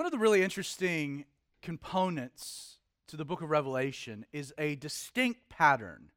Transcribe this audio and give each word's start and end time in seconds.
One 0.00 0.06
of 0.06 0.12
the 0.12 0.18
really 0.18 0.42
interesting 0.42 1.26
components 1.60 2.78
to 3.08 3.18
the 3.18 3.24
book 3.26 3.42
of 3.42 3.50
Revelation 3.50 4.24
is 4.32 4.54
a 4.56 4.76
distinct 4.76 5.50
pattern 5.50 6.10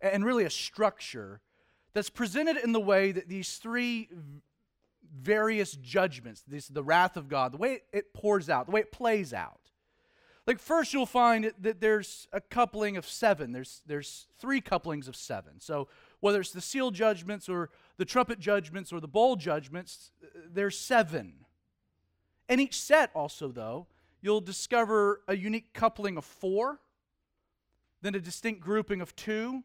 and 0.00 0.24
really 0.24 0.44
a 0.44 0.50
structure 0.50 1.40
that's 1.92 2.08
presented 2.08 2.56
in 2.56 2.70
the 2.70 2.78
way 2.78 3.10
that 3.10 3.28
these 3.28 3.56
three 3.56 4.08
various 5.12 5.72
judgments, 5.72 6.44
this, 6.46 6.68
the 6.68 6.84
wrath 6.84 7.16
of 7.16 7.28
God, 7.28 7.52
the 7.52 7.56
way 7.56 7.82
it 7.92 8.14
pours 8.14 8.48
out, 8.48 8.66
the 8.66 8.70
way 8.70 8.82
it 8.82 8.92
plays 8.92 9.32
out. 9.34 9.72
Like 10.46 10.60
first 10.60 10.94
you'll 10.94 11.04
find 11.04 11.52
that 11.58 11.80
there's 11.80 12.28
a 12.32 12.40
coupling 12.40 12.96
of 12.96 13.08
seven. 13.08 13.50
There's 13.50 13.82
there's 13.84 14.28
three 14.38 14.60
couplings 14.60 15.08
of 15.08 15.16
seven. 15.16 15.58
So 15.58 15.88
whether 16.20 16.40
it's 16.40 16.52
the 16.52 16.60
seal 16.60 16.92
judgments 16.92 17.48
or 17.48 17.70
the 17.96 18.04
trumpet 18.04 18.38
judgments 18.38 18.92
or 18.92 19.00
the 19.00 19.08
bowl 19.08 19.34
judgments, 19.34 20.12
there's 20.48 20.78
seven. 20.78 21.45
And 22.48 22.60
each 22.60 22.80
set 22.80 23.10
also, 23.14 23.48
though, 23.48 23.86
you'll 24.20 24.40
discover 24.40 25.22
a 25.28 25.36
unique 25.36 25.72
coupling 25.72 26.16
of 26.16 26.24
four, 26.24 26.80
then 28.02 28.14
a 28.14 28.20
distinct 28.20 28.60
grouping 28.60 29.00
of 29.00 29.14
two, 29.16 29.62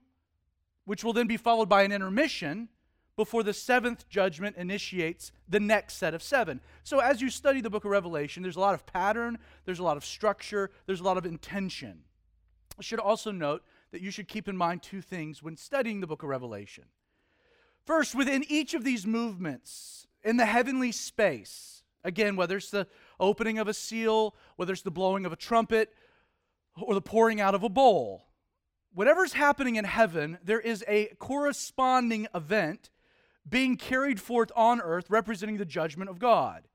which 0.85 1.03
will 1.03 1.13
then 1.13 1.27
be 1.27 1.37
followed 1.37 1.69
by 1.69 1.83
an 1.83 1.91
intermission 1.91 2.69
before 3.15 3.43
the 3.43 3.53
seventh 3.53 4.09
judgment 4.09 4.55
initiates 4.55 5.31
the 5.47 5.59
next 5.59 5.95
set 5.95 6.13
of 6.13 6.23
seven. 6.23 6.59
So, 6.83 6.99
as 6.99 7.21
you 7.21 7.29
study 7.29 7.61
the 7.61 7.69
book 7.69 7.85
of 7.85 7.91
Revelation, 7.91 8.41
there's 8.41 8.55
a 8.55 8.61
lot 8.61 8.73
of 8.73 8.85
pattern, 8.85 9.37
there's 9.65 9.79
a 9.79 9.83
lot 9.83 9.97
of 9.97 10.05
structure, 10.05 10.71
there's 10.87 11.01
a 11.01 11.03
lot 11.03 11.17
of 11.17 11.25
intention. 11.25 12.03
I 12.79 12.81
should 12.81 12.99
also 12.99 13.31
note 13.31 13.63
that 13.91 14.01
you 14.01 14.09
should 14.09 14.27
keep 14.27 14.47
in 14.47 14.57
mind 14.57 14.81
two 14.81 15.01
things 15.01 15.43
when 15.43 15.55
studying 15.57 15.99
the 15.99 16.07
book 16.07 16.23
of 16.23 16.29
Revelation. 16.29 16.85
First, 17.85 18.15
within 18.15 18.43
each 18.47 18.73
of 18.73 18.83
these 18.83 19.05
movements, 19.05 20.07
in 20.23 20.37
the 20.37 20.45
heavenly 20.45 20.91
space, 20.91 21.80
Again, 22.03 22.35
whether 22.35 22.57
it's 22.57 22.71
the 22.71 22.87
opening 23.19 23.59
of 23.59 23.67
a 23.67 23.73
seal, 23.73 24.35
whether 24.55 24.73
it's 24.73 24.81
the 24.81 24.91
blowing 24.91 25.25
of 25.25 25.31
a 25.31 25.35
trumpet, 25.35 25.93
or 26.81 26.93
the 26.93 27.01
pouring 27.01 27.41
out 27.41 27.55
of 27.55 27.63
a 27.63 27.69
bowl, 27.69 28.27
whatever's 28.93 29.33
happening 29.33 29.75
in 29.75 29.85
heaven, 29.85 30.37
there 30.43 30.59
is 30.59 30.83
a 30.87 31.07
corresponding 31.19 32.27
event 32.33 32.89
being 33.47 33.75
carried 33.75 34.19
forth 34.19 34.51
on 34.55 34.81
earth 34.81 35.09
representing 35.09 35.57
the 35.57 35.65
judgment 35.65 36.09
of 36.09 36.19
God. 36.19 36.67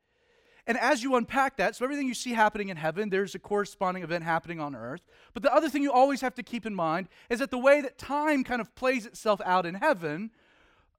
And 0.66 0.76
as 0.78 1.02
you 1.02 1.14
unpack 1.14 1.58
that, 1.58 1.76
so 1.76 1.84
everything 1.84 2.08
you 2.08 2.14
see 2.14 2.32
happening 2.32 2.70
in 2.70 2.76
heaven, 2.76 3.08
there's 3.08 3.36
a 3.36 3.38
corresponding 3.38 4.02
event 4.02 4.24
happening 4.24 4.58
on 4.58 4.74
earth. 4.74 5.02
But 5.32 5.44
the 5.44 5.54
other 5.54 5.68
thing 5.68 5.82
you 5.82 5.92
always 5.92 6.20
have 6.22 6.34
to 6.34 6.42
keep 6.42 6.66
in 6.66 6.74
mind 6.74 7.08
is 7.30 7.38
that 7.38 7.52
the 7.52 7.58
way 7.58 7.80
that 7.80 7.98
time 7.98 8.42
kind 8.42 8.60
of 8.60 8.74
plays 8.74 9.06
itself 9.06 9.40
out 9.44 9.64
in 9.64 9.76
heaven 9.76 10.32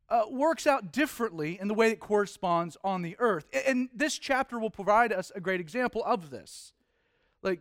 uh, 0.09 0.23
works 0.29 0.65
out 0.65 0.91
differently 0.91 1.59
in 1.59 1.67
the 1.67 1.73
way 1.73 1.89
it 1.89 1.99
corresponds 1.99 2.77
on 2.83 3.01
the 3.01 3.15
earth. 3.19 3.45
And 3.65 3.89
this 3.93 4.17
chapter 4.17 4.59
will 4.59 4.69
provide 4.69 5.11
us 5.11 5.31
a 5.35 5.41
great 5.41 5.59
example 5.59 6.03
of 6.05 6.29
this. 6.29 6.73
Like, 7.43 7.59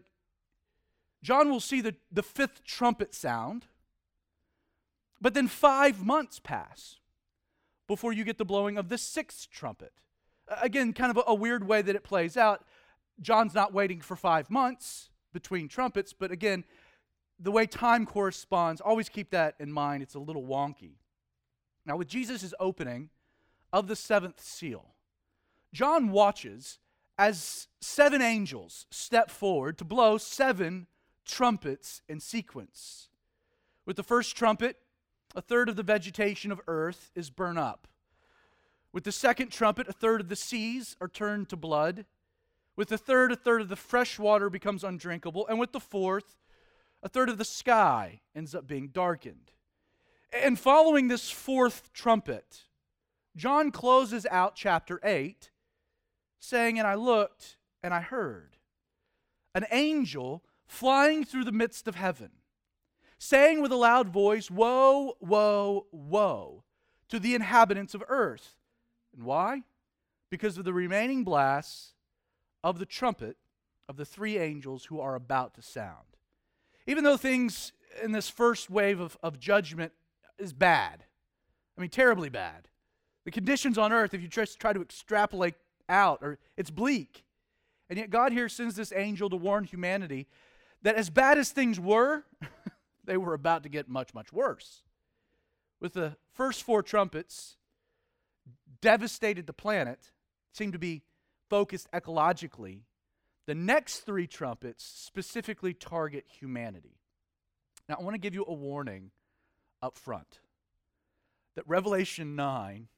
John 1.22 1.50
will 1.50 1.60
see 1.60 1.80
the, 1.80 1.94
the 2.12 2.22
fifth 2.22 2.62
trumpet 2.64 3.14
sound, 3.14 3.66
but 5.20 5.34
then 5.34 5.48
five 5.48 6.04
months 6.04 6.38
pass 6.38 6.98
before 7.88 8.12
you 8.12 8.22
get 8.24 8.38
the 8.38 8.44
blowing 8.44 8.78
of 8.78 8.88
the 8.88 8.98
sixth 8.98 9.50
trumpet. 9.50 9.92
Again, 10.62 10.92
kind 10.92 11.10
of 11.10 11.16
a, 11.16 11.30
a 11.30 11.34
weird 11.34 11.66
way 11.66 11.82
that 11.82 11.96
it 11.96 12.04
plays 12.04 12.36
out. 12.36 12.64
John's 13.20 13.54
not 13.54 13.72
waiting 13.72 14.00
for 14.00 14.14
five 14.14 14.50
months 14.50 15.08
between 15.32 15.68
trumpets, 15.68 16.12
but 16.12 16.30
again, 16.30 16.64
the 17.40 17.50
way 17.50 17.66
time 17.66 18.06
corresponds, 18.06 18.80
always 18.80 19.08
keep 19.08 19.30
that 19.30 19.54
in 19.58 19.72
mind. 19.72 20.02
It's 20.02 20.14
a 20.14 20.20
little 20.20 20.44
wonky. 20.44 20.94
Now, 21.86 21.96
with 21.96 22.08
Jesus' 22.08 22.52
opening 22.58 23.10
of 23.72 23.86
the 23.86 23.96
seventh 23.96 24.40
seal, 24.40 24.94
John 25.72 26.10
watches 26.10 26.78
as 27.16 27.68
seven 27.80 28.20
angels 28.20 28.86
step 28.90 29.30
forward 29.30 29.78
to 29.78 29.84
blow 29.84 30.18
seven 30.18 30.88
trumpets 31.24 32.02
in 32.08 32.20
sequence. 32.20 33.08
With 33.86 33.96
the 33.96 34.02
first 34.02 34.36
trumpet, 34.36 34.76
a 35.34 35.40
third 35.40 35.68
of 35.68 35.76
the 35.76 35.82
vegetation 35.82 36.50
of 36.50 36.60
earth 36.66 37.10
is 37.14 37.30
burned 37.30 37.58
up. 37.58 37.86
With 38.92 39.04
the 39.04 39.12
second 39.12 39.50
trumpet, 39.52 39.88
a 39.88 39.92
third 39.92 40.20
of 40.20 40.28
the 40.28 40.36
seas 40.36 40.96
are 41.00 41.08
turned 41.08 41.48
to 41.50 41.56
blood. 41.56 42.06
With 42.74 42.88
the 42.88 42.98
third, 42.98 43.32
a 43.32 43.36
third 43.36 43.60
of 43.60 43.68
the 43.68 43.76
fresh 43.76 44.18
water 44.18 44.50
becomes 44.50 44.82
undrinkable. 44.82 45.46
And 45.46 45.58
with 45.58 45.72
the 45.72 45.80
fourth, 45.80 46.36
a 47.02 47.08
third 47.08 47.28
of 47.28 47.38
the 47.38 47.44
sky 47.44 48.20
ends 48.34 48.54
up 48.54 48.66
being 48.66 48.88
darkened. 48.88 49.52
And 50.42 50.58
following 50.58 51.08
this 51.08 51.30
fourth 51.30 51.92
trumpet, 51.92 52.64
John 53.36 53.70
closes 53.70 54.26
out 54.30 54.54
chapter 54.54 55.00
8 55.02 55.50
saying, 56.38 56.78
And 56.78 56.86
I 56.86 56.94
looked 56.94 57.56
and 57.82 57.94
I 57.94 58.00
heard 58.00 58.56
an 59.54 59.66
angel 59.70 60.44
flying 60.66 61.24
through 61.24 61.44
the 61.44 61.52
midst 61.52 61.88
of 61.88 61.94
heaven, 61.94 62.30
saying 63.18 63.62
with 63.62 63.72
a 63.72 63.76
loud 63.76 64.08
voice, 64.08 64.50
Woe, 64.50 65.16
woe, 65.20 65.86
woe 65.90 66.64
to 67.08 67.18
the 67.18 67.34
inhabitants 67.34 67.94
of 67.94 68.04
earth. 68.08 68.56
And 69.14 69.24
why? 69.24 69.62
Because 70.30 70.58
of 70.58 70.64
the 70.64 70.72
remaining 70.72 71.24
blasts 71.24 71.94
of 72.62 72.78
the 72.78 72.86
trumpet 72.86 73.36
of 73.88 73.96
the 73.96 74.04
three 74.04 74.38
angels 74.38 74.86
who 74.86 75.00
are 75.00 75.14
about 75.14 75.54
to 75.54 75.62
sound. 75.62 76.16
Even 76.86 77.04
though 77.04 77.16
things 77.16 77.72
in 78.02 78.12
this 78.12 78.28
first 78.28 78.68
wave 78.68 79.00
of, 79.00 79.16
of 79.22 79.38
judgment 79.38 79.92
is 80.38 80.52
bad. 80.52 81.04
I 81.76 81.80
mean, 81.80 81.90
terribly 81.90 82.28
bad. 82.28 82.68
The 83.24 83.30
conditions 83.30 83.76
on 83.76 83.92
earth, 83.92 84.14
if 84.14 84.22
you 84.22 84.28
just 84.28 84.58
try 84.58 84.72
to 84.72 84.80
extrapolate 84.80 85.54
out, 85.88 86.20
or 86.22 86.38
it's 86.56 86.70
bleak. 86.70 87.24
And 87.88 87.98
yet 87.98 88.10
God 88.10 88.32
here 88.32 88.48
sends 88.48 88.76
this 88.76 88.92
angel 88.92 89.30
to 89.30 89.36
warn 89.36 89.64
humanity 89.64 90.26
that 90.82 90.96
as 90.96 91.10
bad 91.10 91.38
as 91.38 91.50
things 91.50 91.78
were, 91.78 92.24
they 93.04 93.16
were 93.16 93.34
about 93.34 93.62
to 93.64 93.68
get 93.68 93.88
much, 93.88 94.14
much 94.14 94.32
worse. 94.32 94.82
With 95.80 95.92
the 95.92 96.16
first 96.32 96.62
four 96.62 96.82
trumpets 96.82 97.56
devastated 98.80 99.46
the 99.46 99.52
planet, 99.52 100.12
seemed 100.52 100.72
to 100.72 100.78
be 100.78 101.02
focused 101.50 101.90
ecologically. 101.92 102.80
The 103.46 103.54
next 103.54 104.00
three 104.00 104.26
trumpets 104.26 104.84
specifically 104.84 105.74
target 105.74 106.26
humanity. 106.40 106.98
Now, 107.88 107.96
I 108.00 108.02
want 108.02 108.14
to 108.14 108.20
give 108.20 108.34
you 108.34 108.44
a 108.46 108.52
warning 108.52 109.10
up 109.86 109.96
front 109.96 110.40
that 111.54 111.66
Revelation 111.66 112.36
9 112.36 112.88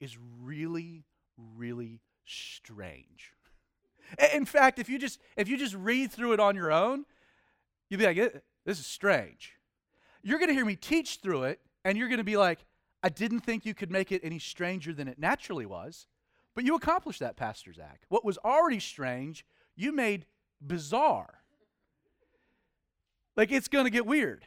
is 0.00 0.16
really, 0.40 1.04
really 1.36 2.00
strange. 2.24 3.32
In 4.32 4.46
fact, 4.46 4.78
if 4.78 4.88
you 4.88 4.98
just 4.98 5.20
if 5.36 5.48
you 5.48 5.58
just 5.58 5.74
read 5.74 6.10
through 6.10 6.32
it 6.32 6.40
on 6.40 6.54
your 6.56 6.72
own, 6.72 7.04
you'll 7.90 7.98
be 7.98 8.06
like, 8.06 8.16
eh, 8.16 8.38
this 8.64 8.78
is 8.78 8.86
strange. 8.86 9.52
You're 10.22 10.38
to 10.48 10.54
hear 10.54 10.64
me 10.64 10.76
teach 10.76 11.18
through 11.22 11.42
it, 11.44 11.60
and 11.84 11.98
you're 11.98 12.08
to 12.18 12.24
be 12.24 12.38
like, 12.38 12.64
I 13.02 13.10
didn't 13.10 13.40
think 13.40 13.66
you 13.66 13.74
could 13.74 13.90
make 13.90 14.10
it 14.10 14.22
any 14.24 14.38
stranger 14.38 14.94
than 14.94 15.08
it 15.08 15.18
naturally 15.18 15.66
was. 15.66 16.06
But 16.54 16.64
you 16.64 16.74
accomplished 16.74 17.20
that, 17.20 17.36
Pastor 17.36 17.72
Zach. 17.72 18.02
What 18.08 18.24
was 18.24 18.38
already 18.38 18.80
strange, 18.80 19.44
you 19.76 19.92
made 19.92 20.24
bizarre. 20.66 21.42
Like 23.36 23.52
it's 23.52 23.68
to 23.84 23.90
get 23.90 24.06
weird. 24.06 24.46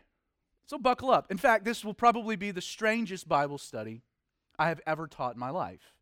So 0.66 0.78
buckle 0.78 1.10
up. 1.10 1.32
In 1.32 1.38
fact, 1.38 1.66
this 1.66 1.84
will 1.84 1.94
probably 1.94 2.36
be 2.36 2.52
the 2.52 2.62
strangest 2.62 3.28
Bible 3.28 3.58
study 3.58 4.04
I 4.58 4.70
have 4.70 4.82
ever 4.86 5.08
taught 5.08 5.34
in 5.34 5.40
my 5.40 5.50
life. 5.50 5.94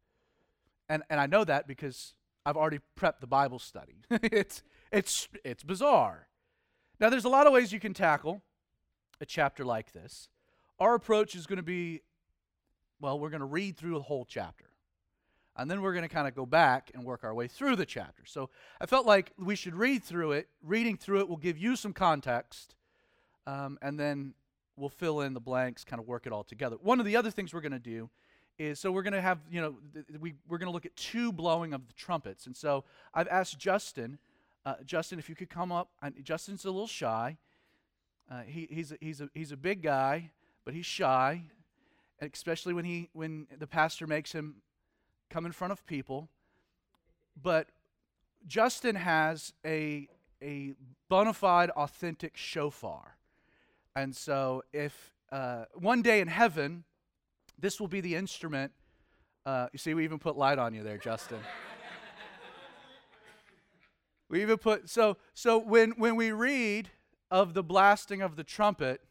And, 0.88 1.04
and 1.10 1.20
I 1.20 1.26
know 1.26 1.44
that 1.44 1.68
because 1.68 2.14
I've 2.46 2.58
already 2.58 2.80
prepped 2.98 3.20
the 3.22 3.28
Bible 3.28 3.60
study. 3.60 3.96
it's, 4.10 4.64
it's, 4.92 5.28
it's 5.44 5.64
bizarre. 5.64 6.28
Now, 7.00 7.10
there's 7.10 7.26
a 7.26 7.30
lot 7.30 7.48
of 7.48 7.54
ways 7.54 7.72
you 7.72 7.80
can 7.80 7.94
tackle 7.94 8.42
a 9.22 9.26
chapter 9.26 9.64
like 9.64 9.92
this. 9.94 10.30
Our 10.80 10.96
approach 10.96 11.36
is 11.36 11.46
going 11.46 11.58
to 11.58 11.64
be 11.64 12.02
well, 13.00 13.20
we're 13.20 13.30
going 13.30 13.40
to 13.40 13.46
read 13.46 13.78
through 13.78 13.94
the 13.94 14.02
whole 14.02 14.26
chapter. 14.26 14.66
And 15.56 15.70
then 15.70 15.82
we're 15.82 15.94
going 15.94 16.08
to 16.08 16.14
kind 16.14 16.28
of 16.28 16.36
go 16.36 16.46
back 16.46 16.92
and 16.94 17.04
work 17.04 17.24
our 17.24 17.34
way 17.34 17.48
through 17.48 17.76
the 17.76 17.86
chapter. 17.86 18.24
So 18.26 18.50
I 18.80 18.86
felt 18.86 19.06
like 19.06 19.34
we 19.38 19.56
should 19.56 19.76
read 19.76 20.04
through 20.04 20.34
it. 20.34 20.48
Reading 20.62 20.96
through 20.96 21.20
it 21.20 21.30
will 21.30 21.38
give 21.38 21.58
you 21.58 21.76
some 21.76 21.92
context. 21.92 22.76
Um, 23.46 23.78
and 23.82 24.00
then 24.00 24.34
we'll 24.80 24.90
fill 24.90 25.22
in 25.22 25.34
the 25.34 25.40
blanks, 25.40 25.84
kind 25.84 26.00
of 26.00 26.08
work 26.08 26.26
it 26.26 26.34
all 26.34 26.44
together. 26.44 26.78
One 26.82 27.00
of 27.00 27.06
the 27.06 27.16
other 27.16 27.32
things 27.32 27.54
we're 27.54 27.62
going 27.62 27.72
to 27.74 27.80
do 27.80 28.10
is 28.58 28.80
so 28.80 28.92
we're 28.92 29.04
going 29.04 29.14
to 29.14 29.22
have, 29.22 29.40
you 29.50 29.62
know, 29.62 29.76
th- 29.94 30.06
we, 30.20 30.34
we're 30.48 30.58
going 30.58 30.68
to 30.68 30.74
look 30.74 30.86
at 30.86 30.96
two 30.96 31.32
blowing 31.32 31.74
of 31.74 31.88
the 31.88 31.94
trumpets. 31.94 32.46
And 32.46 32.56
so 32.56 32.84
I've 33.14 33.28
asked 33.28 33.58
Justin, 33.58 34.20
uh, 34.66 34.76
Justin, 34.86 35.20
if 35.20 35.30
you 35.30 35.36
could 35.36 35.50
come 35.50 35.72
up. 35.72 35.90
I, 36.02 36.10
Justin's 36.10 36.66
a 36.66 36.72
little 36.72 36.88
shy. 36.88 37.38
Uh, 38.30 38.42
he, 38.42 38.68
he's, 38.70 38.92
a, 38.92 38.98
he's, 39.00 39.22
a, 39.22 39.30
he's 39.34 39.52
a 39.52 39.58
big 39.58 39.82
guy, 39.82 40.32
but 40.66 40.74
he's 40.74 40.86
shy, 40.86 41.44
especially 42.22 42.74
when, 42.74 42.86
he, 42.86 43.10
when 43.14 43.48
the 43.58 43.68
pastor 43.68 44.06
makes 44.06 44.34
him 44.34 44.56
come 45.30 45.46
in 45.46 45.52
front 45.52 45.72
of 45.72 45.86
people. 45.86 46.30
But 47.42 47.68
Justin 48.46 48.96
has 48.96 49.54
a, 49.66 50.10
a 50.42 50.74
bona 51.08 51.34
fide, 51.34 51.70
authentic 51.72 52.36
shofar. 52.36 53.16
And 53.96 54.16
so, 54.16 54.64
if 54.72 55.14
uh, 55.32 55.66
one 55.74 56.02
day 56.02 56.22
in 56.22 56.28
heaven, 56.28 56.84
this 57.58 57.80
will 57.80 57.88
be 57.88 58.02
the 58.02 58.16
instrument. 58.16 58.72
Uh, 59.46 59.68
you 59.74 59.80
see, 59.80 59.94
we 59.94 60.04
even 60.04 60.20
put 60.20 60.38
light 60.38 60.60
on 60.60 60.74
you 60.74 60.84
there, 60.84 60.98
Justin. 60.98 61.40
We 64.30 64.44
even 64.44 64.58
put 64.58 64.90
so 64.90 65.18
so 65.34 65.58
when 65.58 65.92
when 65.92 66.16
we 66.16 66.32
read 66.32 66.90
of 67.32 67.54
the 67.54 67.64
blasting 67.64 68.22
of 68.22 68.36
the 68.36 68.44
trumpet, 68.44 69.02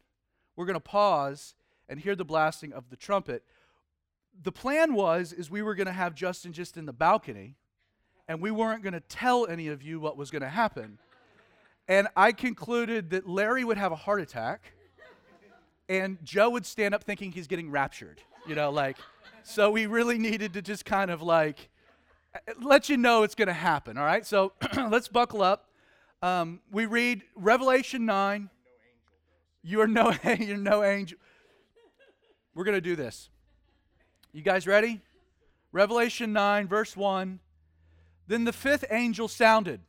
we're 0.55 0.65
going 0.65 0.75
to 0.75 0.79
pause 0.79 1.55
and 1.89 1.99
hear 1.99 2.15
the 2.15 2.25
blasting 2.25 2.71
of 2.71 2.89
the 2.89 2.95
trumpet. 2.95 3.43
The 4.41 4.53
plan 4.53 4.93
was 4.93 5.33
is 5.33 5.51
we 5.51 5.61
were 5.61 5.75
going 5.75 5.87
to 5.87 5.93
have 5.93 6.15
Justin 6.15 6.53
just 6.53 6.77
in 6.77 6.85
the 6.85 6.93
balcony 6.93 7.57
and 8.29 8.41
we 8.41 8.51
weren't 8.51 8.81
going 8.81 8.93
to 8.93 9.01
tell 9.01 9.45
any 9.45 9.67
of 9.67 9.83
you 9.83 9.99
what 9.99 10.15
was 10.15 10.31
going 10.31 10.41
to 10.41 10.49
happen. 10.49 10.99
And 11.89 12.07
I 12.15 12.31
concluded 12.31 13.09
that 13.09 13.27
Larry 13.27 13.65
would 13.65 13.77
have 13.77 13.91
a 13.91 13.95
heart 13.95 14.21
attack 14.21 14.71
and 15.89 16.19
Joe 16.23 16.51
would 16.51 16.67
stand 16.67 16.93
up 16.93 17.03
thinking 17.03 17.31
he's 17.31 17.47
getting 17.47 17.71
raptured. 17.71 18.21
You 18.47 18.53
know, 18.53 18.69
like 18.69 18.97
so 19.43 19.71
we 19.71 19.87
really 19.87 20.19
needed 20.19 20.53
to 20.53 20.61
just 20.61 20.85
kind 20.85 21.09
of 21.09 21.23
like 21.23 21.69
let 22.61 22.89
you 22.89 22.97
know 22.97 23.23
it's 23.23 23.33
going 23.33 23.47
to 23.47 23.53
happen. 23.53 23.97
All 23.97 24.05
right, 24.05 24.25
so 24.25 24.53
let's 24.89 25.07
buckle 25.07 25.41
up. 25.41 25.65
Um, 26.21 26.61
we 26.71 26.85
read 26.85 27.23
Revelation 27.35 28.05
9. 28.05 28.49
You 29.63 29.81
are 29.81 29.87
no, 29.87 30.13
you're 30.39 30.57
no 30.57 30.83
angel. 30.83 31.17
We're 32.53 32.65
going 32.65 32.77
to 32.77 32.81
do 32.81 32.95
this. 32.95 33.29
You 34.31 34.43
guys 34.43 34.67
ready? 34.67 35.01
Revelation 35.71 36.33
9, 36.33 36.67
verse 36.67 36.95
1. 36.95 37.39
Then 38.27 38.43
the 38.43 38.53
fifth 38.53 38.85
angel 38.91 39.27
sounded. 39.27 39.81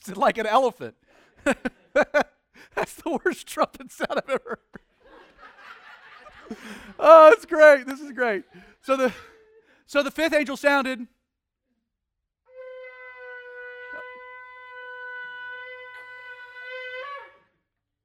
It's 0.08 0.16
like 0.16 0.38
an 0.38 0.46
elephant. 0.46 0.94
That's 1.44 2.94
the 2.94 3.20
worst 3.22 3.46
trumpet 3.46 3.92
sound 3.92 4.12
I've 4.16 4.30
ever 4.30 4.40
heard 4.46 4.80
oh, 6.98 7.30
it's 7.32 7.44
great. 7.46 7.86
This 7.86 8.00
is 8.00 8.12
great. 8.12 8.44
So 8.80 8.96
the 8.96 9.12
so 9.86 10.02
the 10.02 10.10
fifth 10.10 10.32
angel 10.32 10.56
sounded. 10.56 11.06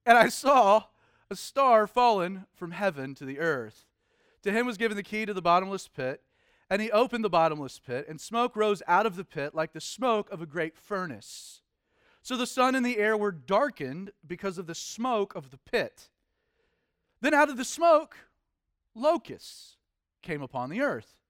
And 0.06 0.18
I 0.18 0.30
saw 0.30 0.84
a 1.32 1.36
star 1.36 1.88
fallen 1.88 2.46
from 2.54 2.72
heaven 2.72 3.16
to 3.16 3.26
the 3.26 3.40
earth. 3.40 3.86
To 4.44 4.52
him 4.52 4.68
was 4.68 4.78
given 4.78 4.96
the 4.96 5.02
key 5.02 5.26
to 5.26 5.34
the 5.34 5.42
bottomless 5.42 5.88
pit, 5.88 6.22
and 6.70 6.80
he 6.80 6.92
opened 6.92 7.24
the 7.24 7.30
bottomless 7.30 7.80
pit, 7.80 8.06
and 8.08 8.22
smoke 8.22 8.56
rose 8.56 8.84
out 8.88 9.08
of 9.08 9.16
the 9.16 9.26
pit 9.26 9.56
like 9.56 9.74
the 9.74 9.82
smoke 9.82 10.30
of 10.32 10.42
a 10.42 10.46
great 10.46 10.78
furnace. 10.78 11.62
So 12.26 12.36
the 12.36 12.48
sun 12.48 12.74
and 12.74 12.84
the 12.84 12.98
air 12.98 13.16
were 13.16 13.32
darkened 13.32 14.10
because 14.26 14.58
of 14.58 14.66
the 14.66 14.74
smoke 14.74 15.36
of 15.36 15.52
the 15.52 15.60
pit. 15.60 16.10
Then 17.22 17.36
out 17.36 17.52
of 17.52 17.58
the 17.58 17.64
smoke 17.64 18.18
locusts 18.96 19.78
came 20.24 20.42
upon 20.42 20.72
the 20.72 20.82
earth. 20.82 21.22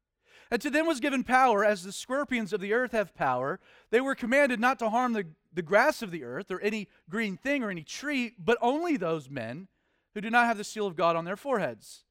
And 0.50 0.62
to 0.62 0.70
them 0.70 0.88
was 0.88 1.02
given 1.02 1.26
power, 1.26 1.66
as 1.66 1.84
the 1.84 1.92
scorpions 1.92 2.54
of 2.54 2.62
the 2.62 2.72
earth 2.72 2.94
have 2.94 3.14
power. 3.14 3.60
They 3.90 4.00
were 4.00 4.16
commanded 4.16 4.62
not 4.62 4.80
to 4.80 4.90
harm 4.90 5.12
the, 5.12 5.26
the 5.54 5.62
grass 5.62 6.02
of 6.02 6.12
the 6.12 6.24
earth, 6.24 6.50
or 6.50 6.62
any 6.62 6.88
green 7.10 7.36
thing, 7.36 7.62
or 7.62 7.70
any 7.70 7.84
tree, 7.84 8.34
but 8.40 8.58
only 8.62 8.96
those 8.96 9.30
men 9.30 9.68
who 10.14 10.22
do 10.22 10.30
not 10.30 10.46
have 10.46 10.58
the 10.58 10.64
seal 10.64 10.88
of 10.88 10.96
God 10.96 11.18
on 11.18 11.26
their 11.26 11.36
foreheads. 11.36 12.06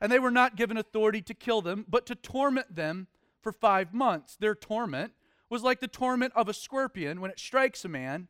And 0.00 0.12
they 0.12 0.20
were 0.20 0.30
not 0.30 0.54
given 0.54 0.76
authority 0.76 1.22
to 1.22 1.34
kill 1.34 1.60
them, 1.60 1.84
but 1.88 2.06
to 2.06 2.14
torment 2.14 2.76
them 2.76 3.08
for 3.40 3.50
five 3.50 3.92
months. 3.92 4.36
Their 4.36 4.54
torment 4.54 5.12
was 5.48 5.62
like 5.62 5.80
the 5.80 5.88
torment 5.88 6.32
of 6.34 6.48
a 6.48 6.54
scorpion 6.54 7.20
when 7.20 7.30
it 7.30 7.38
strikes 7.38 7.84
a 7.84 7.88
man. 7.88 8.28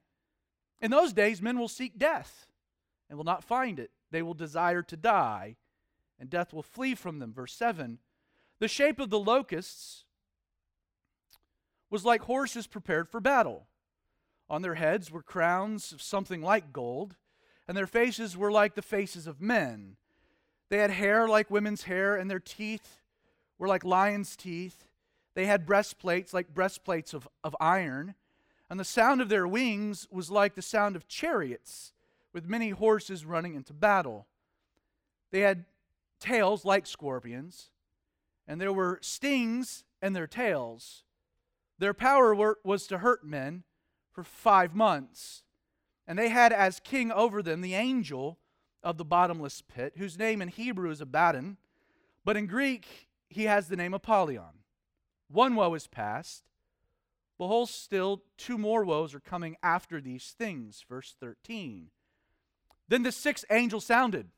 In 0.80 0.90
those 0.90 1.12
days, 1.12 1.40
men 1.40 1.58
will 1.58 1.68
seek 1.68 1.98
death 1.98 2.46
and 3.08 3.16
will 3.16 3.24
not 3.24 3.44
find 3.44 3.78
it. 3.78 3.90
They 4.10 4.22
will 4.22 4.34
desire 4.34 4.82
to 4.82 4.96
die 4.96 5.56
and 6.18 6.30
death 6.30 6.52
will 6.52 6.62
flee 6.62 6.94
from 6.94 7.18
them. 7.18 7.32
Verse 7.32 7.52
7 7.52 7.98
The 8.58 8.68
shape 8.68 8.98
of 8.98 9.10
the 9.10 9.18
locusts 9.18 10.04
was 11.90 12.04
like 12.04 12.22
horses 12.22 12.66
prepared 12.66 13.08
for 13.08 13.20
battle. 13.20 13.66
On 14.48 14.62
their 14.62 14.74
heads 14.74 15.10
were 15.10 15.22
crowns 15.22 15.92
of 15.92 16.00
something 16.00 16.40
like 16.40 16.72
gold, 16.72 17.16
and 17.66 17.76
their 17.76 17.86
faces 17.86 18.36
were 18.36 18.52
like 18.52 18.74
the 18.74 18.82
faces 18.82 19.26
of 19.26 19.40
men. 19.40 19.96
They 20.68 20.78
had 20.78 20.90
hair 20.90 21.28
like 21.28 21.50
women's 21.50 21.84
hair, 21.84 22.16
and 22.16 22.30
their 22.30 22.40
teeth 22.40 23.02
were 23.58 23.68
like 23.68 23.84
lions' 23.84 24.36
teeth. 24.36 24.85
They 25.36 25.44
had 25.44 25.66
breastplates 25.66 26.32
like 26.32 26.54
breastplates 26.54 27.12
of, 27.12 27.28
of 27.44 27.54
iron, 27.60 28.14
and 28.70 28.80
the 28.80 28.84
sound 28.84 29.20
of 29.20 29.28
their 29.28 29.46
wings 29.46 30.08
was 30.10 30.30
like 30.30 30.54
the 30.54 30.62
sound 30.62 30.96
of 30.96 31.06
chariots 31.08 31.92
with 32.32 32.48
many 32.48 32.70
horses 32.70 33.26
running 33.26 33.54
into 33.54 33.74
battle. 33.74 34.26
They 35.30 35.40
had 35.40 35.66
tails 36.20 36.64
like 36.64 36.86
scorpions, 36.86 37.68
and 38.48 38.58
there 38.58 38.72
were 38.72 38.98
stings 39.02 39.84
in 40.00 40.14
their 40.14 40.26
tails. 40.26 41.04
Their 41.78 41.92
power 41.92 42.34
were, 42.34 42.58
was 42.64 42.86
to 42.86 42.98
hurt 42.98 43.22
men 43.22 43.64
for 44.12 44.24
five 44.24 44.74
months. 44.74 45.42
And 46.08 46.18
they 46.18 46.30
had 46.30 46.50
as 46.50 46.80
king 46.80 47.12
over 47.12 47.42
them 47.42 47.60
the 47.60 47.74
angel 47.74 48.38
of 48.82 48.96
the 48.96 49.04
bottomless 49.04 49.60
pit, 49.60 49.92
whose 49.98 50.18
name 50.18 50.40
in 50.40 50.48
Hebrew 50.48 50.90
is 50.90 51.02
Abaddon, 51.02 51.58
but 52.24 52.38
in 52.38 52.46
Greek 52.46 53.08
he 53.28 53.44
has 53.44 53.68
the 53.68 53.76
name 53.76 53.92
Apollyon. 53.92 54.62
One 55.28 55.54
woe 55.54 55.74
is 55.74 55.86
past. 55.86 56.44
Behold, 57.38 57.68
still 57.68 58.22
two 58.38 58.56
more 58.56 58.84
woes 58.84 59.14
are 59.14 59.20
coming 59.20 59.56
after 59.62 60.00
these 60.00 60.34
things. 60.38 60.84
Verse 60.88 61.14
13. 61.20 61.90
Then 62.88 63.02
the 63.02 63.12
sixth 63.12 63.44
angel 63.50 63.80
sounded 63.80 64.28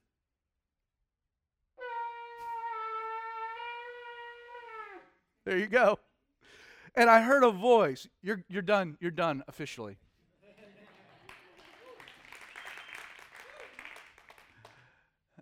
There 5.49 5.57
you 5.57 5.67
go. 5.67 5.99
And 6.95 7.09
I 7.09 7.23
heard 7.23 7.43
a 7.43 7.51
voice. 7.51 8.07
You're, 8.21 8.45
you're 8.51 8.61
done. 8.61 8.99
You're 9.01 9.11
done 9.11 9.43
officially. 9.49 9.97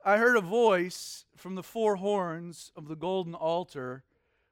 I 0.05 0.19
heard 0.19 0.37
a 0.37 0.41
voice 0.41 1.25
from 1.37 1.57
the 1.57 1.65
four 1.65 1.97
horns 1.97 2.71
of 2.77 2.87
the 2.87 2.95
golden 2.95 3.35
altar, 3.35 4.05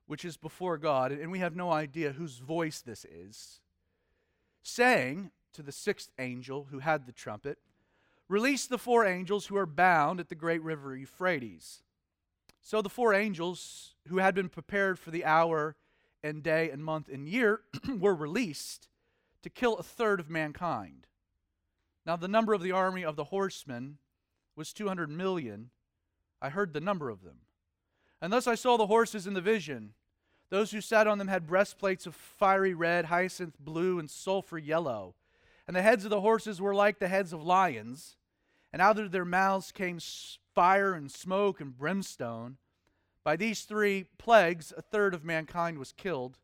which 0.06 0.24
is 0.24 0.36
before 0.36 0.78
God, 0.78 1.12
and 1.12 1.30
we 1.30 1.38
have 1.38 1.56
no 1.56 1.70
idea 1.70 2.12
whose 2.12 2.38
voice 2.38 2.80
this 2.80 3.04
is, 3.04 3.60
saying 4.62 5.30
to 5.52 5.62
the 5.62 5.72
sixth 5.72 6.10
angel 6.18 6.68
who 6.70 6.80
had 6.80 7.06
the 7.06 7.12
trumpet, 7.12 7.58
Release 8.28 8.66
the 8.66 8.78
four 8.78 9.04
angels 9.04 9.46
who 9.46 9.56
are 9.56 9.66
bound 9.66 10.18
at 10.18 10.28
the 10.28 10.34
great 10.34 10.62
river 10.62 10.96
Euphrates. 10.96 11.82
So 12.62 12.80
the 12.80 12.88
four 12.88 13.12
angels 13.12 13.94
who 14.08 14.18
had 14.18 14.34
been 14.34 14.48
prepared 14.48 14.98
for 14.98 15.10
the 15.10 15.24
hour 15.24 15.76
and 16.22 16.42
day 16.42 16.70
and 16.70 16.82
month 16.82 17.10
and 17.10 17.28
year 17.28 17.60
were 17.98 18.14
released 18.14 18.88
to 19.42 19.50
kill 19.50 19.76
a 19.76 19.82
third 19.82 20.20
of 20.20 20.30
mankind. 20.30 21.06
Now, 22.06 22.16
the 22.16 22.28
number 22.28 22.54
of 22.54 22.62
the 22.62 22.72
army 22.72 23.04
of 23.04 23.16
the 23.16 23.24
horsemen 23.24 23.98
was 24.56 24.72
200 24.72 25.10
million. 25.10 25.70
I 26.40 26.48
heard 26.48 26.72
the 26.72 26.80
number 26.80 27.10
of 27.10 27.22
them. 27.22 27.40
And 28.24 28.32
thus 28.32 28.46
I 28.46 28.54
saw 28.54 28.78
the 28.78 28.86
horses 28.86 29.26
in 29.26 29.34
the 29.34 29.42
vision. 29.42 29.92
Those 30.48 30.70
who 30.70 30.80
sat 30.80 31.06
on 31.06 31.18
them 31.18 31.28
had 31.28 31.46
breastplates 31.46 32.06
of 32.06 32.14
fiery 32.14 32.72
red, 32.72 33.04
hyacinth 33.04 33.58
blue, 33.60 33.98
and 33.98 34.08
sulfur 34.08 34.56
yellow. 34.56 35.14
And 35.68 35.76
the 35.76 35.82
heads 35.82 36.04
of 36.04 36.10
the 36.10 36.22
horses 36.22 36.58
were 36.58 36.74
like 36.74 36.98
the 36.98 37.08
heads 37.08 37.34
of 37.34 37.44
lions. 37.44 38.16
And 38.72 38.80
out 38.80 38.98
of 38.98 39.12
their 39.12 39.26
mouths 39.26 39.72
came 39.72 39.98
fire 40.54 40.94
and 40.94 41.12
smoke 41.12 41.60
and 41.60 41.76
brimstone. 41.76 42.56
By 43.24 43.36
these 43.36 43.64
three 43.64 44.06
plagues, 44.16 44.72
a 44.74 44.80
third 44.80 45.12
of 45.12 45.22
mankind 45.22 45.76
was 45.76 45.92
killed 45.92 46.38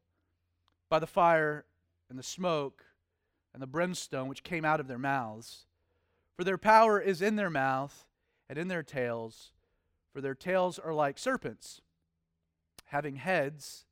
by 0.91 0.99
the 0.99 1.07
fire 1.07 1.65
and 2.11 2.19
the 2.19 2.23
smoke 2.23 2.85
and 3.55 3.63
the 3.63 3.67
brimstone 3.67 4.29
which 4.29 4.43
came 4.43 4.67
out 4.67 4.81
of 4.81 4.87
their 4.87 4.99
mouths. 4.99 5.65
For 6.37 6.45
their 6.45 6.59
power 6.59 7.01
is 7.01 7.23
in 7.23 7.37
their 7.37 7.49
mouth 7.49 8.05
and 8.51 8.59
in 8.59 8.69
their 8.69 8.83
tails, 8.83 9.53
for 10.13 10.21
their 10.21 10.35
tails 10.35 10.79
are 10.79 10.93
like 10.93 11.19
serpents, 11.19 11.81
having 12.87 13.17
heads, 13.17 13.85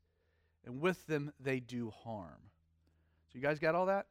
and 0.65 0.81
with 0.81 1.07
them 1.07 1.33
they 1.39 1.61
do 1.61 1.91
harm. 1.91 2.51
So, 3.33 3.39
you 3.39 3.43
guys 3.43 3.59
got 3.59 3.75
all 3.75 3.87
that? 3.87 4.07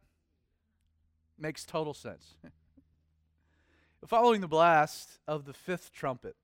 Makes 1.38 1.66
total 1.66 1.94
sense. 1.94 2.36
Following 4.06 4.42
the 4.42 4.48
blast 4.48 5.20
of 5.28 5.46
the 5.46 5.54
fifth 5.54 5.92
trumpet, 5.92 6.36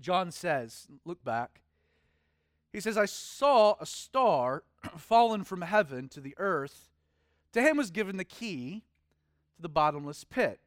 John 0.00 0.30
says, 0.30 0.86
look 1.04 1.22
back. 1.24 1.62
He 2.72 2.80
says, 2.80 2.96
I 2.96 3.06
saw 3.06 3.76
a 3.80 3.86
star 3.86 4.64
fallen 4.96 5.44
from 5.44 5.62
heaven 5.62 6.08
to 6.10 6.20
the 6.20 6.34
earth. 6.38 6.88
To 7.52 7.62
him 7.62 7.76
was 7.76 7.90
given 7.90 8.16
the 8.16 8.24
key 8.24 8.82
to 9.56 9.62
the 9.62 9.68
bottomless 9.68 10.24
pit. 10.24 10.60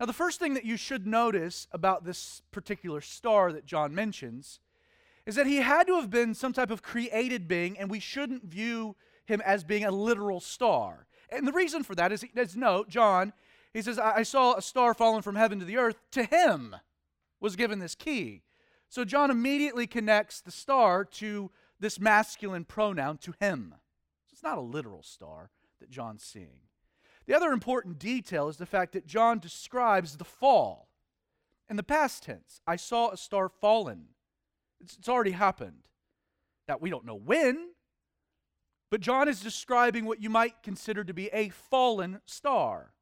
Now, 0.00 0.06
the 0.06 0.12
first 0.12 0.40
thing 0.40 0.54
that 0.54 0.64
you 0.64 0.76
should 0.76 1.06
notice 1.06 1.68
about 1.70 2.04
this 2.04 2.42
particular 2.50 3.00
star 3.00 3.52
that 3.52 3.66
John 3.66 3.94
mentions 3.94 4.58
is 5.24 5.36
that 5.36 5.46
he 5.46 5.56
had 5.56 5.86
to 5.86 5.96
have 5.96 6.10
been 6.10 6.34
some 6.34 6.52
type 6.52 6.70
of 6.70 6.82
created 6.82 7.46
being, 7.46 7.78
and 7.78 7.90
we 7.90 8.00
shouldn't 8.00 8.44
view 8.44 8.96
him 9.24 9.40
as 9.42 9.64
being 9.64 9.84
a 9.84 9.90
literal 9.90 10.40
star. 10.40 11.06
And 11.30 11.46
the 11.46 11.52
reason 11.52 11.82
for 11.82 11.94
that 11.94 12.12
is, 12.12 12.24
as 12.36 12.56
note, 12.56 12.88
John, 12.88 13.32
he 13.72 13.82
says, 13.82 13.98
I 13.98 14.22
saw 14.22 14.54
a 14.54 14.62
star 14.62 14.94
falling 14.94 15.22
from 15.22 15.36
heaven 15.36 15.58
to 15.60 15.64
the 15.64 15.78
earth. 15.78 15.96
To 16.12 16.24
him 16.24 16.76
was 17.40 17.56
given 17.56 17.78
this 17.78 17.94
key. 17.94 18.42
So 18.88 19.04
John 19.04 19.30
immediately 19.30 19.86
connects 19.86 20.40
the 20.40 20.50
star 20.50 21.04
to 21.04 21.50
this 21.80 21.98
masculine 21.98 22.64
pronoun, 22.64 23.18
to 23.18 23.34
him. 23.40 23.74
So 24.26 24.32
it's 24.32 24.42
not 24.42 24.58
a 24.58 24.62
literal 24.62 25.02
star 25.02 25.50
that 25.80 25.90
John's 25.90 26.22
seeing. 26.22 26.60
The 27.26 27.34
other 27.34 27.52
important 27.52 27.98
detail 27.98 28.48
is 28.48 28.56
the 28.56 28.66
fact 28.66 28.92
that 28.92 29.06
John 29.06 29.38
describes 29.38 30.16
the 30.16 30.24
fall 30.24 30.88
in 31.68 31.76
the 31.76 31.82
past 31.82 32.24
tense. 32.24 32.60
I 32.66 32.76
saw 32.76 33.10
a 33.10 33.16
star 33.16 33.48
fallen. 33.48 34.08
It's, 34.80 34.96
it's 34.96 35.08
already 35.08 35.30
happened. 35.30 35.88
Now, 36.68 36.76
we 36.78 36.90
don't 36.90 37.06
know 37.06 37.18
when, 37.18 37.70
but 38.90 39.00
John 39.00 39.28
is 39.28 39.40
describing 39.40 40.04
what 40.04 40.20
you 40.20 40.30
might 40.30 40.62
consider 40.62 41.04
to 41.04 41.14
be 41.14 41.28
a 41.32 41.48
fallen 41.48 42.20
star. 42.26 42.92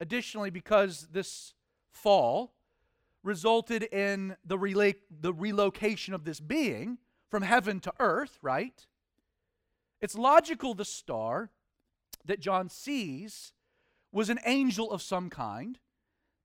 Additionally, 0.00 0.50
because 0.50 1.08
this 1.12 1.54
fall 1.90 2.54
resulted 3.22 3.82
in 3.82 4.36
the, 4.44 4.56
rela- 4.56 4.94
the 5.10 5.32
relocation 5.32 6.14
of 6.14 6.24
this 6.24 6.40
being 6.40 6.98
from 7.30 7.42
heaven 7.42 7.80
to 7.80 7.92
earth, 7.98 8.38
right? 8.40 8.86
It's 10.00 10.14
logical 10.14 10.74
the 10.74 10.84
star 10.84 11.50
that 12.26 12.40
John 12.40 12.68
sees 12.68 13.52
was 14.12 14.30
an 14.30 14.40
angel 14.44 14.90
of 14.90 15.02
some 15.02 15.30
kind 15.30 15.78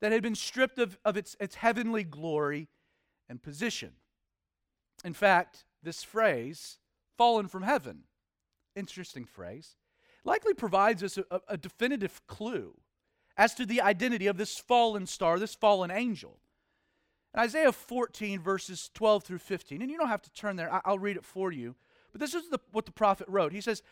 that 0.02 0.12
had 0.12 0.24
been 0.24 0.36
stripped 0.36 0.80
of, 0.80 0.98
of 1.06 1.16
its, 1.16 1.36
its 1.40 1.56
heavenly 1.56 2.04
glory 2.04 2.68
and 3.30 3.42
position. 3.42 3.92
In 5.06 5.14
fact, 5.14 5.66
this 5.84 6.04
phrase, 6.04 6.80
fallen 7.18 7.48
from 7.48 7.64
heaven, 7.64 8.04
interesting 8.76 9.26
phrase, 9.26 9.76
likely 10.24 10.54
provides 10.54 11.04
us 11.04 11.18
a, 11.18 11.42
a 11.48 11.58
definitive 11.58 12.26
clue 12.28 12.76
as 13.38 13.54
to 13.56 13.66
the 13.66 13.82
identity 13.82 14.28
of 14.28 14.38
this 14.38 14.58
fallen 14.58 15.06
star, 15.06 15.40
this 15.40 15.56
fallen 15.56 15.92
angel. 15.92 16.40
In 17.34 17.40
Isaiah 17.40 17.72
14, 17.72 18.42
verses 18.42 18.90
12 18.94 19.24
through 19.24 19.38
15, 19.40 19.82
and 19.82 19.90
you 19.90 19.98
don't 19.98 20.10
have 20.10 20.22
to 20.24 20.34
turn 20.34 20.58
there, 20.58 20.82
I'll 20.86 21.00
read 21.00 21.18
it 21.18 21.26
for 21.26 21.52
you. 21.52 21.76
But 22.12 22.20
this 22.20 22.34
is 22.34 22.50
the, 22.50 22.60
what 22.72 22.86
the 22.86 22.92
prophet 22.92 23.28
wrote. 23.30 23.54
He 23.54 23.62
says, 23.62 23.84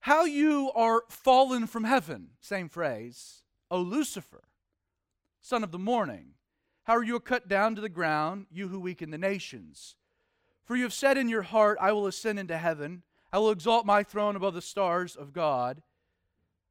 How 0.00 0.24
you 0.24 0.72
are 0.74 1.04
fallen 1.08 1.66
from 1.66 1.84
heaven, 1.84 2.30
same 2.40 2.68
phrase, 2.68 3.42
O 3.70 3.80
Lucifer, 3.80 4.44
son 5.42 5.62
of 5.62 5.72
the 5.72 5.78
morning. 5.78 6.32
How 6.84 6.96
are 6.96 7.04
you 7.04 7.20
cut 7.20 7.48
down 7.48 7.74
to 7.74 7.80
the 7.80 7.88
ground, 7.88 8.46
you 8.50 8.68
who 8.68 8.80
weaken 8.80 9.10
the 9.10 9.18
nations? 9.18 9.96
For 10.64 10.74
you 10.74 10.84
have 10.84 10.94
said 10.94 11.18
in 11.18 11.28
your 11.28 11.42
heart, 11.42 11.76
I 11.80 11.92
will 11.92 12.06
ascend 12.06 12.38
into 12.38 12.56
heaven. 12.56 13.02
I 13.32 13.38
will 13.38 13.50
exalt 13.50 13.84
my 13.84 14.02
throne 14.02 14.36
above 14.36 14.54
the 14.54 14.62
stars 14.62 15.16
of 15.16 15.32
God. 15.32 15.82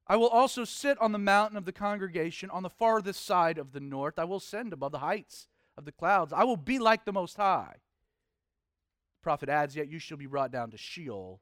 I 0.07 0.15
will 0.15 0.27
also 0.27 0.65
sit 0.65 0.99
on 0.99 1.11
the 1.11 1.19
mountain 1.19 1.57
of 1.57 1.65
the 1.65 1.71
congregation 1.71 2.49
on 2.49 2.63
the 2.63 2.69
farthest 2.69 3.23
side 3.23 3.59
of 3.59 3.73
the 3.73 3.79
north. 3.79 4.17
I 4.17 4.23
will 4.23 4.37
ascend 4.37 4.73
above 4.73 4.91
the 4.91 4.99
heights 4.99 5.47
of 5.77 5.85
the 5.85 5.91
clouds. 5.91 6.33
I 6.33 6.45
will 6.45 6.57
be 6.57 6.79
like 6.79 7.05
the 7.05 7.13
Most 7.13 7.37
High. 7.37 7.75
The 7.75 9.23
prophet 9.23 9.49
adds, 9.49 9.75
Yet 9.75 9.87
you 9.87 9.99
shall 9.99 10.17
be 10.17 10.25
brought 10.25 10.51
down 10.51 10.71
to 10.71 10.77
Sheol, 10.77 11.41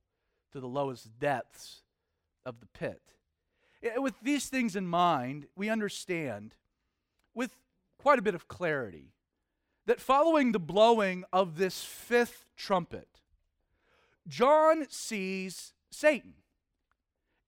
to 0.58 0.62
the 0.62 0.68
lowest 0.68 1.20
depths 1.20 1.84
of 2.44 2.60
the 2.62 2.66
pit. 2.66 3.14
With 3.98 4.16
these 4.24 4.50
things 4.50 4.76
in 4.76 4.88
mind, 4.88 5.46
we 5.56 5.70
understand 5.70 6.56
with 7.36 7.56
quite 8.00 8.18
a 8.18 8.24
bit 8.24 8.34
of 8.34 8.48
clarity 8.48 9.14
that 9.86 10.02
following 10.02 10.54
the 10.54 10.60
blowing 10.60 11.26
of 11.32 11.60
this 11.60 11.84
fifth 11.84 12.48
trumpet, 12.56 13.22
John 14.28 14.88
sees 14.90 15.74
Satan 15.92 16.34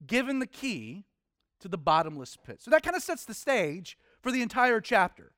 given 0.05 0.37
the 0.37 0.45
key 0.45 1.05
to 1.61 1.67
the 1.67 1.79
bottomless 1.79 2.37
pit. 2.37 2.61
So 2.61 2.69
that 2.69 2.83
kind 2.83 2.95
of 2.95 3.01
sets 3.01 3.25
the 3.25 3.33
stage 3.33 3.97
for 4.21 4.31
the 4.31 4.43
entire 4.43 4.81
chapter. 4.81 5.31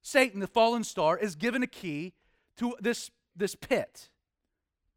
Satan, 0.00 0.40
the 0.40 0.46
fallen 0.46 0.84
star, 0.84 1.18
is 1.18 1.36
given 1.36 1.62
a 1.62 1.66
key 1.66 2.14
to 2.56 2.74
this, 2.80 3.10
this 3.36 3.54
pit. 3.54 4.08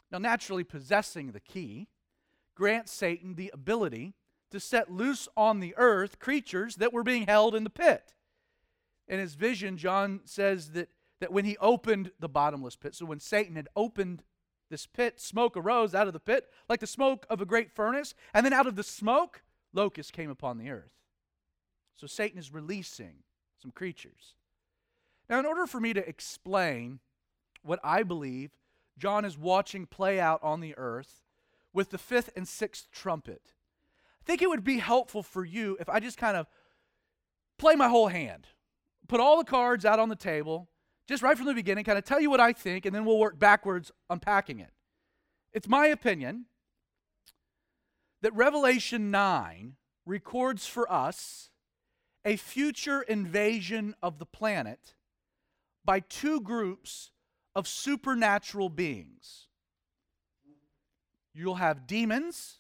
Now, 0.09 0.19
naturally, 0.19 0.63
possessing 0.63 1.33
the 1.33 1.41
key 1.41 1.89
grants 2.57 2.91
Satan 2.91 3.35
the 3.35 3.51
ability 3.53 4.15
to 4.49 4.59
set 4.59 4.91
loose 4.91 5.29
on 5.37 5.59
the 5.59 5.75
earth 5.77 6.17
creatures 6.17 6.77
that 6.77 6.91
were 6.91 7.03
being 7.03 7.27
held 7.27 7.53
in 7.53 7.63
the 7.63 7.69
pit. 7.69 8.15
In 9.07 9.19
his 9.19 9.35
vision, 9.35 9.77
John 9.77 10.21
says 10.25 10.71
that 10.71 10.89
that 11.19 11.31
when 11.31 11.45
he 11.45 11.57
opened 11.57 12.11
the 12.19 12.29
bottomless 12.29 12.75
pit, 12.75 12.95
so 12.95 13.05
when 13.05 13.19
Satan 13.19 13.55
had 13.55 13.67
opened 13.75 14.23
this 14.69 14.85
pit, 14.85 15.19
smoke 15.19 15.55
arose 15.55 15.95
out 15.95 16.07
of 16.07 16.13
the 16.13 16.19
pit 16.19 16.49
like 16.69 16.79
the 16.79 16.87
smoke 16.87 17.25
of 17.29 17.41
a 17.41 17.45
great 17.45 17.71
furnace, 17.71 18.13
and 18.33 18.45
then 18.45 18.53
out 18.53 18.67
of 18.67 18.75
the 18.75 18.83
smoke, 18.83 19.43
locusts 19.73 20.11
came 20.11 20.29
upon 20.29 20.57
the 20.57 20.69
earth. 20.69 20.91
So 21.95 22.07
Satan 22.07 22.37
is 22.37 22.53
releasing 22.53 23.23
some 23.59 23.71
creatures. 23.71 24.35
Now, 25.29 25.39
in 25.39 25.45
order 25.45 25.65
for 25.65 25.79
me 25.79 25.93
to 25.93 26.07
explain 26.07 26.99
what 27.63 27.79
I 27.83 28.03
believe 28.03 28.51
John 28.97 29.25
is 29.25 29.37
watching 29.37 29.85
play 29.85 30.19
out 30.19 30.41
on 30.43 30.61
the 30.61 30.77
earth 30.77 31.21
with 31.77 31.91
the 31.91 31.97
fifth 31.99 32.31
and 32.35 32.47
sixth 32.47 32.87
trumpet, 32.91 33.53
I 34.19 34.23
think 34.25 34.41
it 34.41 34.49
would 34.49 34.63
be 34.63 34.79
helpful 34.79 35.21
for 35.21 35.45
you 35.45 35.77
if 35.79 35.87
I 35.87 35.99
just 35.99 36.17
kind 36.17 36.35
of 36.35 36.47
play 37.59 37.75
my 37.75 37.87
whole 37.87 38.07
hand, 38.07 38.47
put 39.07 39.19
all 39.19 39.37
the 39.37 39.43
cards 39.43 39.85
out 39.85 39.99
on 39.99 40.09
the 40.09 40.15
table, 40.15 40.69
just 41.07 41.21
right 41.21 41.37
from 41.37 41.45
the 41.45 41.53
beginning, 41.53 41.83
kind 41.83 41.99
of 41.99 42.03
tell 42.03 42.19
you 42.19 42.31
what 42.31 42.39
I 42.39 42.51
think, 42.51 42.87
and 42.87 42.95
then 42.95 43.05
we'll 43.05 43.19
work 43.19 43.37
backwards 43.37 43.91
unpacking 44.09 44.59
it. 44.59 44.71
It's 45.53 45.67
my 45.67 45.85
opinion 45.85 46.45
that 48.23 48.33
Revelation 48.33 49.11
9 49.11 49.75
records 50.03 50.65
for 50.65 50.91
us 50.91 51.51
a 52.25 52.37
future 52.37 53.03
invasion 53.03 53.93
of 54.01 54.17
the 54.17 54.25
planet 54.25 54.95
by 55.85 55.99
two 55.99 56.41
groups 56.41 57.11
of 57.53 57.67
supernatural 57.67 58.69
beings. 58.69 59.46
You'll 61.37 61.55
have 61.55 61.87
demons 61.87 62.59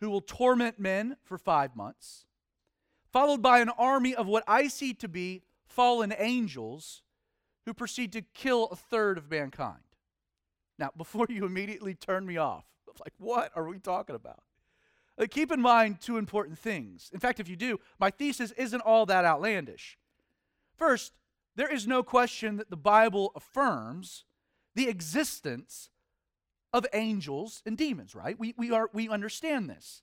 who 0.00 0.10
will 0.10 0.20
torment 0.20 0.78
men 0.78 1.16
for 1.22 1.38
five 1.38 1.76
months, 1.76 2.24
followed 3.12 3.42
by 3.42 3.60
an 3.60 3.68
army 3.70 4.14
of 4.14 4.26
what 4.26 4.44
I 4.48 4.68
see 4.68 4.94
to 4.94 5.08
be 5.08 5.42
fallen 5.66 6.12
angels 6.16 7.02
who 7.66 7.74
proceed 7.74 8.12
to 8.14 8.22
kill 8.22 8.64
a 8.66 8.76
third 8.76 9.18
of 9.18 9.30
mankind. 9.30 9.82
Now, 10.78 10.90
before 10.96 11.26
you 11.28 11.44
immediately 11.44 11.94
turn 11.94 12.26
me 12.26 12.36
off, 12.36 12.64
like, 12.98 13.14
what 13.18 13.52
are 13.54 13.66
we 13.66 13.78
talking 13.78 14.16
about? 14.16 14.42
Uh, 15.18 15.26
keep 15.30 15.52
in 15.52 15.60
mind 15.60 16.00
two 16.00 16.16
important 16.16 16.58
things. 16.58 17.10
In 17.12 17.20
fact, 17.20 17.40
if 17.40 17.48
you 17.48 17.56
do, 17.56 17.78
my 17.98 18.10
thesis 18.10 18.52
isn't 18.52 18.80
all 18.80 19.06
that 19.06 19.24
outlandish. 19.24 19.98
First, 20.76 21.12
there 21.56 21.70
is 21.70 21.86
no 21.86 22.02
question 22.02 22.56
that 22.56 22.70
the 22.70 22.76
Bible 22.76 23.32
affirms 23.36 24.24
the 24.74 24.88
existence 24.88 25.89
of 26.72 26.86
angels 26.92 27.62
and 27.66 27.76
demons, 27.76 28.14
right? 28.14 28.38
We, 28.38 28.54
we, 28.56 28.70
are, 28.70 28.90
we 28.92 29.08
understand 29.08 29.68
this. 29.68 30.02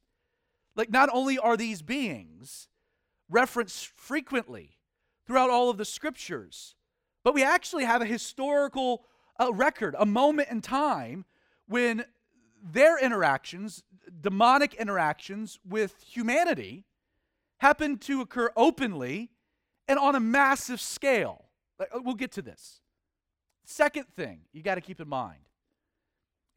Like, 0.75 0.91
not 0.91 1.09
only 1.11 1.37
are 1.37 1.57
these 1.57 1.81
beings 1.81 2.67
referenced 3.29 3.87
frequently 3.87 4.77
throughout 5.25 5.49
all 5.49 5.69
of 5.69 5.77
the 5.77 5.85
scriptures, 5.85 6.75
but 7.23 7.33
we 7.33 7.43
actually 7.43 7.85
have 7.85 8.01
a 8.01 8.05
historical 8.05 9.03
uh, 9.39 9.51
record, 9.53 9.95
a 9.97 10.05
moment 10.05 10.49
in 10.49 10.61
time 10.61 11.25
when 11.67 12.05
their 12.63 12.97
interactions, 12.99 13.83
demonic 14.21 14.73
interactions 14.75 15.59
with 15.67 16.01
humanity, 16.01 16.85
happened 17.57 18.01
to 18.01 18.21
occur 18.21 18.51
openly 18.55 19.29
and 19.87 19.99
on 19.99 20.15
a 20.15 20.19
massive 20.19 20.79
scale. 20.79 21.45
Uh, 21.79 21.85
we'll 22.03 22.15
get 22.15 22.31
to 22.33 22.41
this. 22.41 22.81
Second 23.65 24.05
thing 24.15 24.41
you 24.53 24.61
got 24.61 24.75
to 24.75 24.81
keep 24.81 25.01
in 25.01 25.07
mind 25.07 25.46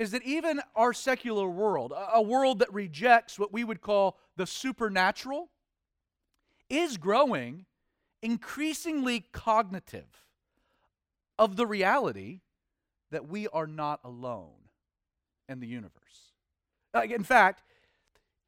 is 0.00 0.12
that 0.12 0.23
even 0.23 0.62
our 0.75 0.95
secular 0.95 1.47
world, 1.47 1.92
a 1.95 2.23
world 2.23 2.61
that 2.61 2.73
rejects 2.73 3.38
what 3.38 3.52
we 3.52 3.62
would 3.62 3.83
call 3.83 4.16
the 4.35 4.47
supernatural, 4.47 5.50
is 6.71 6.97
growing 6.97 7.66
increasingly 8.23 9.26
cognitive 9.33 10.25
of 11.38 11.57
the 11.57 11.66
reality 11.66 12.40
that 13.11 13.28
we 13.28 13.47
are 13.49 13.66
not 13.66 14.00
alone 14.02 14.71
in 15.50 15.61
the 15.61 15.66
universe. 15.66 16.33
Uh, 16.95 17.02
in 17.02 17.23
fact, 17.23 17.62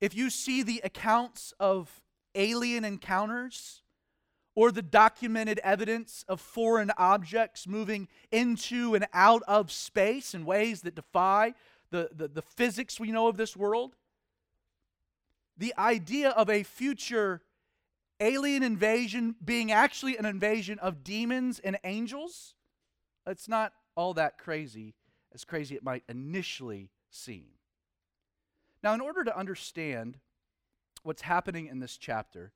if 0.00 0.14
you 0.14 0.30
see 0.30 0.62
the 0.62 0.80
accounts 0.82 1.52
of 1.60 2.00
alien 2.34 2.82
encounters 2.82 3.81
or 4.54 4.70
the 4.70 4.82
documented 4.82 5.58
evidence 5.64 6.24
of 6.28 6.40
foreign 6.40 6.90
objects 6.98 7.66
moving 7.66 8.08
into 8.30 8.94
and 8.94 9.06
out 9.12 9.42
of 9.48 9.72
space 9.72 10.34
in 10.34 10.44
ways 10.44 10.82
that 10.82 10.94
defy 10.94 11.54
the, 11.90 12.10
the, 12.14 12.28
the 12.28 12.42
physics 12.42 13.00
we 13.00 13.10
know 13.10 13.28
of 13.28 13.36
this 13.36 13.56
world, 13.56 13.94
the 15.56 15.74
idea 15.78 16.30
of 16.30 16.50
a 16.50 16.62
future 16.62 17.42
alien 18.20 18.62
invasion 18.62 19.34
being 19.44 19.72
actually 19.72 20.16
an 20.16 20.26
invasion 20.26 20.78
of 20.78 21.02
demons 21.02 21.58
and 21.58 21.78
angels 21.82 22.54
it's 23.26 23.48
not 23.48 23.72
all 23.94 24.14
that 24.14 24.38
crazy, 24.38 24.94
as 25.34 25.44
crazy 25.44 25.74
it 25.74 25.84
might 25.84 26.02
initially 26.08 26.90
seem. 27.10 27.46
Now, 28.82 28.94
in 28.94 29.00
order 29.00 29.22
to 29.24 29.36
understand 29.36 30.18
what's 31.02 31.22
happening 31.22 31.66
in 31.66 31.78
this 31.78 31.96
chapter, 31.96 32.52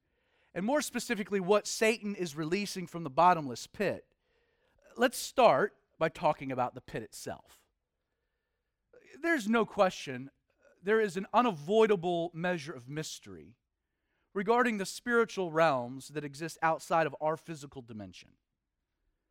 and 0.57 0.65
more 0.65 0.81
specifically, 0.81 1.39
what 1.39 1.67
Satan 1.67 2.15
is 2.15 2.35
releasing 2.35 2.87
from 2.87 3.05
the 3.05 3.11
bottomless 3.11 3.67
pit, 3.67 4.07
let's 4.97 5.19
start 5.19 5.75
by 5.99 6.09
talking 6.09 6.51
about 6.51 6.75
the 6.75 6.81
pit 6.81 7.03
itself. 7.03 7.61
There's 9.23 9.51
no 9.51 9.67
question, 9.67 10.31
there 10.83 10.99
is 10.99 11.19
an 11.19 11.27
unavoidable 11.35 12.31
measure 12.33 12.73
of 12.73 12.89
mystery 12.89 13.57
regarding 14.33 14.79
the 14.79 14.87
spiritual 14.87 15.53
realms 15.53 16.09
that 16.09 16.25
exist 16.25 16.57
outside 16.63 17.07
of 17.07 17.15
our 17.21 17.37
physical 17.37 17.83
dimension. 17.83 18.31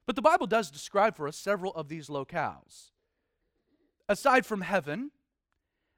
But 0.06 0.16
the 0.16 0.22
Bible 0.22 0.46
does 0.46 0.70
describe 0.70 1.16
for 1.16 1.28
us 1.28 1.38
several 1.38 1.74
of 1.74 1.88
these 1.88 2.08
locales. 2.08 2.92
Aside 4.08 4.46
from 4.46 4.62
heaven 4.62 5.10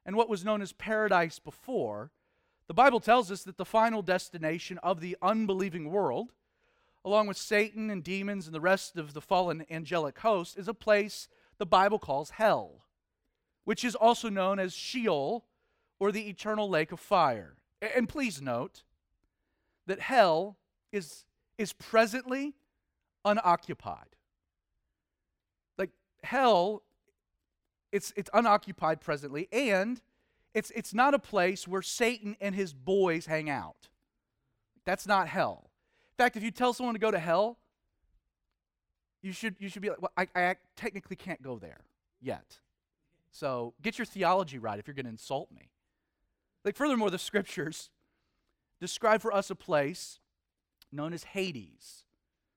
and 0.05 0.15
what 0.15 0.29
was 0.29 0.45
known 0.45 0.61
as 0.61 0.71
paradise 0.71 1.37
before, 1.37 2.11
the 2.67 2.73
Bible 2.73 2.99
tells 2.99 3.31
us 3.31 3.43
that 3.43 3.57
the 3.57 3.65
final 3.65 4.01
destination 4.01 4.77
of 4.79 4.99
the 4.99 5.17
unbelieving 5.21 5.89
world, 5.89 6.33
along 7.05 7.27
with 7.27 7.37
Satan 7.37 7.89
and 7.89 8.03
demons 8.03 8.45
and 8.45 8.53
the 8.53 8.61
rest 8.61 8.97
of 8.97 9.13
the 9.13 9.21
fallen 9.21 9.65
angelic 9.69 10.19
host, 10.19 10.57
is 10.57 10.67
a 10.67 10.73
place 10.73 11.29
the 11.57 11.65
Bible 11.65 11.97
calls 11.97 12.31
hell, 12.31 12.83
which 13.63 13.85
is 13.85 13.95
also 13.95 14.29
known 14.29 14.59
as 14.59 14.73
Sheol 14.73 15.45
or 15.99 16.11
the 16.11 16.29
eternal 16.29 16.69
lake 16.69 16.91
of 16.91 16.99
fire. 16.99 17.55
And 17.81 18.09
please 18.09 18.41
note 18.41 18.83
that 19.85 20.01
hell 20.01 20.57
is, 20.91 21.25
is 21.57 21.73
presently 21.73 22.53
unoccupied. 23.23 24.15
Like 25.77 25.91
hell, 26.21 26.83
it's, 27.91 28.11
it's 28.17 28.29
unoccupied 28.33 28.99
presently, 28.99 29.47
and 29.51 30.01
it's, 30.57 30.71
it's 30.71 30.91
not 30.91 31.13
a 31.13 31.19
place 31.19 31.67
where 31.67 31.83
Satan 31.83 32.35
and 32.41 32.55
his 32.55 32.73
boys 32.73 33.27
hang 33.27 33.47
out. 33.47 33.89
That's 34.85 35.05
not 35.05 35.27
hell. 35.27 35.69
In 36.17 36.23
fact, 36.23 36.35
if 36.35 36.41
you 36.41 36.49
tell 36.49 36.73
someone 36.73 36.95
to 36.95 36.99
go 36.99 37.11
to 37.11 37.19
hell, 37.19 37.59
you 39.21 39.33
should, 39.33 39.55
you 39.59 39.69
should 39.69 39.83
be 39.83 39.89
like, 39.89 40.01
well, 40.01 40.11
I, 40.17 40.27
I 40.33 40.55
technically 40.75 41.15
can't 41.15 41.43
go 41.43 41.59
there 41.59 41.81
yet. 42.19 42.57
So 43.29 43.75
get 43.83 43.99
your 43.99 44.07
theology 44.07 44.57
right 44.57 44.79
if 44.79 44.87
you're 44.87 44.95
going 44.95 45.05
to 45.05 45.11
insult 45.11 45.51
me. 45.51 45.69
Like, 46.65 46.75
furthermore, 46.75 47.11
the 47.11 47.19
scriptures 47.19 47.91
describe 48.81 49.21
for 49.21 49.31
us 49.31 49.51
a 49.51 49.55
place 49.55 50.17
known 50.91 51.13
as 51.13 51.23
Hades. 51.23 52.03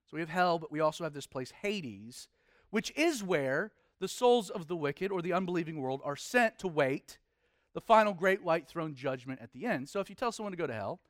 So 0.07 0.15
we 0.15 0.21
have 0.21 0.31
hell, 0.31 0.59
but 0.59 0.73
we 0.73 0.81
also 0.81 1.05
have 1.05 1.13
this 1.13 1.27
place, 1.27 1.53
Hades, 1.61 2.29
which 2.71 2.93
is 2.97 3.23
where 3.23 3.73
the 4.01 4.09
souls 4.09 4.49
of 4.49 4.69
the 4.69 4.77
wicked 4.77 5.13
or 5.13 5.21
the 5.21 5.35
unbelieving 5.35 5.83
world 5.83 6.01
are 6.03 6.17
sent 6.17 6.59
to 6.61 6.67
wait 6.67 7.19
the 7.81 7.87
final 7.87 8.13
great 8.13 8.43
white 8.43 8.69
throne 8.69 8.95
judgment 8.95 9.41
at 9.43 9.53
the 9.53 9.65
end. 9.65 9.89
So 9.89 10.01
if 10.01 10.11
you 10.11 10.15
tell 10.15 10.33
someone 10.33 10.53
to 10.53 10.59
go 10.59 10.67
to 10.67 10.75
hell, 10.75 11.01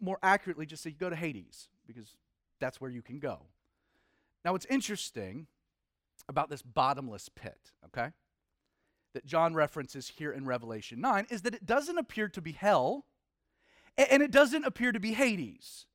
more 0.00 0.18
accurately, 0.22 0.64
just 0.64 0.82
say 0.82 0.90
you 0.90 0.96
go 0.96 1.10
to 1.10 1.16
Hades, 1.16 1.68
because 1.86 2.16
that's 2.60 2.80
where 2.80 2.90
you 2.90 3.02
can 3.02 3.18
go. 3.18 3.42
Now, 4.42 4.52
what's 4.52 4.66
interesting 4.66 5.48
about 6.28 6.48
this 6.48 6.62
bottomless 6.62 7.28
pit, 7.28 7.72
okay, 7.86 8.08
that 9.12 9.26
John 9.26 9.54
references 9.54 10.12
here 10.16 10.32
in 10.32 10.46
Revelation 10.46 11.00
9 11.00 11.26
is 11.28 11.42
that 11.42 11.54
it 11.54 11.66
doesn't 11.66 11.98
appear 11.98 12.28
to 12.28 12.40
be 12.40 12.52
hell 12.52 13.04
and 13.98 14.22
it 14.22 14.30
doesn't 14.30 14.64
appear 14.64 14.92
to 14.92 15.00
be 15.00 15.12
Hades. 15.12 15.86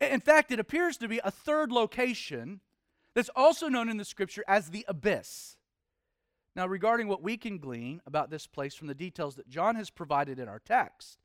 In 0.00 0.20
fact, 0.20 0.50
it 0.50 0.58
appears 0.58 0.96
to 0.98 1.08
be 1.08 1.20
a 1.22 1.30
third 1.30 1.70
location 1.70 2.60
that's 3.14 3.30
also 3.36 3.68
known 3.68 3.88
in 3.88 3.96
the 3.98 4.04
scripture 4.04 4.44
as 4.48 4.70
the 4.70 4.84
abyss. 4.88 5.56
Now, 6.56 6.66
regarding 6.66 7.08
what 7.08 7.22
we 7.22 7.36
can 7.36 7.58
glean 7.58 8.00
about 8.06 8.30
this 8.30 8.46
place 8.46 8.74
from 8.74 8.86
the 8.86 8.94
details 8.94 9.34
that 9.36 9.48
John 9.48 9.74
has 9.74 9.90
provided 9.90 10.38
in 10.38 10.48
our 10.48 10.60
text, 10.60 11.18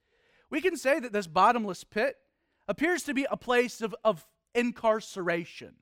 we 0.50 0.59
can 0.59 0.75
say 0.75 1.00
that 1.00 1.13
this 1.13 1.27
bottomless 1.27 1.83
pit 1.83 2.15
appears 2.67 3.03
to 3.03 3.13
be 3.13 3.27
a 3.29 3.38
place 3.38 3.81
of, 3.81 3.95
of 4.03 4.25
incarceration. 4.55 5.75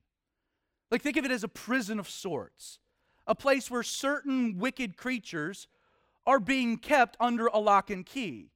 Like, 0.92 1.02
think 1.02 1.18
of 1.18 1.26
it 1.26 1.32
as 1.32 1.44
a 1.44 1.50
prison 1.50 2.00
of 2.00 2.10
sorts, 2.10 2.80
a 3.26 3.36
place 3.36 3.72
where 3.72 3.84
certain 3.84 4.58
wicked 4.58 4.98
creatures 4.98 5.68
are 6.26 6.40
being 6.40 6.78
kept 6.78 7.16
under 7.20 7.48
a 7.48 7.60
lock 7.60 7.90
and 7.90 8.06
key. 8.06 8.52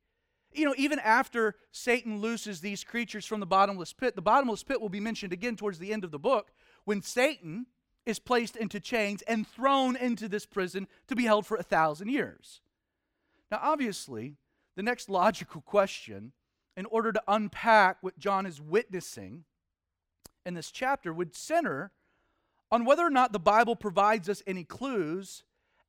You 0.53 0.65
know, 0.65 0.75
even 0.77 0.99
after 0.99 1.55
Satan 1.71 2.19
looses 2.19 2.59
these 2.59 2.83
creatures 2.83 3.25
from 3.25 3.39
the 3.39 3.45
bottomless 3.45 3.93
pit, 3.93 4.15
the 4.15 4.21
bottomless 4.21 4.63
pit 4.63 4.81
will 4.81 4.89
be 4.89 4.99
mentioned 4.99 5.31
again 5.31 5.55
towards 5.55 5.79
the 5.79 5.93
end 5.93 6.03
of 6.03 6.11
the 6.11 6.19
book 6.19 6.51
when 6.83 7.01
Satan 7.01 7.67
is 8.05 8.19
placed 8.19 8.55
into 8.55 8.79
chains 8.79 9.21
and 9.23 9.47
thrown 9.47 9.95
into 9.95 10.27
this 10.27 10.45
prison 10.45 10.87
to 11.07 11.15
be 11.15 11.23
held 11.23 11.45
for 11.45 11.57
a 11.57 11.63
thousand 11.63 12.09
years. 12.09 12.61
Now, 13.51 13.59
obviously, 13.61 14.35
the 14.75 14.83
next 14.83 15.09
logical 15.09 15.61
question, 15.61 16.31
in 16.75 16.85
order 16.87 17.11
to 17.11 17.23
unpack 17.27 17.97
what 18.01 18.17
John 18.17 18.45
is 18.45 18.61
witnessing 18.61 19.43
in 20.45 20.53
this 20.53 20.71
chapter, 20.71 21.13
would 21.13 21.35
center 21.35 21.91
on 22.71 22.85
whether 22.85 23.05
or 23.05 23.09
not 23.09 23.33
the 23.33 23.39
Bible 23.39 23.75
provides 23.75 24.29
us 24.29 24.41
any 24.47 24.63
clues 24.63 25.43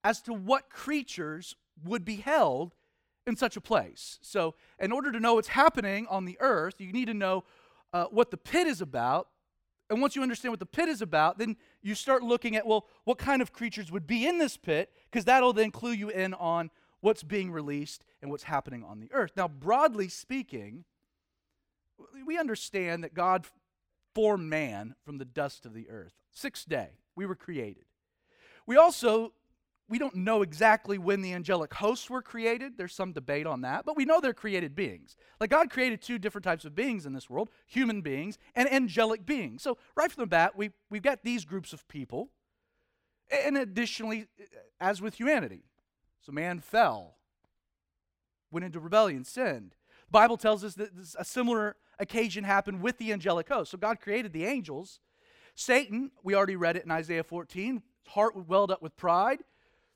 as 0.04 0.20
to 0.22 0.32
what 0.32 0.68
creatures 0.68 1.54
would 1.84 2.04
be 2.04 2.16
held 2.16 2.74
in 3.26 3.36
such 3.36 3.56
a 3.56 3.60
place. 3.60 4.18
So, 4.20 4.56
in 4.80 4.90
order 4.90 5.12
to 5.12 5.20
know 5.20 5.34
what's 5.34 5.48
happening 5.48 6.06
on 6.10 6.24
the 6.24 6.36
earth, 6.40 6.80
you 6.80 6.92
need 6.92 7.06
to 7.06 7.14
know 7.14 7.44
uh, 7.92 8.06
what 8.06 8.30
the 8.30 8.36
pit 8.36 8.66
is 8.66 8.80
about 8.80 9.28
and 9.90 10.00
once 10.00 10.16
you 10.16 10.22
understand 10.22 10.52
what 10.52 10.60
the 10.60 10.66
pit 10.66 10.88
is 10.88 11.02
about, 11.02 11.38
then 11.38 11.56
you 11.82 11.94
start 11.94 12.22
looking 12.22 12.56
at, 12.56 12.66
well, 12.66 12.86
what 13.04 13.18
kind 13.18 13.42
of 13.42 13.52
creatures 13.52 13.92
would 13.92 14.06
be 14.06 14.26
in 14.26 14.38
this 14.38 14.56
pit, 14.56 14.90
because 15.10 15.24
that'll 15.24 15.52
then 15.52 15.70
clue 15.70 15.92
you 15.92 16.08
in 16.08 16.34
on 16.34 16.70
what's 17.00 17.22
being 17.22 17.50
released 17.50 18.04
and 18.22 18.30
what's 18.30 18.44
happening 18.44 18.84
on 18.84 19.00
the 19.00 19.12
earth. 19.12 19.32
Now, 19.36 19.48
broadly 19.48 20.08
speaking, 20.08 20.84
we 22.26 22.38
understand 22.38 23.04
that 23.04 23.12
God 23.12 23.46
formed 24.14 24.48
man 24.48 24.94
from 25.04 25.18
the 25.18 25.24
dust 25.24 25.66
of 25.66 25.74
the 25.74 25.90
earth. 25.90 26.14
Sixth 26.30 26.68
day, 26.68 26.90
we 27.16 27.26
were 27.26 27.34
created. 27.34 27.84
We 28.66 28.76
also 28.76 29.32
we 29.88 29.98
don't 29.98 30.14
know 30.14 30.42
exactly 30.42 30.96
when 30.96 31.22
the 31.22 31.32
angelic 31.32 31.74
hosts 31.74 32.08
were 32.08 32.22
created. 32.22 32.78
There's 32.78 32.94
some 32.94 33.12
debate 33.12 33.46
on 33.46 33.62
that, 33.62 33.84
but 33.84 33.96
we 33.96 34.04
know 34.04 34.20
they're 34.20 34.32
created 34.32 34.74
beings. 34.74 35.16
Like 35.40 35.50
God 35.50 35.70
created 35.70 36.00
two 36.00 36.18
different 36.18 36.44
types 36.44 36.64
of 36.64 36.74
beings 36.74 37.04
in 37.04 37.12
this 37.12 37.28
world 37.28 37.50
human 37.66 38.00
beings 38.00 38.38
and 38.54 38.72
angelic 38.72 39.26
beings. 39.26 39.62
So, 39.62 39.78
right 39.96 40.10
from 40.10 40.22
the 40.22 40.28
bat, 40.28 40.56
we, 40.56 40.70
we've 40.88 41.02
got 41.02 41.24
these 41.24 41.44
groups 41.44 41.72
of 41.72 41.86
people. 41.88 42.30
And 43.30 43.56
additionally, 43.56 44.26
as 44.80 45.02
with 45.02 45.14
humanity, 45.14 45.64
so 46.20 46.32
man 46.32 46.60
fell, 46.60 47.16
went 48.50 48.64
into 48.64 48.80
rebellion, 48.80 49.24
sinned. 49.24 49.74
The 50.06 50.12
Bible 50.12 50.36
tells 50.36 50.62
us 50.64 50.74
that 50.74 50.90
a 51.18 51.24
similar 51.24 51.76
occasion 51.98 52.44
happened 52.44 52.82
with 52.82 52.98
the 52.98 53.12
angelic 53.12 53.48
host. 53.48 53.72
So, 53.72 53.78
God 53.78 54.00
created 54.00 54.32
the 54.32 54.46
angels. 54.46 55.00
Satan, 55.54 56.12
we 56.22 56.34
already 56.34 56.56
read 56.56 56.76
it 56.76 56.84
in 56.84 56.90
Isaiah 56.90 57.24
14, 57.24 57.82
heart 58.06 58.34
welled 58.48 58.70
up 58.70 58.80
with 58.80 58.96
pride 58.96 59.40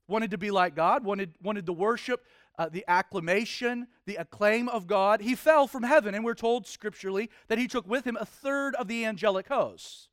wanted 0.09 0.31
to 0.31 0.39
be 0.39 0.51
like 0.51 0.75
God, 0.75 1.05
wanted, 1.05 1.35
wanted 1.43 1.67
to 1.67 1.73
worship 1.73 2.25
uh, 2.59 2.69
the 2.69 2.85
acclamation, 2.89 3.89
the 4.07 4.17
acclaim 4.17 4.69
of 4.69 4.87
God. 4.87 5.21
He 5.21 5.35
fell 5.35 5.67
from 5.67 5.83
heaven, 5.83 6.15
and 6.15 6.25
we're 6.25 6.35
told 6.35 6.67
scripturally 6.67 7.31
that 7.49 7.59
he 7.59 7.69
took 7.69 7.87
with 7.87 8.07
him 8.07 8.17
a 8.19 8.27
third 8.27 8.75
of 8.77 8.89
the 8.89 9.05
angelic 9.05 9.49
hosts. 9.49 10.09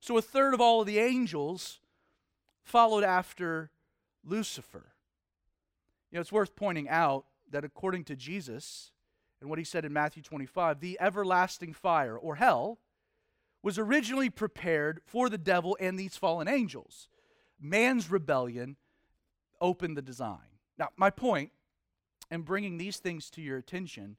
So 0.00 0.16
a 0.16 0.22
third 0.22 0.54
of 0.54 0.60
all 0.60 0.80
of 0.80 0.86
the 0.86 0.98
angels 0.98 1.80
followed 2.62 3.04
after 3.04 3.70
Lucifer. 4.24 4.92
You 6.10 6.16
know, 6.16 6.20
it's 6.20 6.32
worth 6.32 6.54
pointing 6.56 6.88
out 6.88 7.26
that 7.50 7.64
according 7.64 8.04
to 8.04 8.16
Jesus 8.16 8.92
and 9.40 9.50
what 9.50 9.58
he 9.58 9.64
said 9.64 9.84
in 9.84 9.92
Matthew 9.92 10.22
25, 10.22 10.80
the 10.80 10.98
everlasting 11.00 11.72
fire, 11.72 12.16
or 12.16 12.36
hell, 12.36 12.78
was 13.62 13.78
originally 13.78 14.30
prepared 14.30 15.00
for 15.04 15.28
the 15.28 15.38
devil 15.38 15.76
and 15.80 15.98
these 15.98 16.16
fallen 16.16 16.48
angels 16.48 17.08
man's 17.60 18.10
rebellion 18.10 18.76
opened 19.60 19.96
the 19.96 20.02
design. 20.02 20.38
Now, 20.78 20.88
my 20.96 21.10
point 21.10 21.50
in 22.30 22.42
bringing 22.42 22.78
these 22.78 22.98
things 22.98 23.30
to 23.30 23.42
your 23.42 23.58
attention 23.58 24.16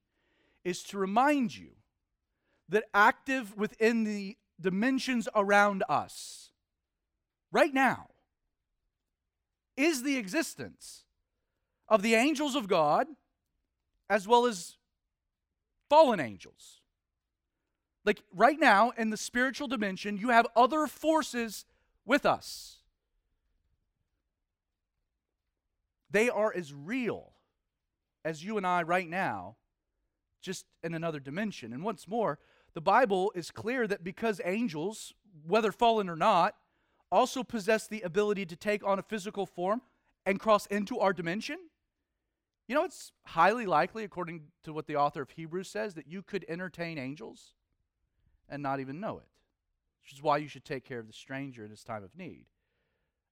is 0.63 0.83
to 0.83 0.97
remind 0.97 1.55
you 1.55 1.71
that 2.67 2.85
active 2.93 3.55
within 3.57 4.03
the 4.03 4.37
dimensions 4.59 5.27
around 5.35 5.83
us 5.87 6.51
right 7.51 7.73
now 7.73 8.07
is 9.77 10.03
the 10.03 10.17
existence 10.17 11.05
of 11.87 12.01
the 12.01 12.13
angels 12.13 12.55
of 12.55 12.67
God 12.67 13.07
as 14.09 14.27
well 14.27 14.45
as 14.45 14.75
fallen 15.89 16.19
angels. 16.19 16.81
Like 18.05 18.21
right 18.33 18.59
now 18.59 18.91
in 18.97 19.09
the 19.09 19.17
spiritual 19.17 19.67
dimension, 19.67 20.17
you 20.17 20.29
have 20.29 20.47
other 20.55 20.87
forces 20.87 21.65
with 22.05 22.25
us. 22.25 22.78
They 26.11 26.29
are 26.29 26.53
as 26.55 26.73
real 26.73 27.33
as 28.25 28.43
you 28.43 28.57
and 28.57 28.65
I 28.65 28.83
right 28.83 29.07
now, 29.07 29.55
just 30.41 30.65
in 30.83 30.93
another 30.93 31.19
dimension. 31.19 31.73
And 31.73 31.83
once 31.83 32.07
more, 32.07 32.39
the 32.73 32.81
Bible 32.81 33.31
is 33.35 33.51
clear 33.51 33.87
that 33.87 34.03
because 34.03 34.41
angels, 34.43 35.13
whether 35.45 35.71
fallen 35.71 36.09
or 36.09 36.15
not, 36.15 36.55
also 37.11 37.43
possess 37.43 37.87
the 37.87 38.01
ability 38.01 38.45
to 38.45 38.55
take 38.55 38.83
on 38.83 38.99
a 38.99 39.03
physical 39.03 39.45
form 39.45 39.81
and 40.25 40.39
cross 40.39 40.65
into 40.67 40.99
our 40.99 41.13
dimension, 41.13 41.57
you 42.67 42.75
know, 42.75 42.83
it's 42.83 43.11
highly 43.25 43.65
likely, 43.65 44.03
according 44.03 44.43
to 44.63 44.71
what 44.71 44.85
the 44.85 44.95
author 44.95 45.23
of 45.23 45.31
Hebrews 45.31 45.69
says, 45.69 45.95
that 45.95 46.07
you 46.07 46.21
could 46.21 46.45
entertain 46.47 46.99
angels 46.99 47.53
and 48.47 48.61
not 48.61 48.79
even 48.79 48.99
know 48.99 49.17
it. 49.17 49.27
which 50.09 50.17
is 50.17 50.23
why 50.23 50.37
you 50.37 50.47
should 50.47 50.65
take 50.65 50.83
care 50.83 50.99
of 50.99 51.07
the 51.07 51.13
stranger 51.13 51.63
in 51.63 51.69
his 51.69 51.83
time 51.83 52.03
of 52.03 52.15
need. 52.17 52.45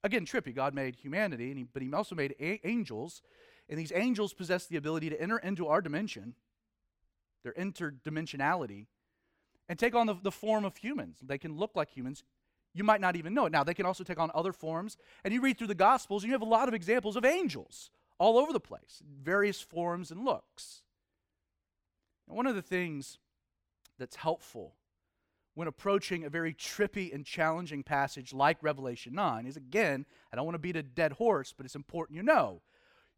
Again, 0.08 0.26
trippy. 0.26 0.56
God 0.56 0.74
made 0.74 0.96
humanity, 0.96 1.54
he, 1.54 1.64
but 1.64 1.82
he 1.82 1.92
also 1.92 2.16
made 2.16 2.34
a- 2.40 2.66
angels, 2.66 3.22
and 3.68 3.78
these 3.78 3.92
angels 3.94 4.34
possess 4.34 4.66
the 4.66 4.78
ability 4.78 5.10
to 5.10 5.22
enter 5.22 5.38
into 5.38 5.68
our 5.68 5.82
dimension, 5.82 6.34
their 7.44 7.52
interdimensionality, 7.52 8.86
and 9.68 9.78
take 9.78 9.94
on 9.94 10.08
the, 10.08 10.16
the 10.24 10.32
form 10.32 10.64
of 10.64 10.78
humans. 10.78 11.18
They 11.22 11.38
can 11.38 11.58
look 11.58 11.76
like 11.76 11.90
humans. 11.90 12.24
You 12.74 12.86
might 12.86 13.02
not 13.02 13.18
even 13.18 13.34
know 13.34 13.48
it. 13.48 13.52
Now, 13.52 13.66
they 13.66 13.74
can 13.74 13.86
also 13.86 14.06
take 14.06 14.18
on 14.18 14.32
other 14.34 14.54
forms. 14.54 14.96
And 15.26 15.34
you 15.34 15.42
read 15.42 15.58
through 15.58 15.68
the 15.68 15.76
Gospels, 15.76 16.24
and 16.24 16.30
you 16.30 16.34
have 16.36 16.42
a 16.42 16.46
lot 16.46 16.70
of 16.70 16.74
examples 16.74 17.18
of 17.18 17.26
angels 17.26 17.90
all 18.18 18.38
over 18.38 18.54
the 18.54 18.62
place, 18.62 19.04
various 19.22 19.60
forms 19.60 20.10
and 20.10 20.24
looks. 20.24 20.84
And 22.30 22.38
one 22.38 22.48
of 22.48 22.56
the 22.56 22.62
things 22.62 23.18
that's 24.00 24.16
helpful 24.16 24.76
when 25.58 25.68
approaching 25.68 26.24
a 26.24 26.30
very 26.30 26.54
trippy 26.54 27.12
and 27.12 27.26
challenging 27.26 27.82
passage 27.82 28.32
like 28.32 28.62
Revelation 28.62 29.16
9 29.16 29.48
is 29.48 29.58
again, 29.58 30.06
I 30.32 30.36
don't 30.36 30.46
want 30.46 30.54
to 30.54 30.60
beat 30.60 30.76
a 30.76 30.84
dead 30.84 31.14
horse, 31.14 31.52
but 31.52 31.66
it's 31.66 31.74
important 31.74 32.16
you 32.16 32.22
know 32.22 32.62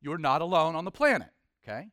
you're 0.02 0.17
not 0.17 0.41
alone 0.41 0.73
on 0.73 0.86
the 0.86 0.89
planet, 0.89 1.32
okay? 1.62 1.89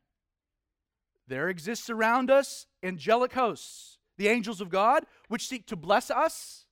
There 1.27 1.49
exists 1.49 1.89
around 1.89 2.31
us 2.31 2.65
angelic 2.81 3.33
hosts, 3.33 3.97
the 4.15 4.29
angels 4.29 4.61
of 4.61 4.69
God, 4.69 5.05
which 5.27 5.45
seek 5.45 5.67
to 5.67 5.75
bless 5.75 6.09
us, 6.09 6.63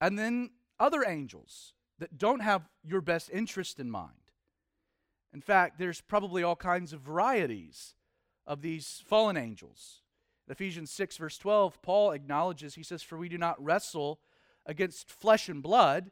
and 0.00 0.16
then 0.16 0.50
other 0.78 1.02
angels 1.04 1.74
that 1.98 2.16
don't 2.16 2.42
have 2.42 2.68
your 2.84 3.00
best 3.00 3.28
interest 3.32 3.80
in 3.80 3.90
mind. 3.90 4.30
In 5.34 5.40
fact, 5.40 5.80
there's 5.80 6.00
probably 6.00 6.44
all 6.44 6.54
kinds 6.54 6.92
of 6.92 7.00
varieties 7.00 7.96
of 8.46 8.62
these 8.62 9.02
fallen 9.04 9.36
angels. 9.36 10.02
In 10.46 10.52
Ephesians 10.52 10.90
6, 10.90 11.16
verse 11.16 11.38
12, 11.38 11.82
Paul 11.82 12.12
acknowledges, 12.12 12.74
he 12.74 12.82
says, 12.82 13.02
For 13.02 13.18
we 13.18 13.28
do 13.28 13.38
not 13.38 13.62
wrestle 13.62 14.20
against 14.64 15.10
flesh 15.10 15.48
and 15.48 15.62
blood. 15.62 16.10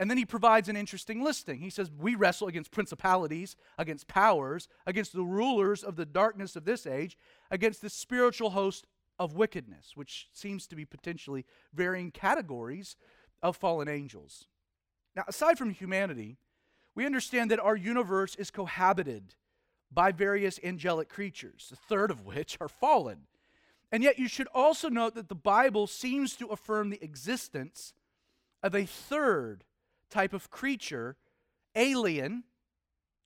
And 0.00 0.10
then 0.10 0.18
he 0.18 0.24
provides 0.24 0.68
an 0.68 0.76
interesting 0.76 1.22
listing. 1.22 1.60
He 1.60 1.70
says, 1.70 1.90
We 1.96 2.16
wrestle 2.16 2.48
against 2.48 2.72
principalities, 2.72 3.54
against 3.78 4.08
powers, 4.08 4.68
against 4.86 5.12
the 5.12 5.22
rulers 5.22 5.84
of 5.84 5.96
the 5.96 6.06
darkness 6.06 6.56
of 6.56 6.64
this 6.64 6.86
age, 6.86 7.16
against 7.50 7.82
the 7.82 7.90
spiritual 7.90 8.50
host 8.50 8.86
of 9.18 9.36
wickedness, 9.36 9.92
which 9.94 10.28
seems 10.32 10.66
to 10.66 10.74
be 10.74 10.84
potentially 10.84 11.44
varying 11.72 12.10
categories 12.10 12.96
of 13.42 13.56
fallen 13.56 13.88
angels. 13.88 14.46
Now, 15.14 15.24
aside 15.28 15.58
from 15.58 15.70
humanity, 15.70 16.38
we 16.94 17.06
understand 17.06 17.50
that 17.50 17.60
our 17.60 17.76
universe 17.76 18.34
is 18.34 18.50
cohabited 18.50 19.34
by 19.92 20.10
various 20.10 20.58
angelic 20.64 21.08
creatures, 21.08 21.70
a 21.72 21.76
third 21.76 22.10
of 22.10 22.24
which 22.24 22.56
are 22.60 22.68
fallen. 22.68 23.26
And 23.92 24.02
yet, 24.02 24.18
you 24.18 24.26
should 24.26 24.48
also 24.54 24.88
note 24.88 25.14
that 25.14 25.28
the 25.28 25.34
Bible 25.34 25.86
seems 25.86 26.34
to 26.36 26.46
affirm 26.46 26.88
the 26.88 27.02
existence 27.04 27.92
of 28.62 28.74
a 28.74 28.86
third 28.86 29.64
type 30.08 30.32
of 30.32 30.50
creature, 30.50 31.16
alien 31.76 32.44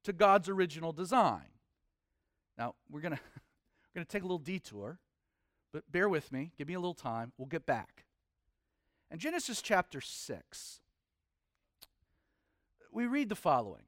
to 0.02 0.12
God's 0.12 0.48
original 0.48 0.92
design. 0.92 1.50
Now, 2.58 2.74
we're 2.90 3.00
going 3.00 3.14
to 3.16 3.20
we're 3.24 4.00
going 4.00 4.06
to 4.06 4.10
take 4.12 4.22
a 4.22 4.26
little 4.26 4.38
detour, 4.38 4.98
but 5.72 5.90
bear 5.90 6.08
with 6.08 6.32
me. 6.32 6.50
Give 6.58 6.66
me 6.66 6.74
a 6.74 6.80
little 6.80 6.94
time. 6.94 7.32
We'll 7.38 7.46
get 7.46 7.64
back. 7.64 8.04
In 9.10 9.18
Genesis 9.18 9.62
chapter 9.62 10.00
6, 10.00 10.80
we 12.90 13.06
read 13.06 13.28
the 13.28 13.36
following 13.36 13.84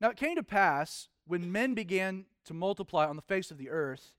Now 0.00 0.08
it 0.08 0.16
came 0.16 0.36
to 0.36 0.42
pass 0.42 1.08
when 1.26 1.52
men 1.52 1.74
began 1.74 2.24
to 2.46 2.54
multiply 2.54 3.06
on 3.06 3.16
the 3.16 3.22
face 3.22 3.50
of 3.50 3.58
the 3.58 3.68
earth, 3.68 4.14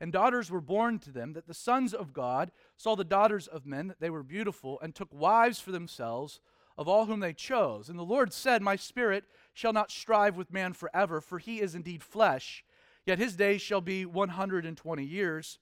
and 0.00 0.12
daughters 0.12 0.50
were 0.50 0.60
born 0.60 0.98
to 1.00 1.10
them, 1.10 1.32
that 1.32 1.46
the 1.46 1.54
sons 1.54 1.94
of 1.94 2.12
God 2.12 2.50
saw 2.76 2.94
the 2.94 3.04
daughters 3.04 3.46
of 3.46 3.66
men, 3.66 3.88
that 3.88 4.00
they 4.00 4.10
were 4.10 4.22
beautiful, 4.22 4.78
and 4.80 4.94
took 4.94 5.12
wives 5.12 5.60
for 5.60 5.72
themselves 5.72 6.40
of 6.78 6.88
all 6.88 7.06
whom 7.06 7.20
they 7.20 7.32
chose. 7.32 7.88
And 7.88 7.98
the 7.98 8.04
Lord 8.04 8.32
said, 8.32 8.60
My 8.60 8.76
spirit 8.76 9.24
shall 9.54 9.72
not 9.72 9.90
strive 9.90 10.36
with 10.36 10.52
man 10.52 10.72
forever, 10.74 11.20
for 11.20 11.38
he 11.38 11.60
is 11.60 11.74
indeed 11.74 12.02
flesh, 12.02 12.64
yet 13.06 13.18
his 13.18 13.36
days 13.36 13.62
shall 13.62 13.80
be 13.80 14.04
120 14.04 15.04
years. 15.04 15.58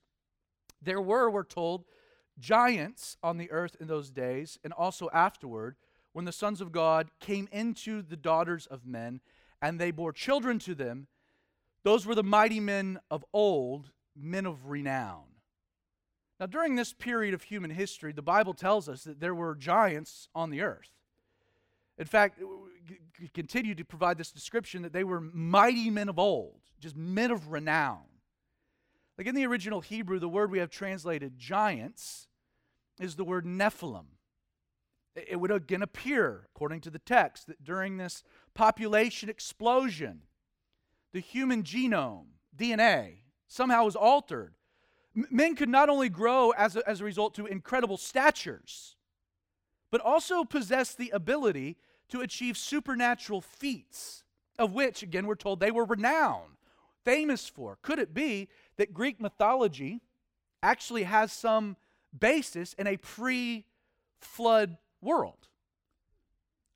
There 0.83 1.01
were, 1.01 1.31
we're 1.31 1.45
told, 1.45 1.85
giants 2.39 3.17
on 3.23 3.39
the 3.39 3.51
earth 3.51 3.77
in 3.81 3.87
those 3.87 4.11
days, 4.11 4.59
and 4.65 4.73
also 4.73 5.09
afterward, 5.13 5.77
when 6.13 6.25
the 6.25 6.33
sons 6.33 6.61
of 6.61 6.73
God 6.73 7.11
came 7.21 7.49
into 7.53 8.03
the 8.03 8.17
daughters 8.17 8.67
of 8.67 8.87
men, 8.87 9.21
and 9.63 9.79
they 9.79 9.91
bore 9.91 10.13
children 10.13 10.59
to 10.61 10.75
them. 10.75 11.07
Those 11.85 12.07
were 12.07 12.15
the 12.15 12.23
mighty 12.23 12.61
men 12.61 12.99
of 13.11 13.25
old, 13.33 13.91
men 14.17 14.47
of 14.47 14.67
renown. 14.67 15.25
Now, 16.41 16.47
during 16.47 16.75
this 16.75 16.93
period 16.93 17.35
of 17.35 17.45
human 17.45 17.71
history, 17.71 18.13
the 18.13 18.23
Bible 18.23 18.55
tells 18.55 18.89
us 18.89 19.05
that 19.05 19.21
there 19.21 19.35
were 19.35 19.55
giants 19.55 20.29
on 20.35 20.51
the 20.51 20.63
earth. 20.63 20.91
In 21.97 22.07
fact, 22.07 22.41
continue 23.33 23.75
to 23.77 23.85
provide 23.85 24.19
this 24.19 24.33
description 24.33 24.83
that 24.83 24.93
they 24.93 25.05
were 25.05 25.21
mighty 25.21 25.91
men 25.91 26.09
of 26.09 26.19
old, 26.19 26.61
just 26.81 26.97
men 26.97 27.31
of 27.31 27.53
renown. 27.53 28.03
Like 29.17 29.29
in 29.29 29.37
the 29.37 29.47
original 29.47 29.81
Hebrew, 29.81 30.19
the 30.19 30.29
word 30.29 30.51
we 30.51 30.59
have 30.59 30.71
translated 30.71 31.39
giants 31.39 32.27
is 32.99 33.15
the 33.15 33.25
word 33.25 33.47
Nephilim. 33.47 34.07
It 35.15 35.39
would 35.39 35.53
again 35.53 35.83
appear, 35.83 36.49
according 36.55 36.81
to 36.83 36.91
the 36.91 36.99
text, 36.99 37.47
that 37.47 37.63
during 37.63 37.97
this 37.97 38.25
population 38.55 39.29
explosion, 39.29 40.23
the 41.13 41.21
human 41.21 41.63
genome, 41.63 42.27
DNA, 42.57 43.19
somehow 43.55 43.85
was 43.85 43.95
altered. 43.95 44.53
men 45.15 45.55
could 45.55 45.69
not 45.69 45.89
only 45.89 46.09
grow 46.09 46.51
as 46.51 46.75
a, 46.75 46.89
as 46.89 47.01
a 47.01 47.05
result 47.05 47.35
to 47.37 47.47
incredible 47.47 47.97
statures, 47.97 48.97
but 49.93 50.01
also 50.01 50.43
possess 50.43 50.93
the 50.93 51.11
ability 51.11 51.77
to 52.09 52.21
achieve 52.21 52.59
supernatural 52.59 53.41
feats, 53.41 54.25
of 54.59 54.73
which, 54.73 55.05
again, 55.05 55.27
we're 55.27 55.37
told 55.37 55.61
they 55.61 55.71
were 55.71 55.85
renowned, 55.85 56.57
famous 57.05 57.49
for. 57.49 57.79
Could 57.81 58.01
it 58.01 58.13
be 58.13 58.49
that 58.77 58.93
Greek 58.93 59.21
mythology 59.21 60.01
actually 60.61 61.05
has 61.05 61.31
some 61.31 61.77
basis 62.19 62.73
in 62.75 62.89
a 62.89 62.97
pre 62.97 63.67
flood 64.19 64.79
world? 65.01 65.47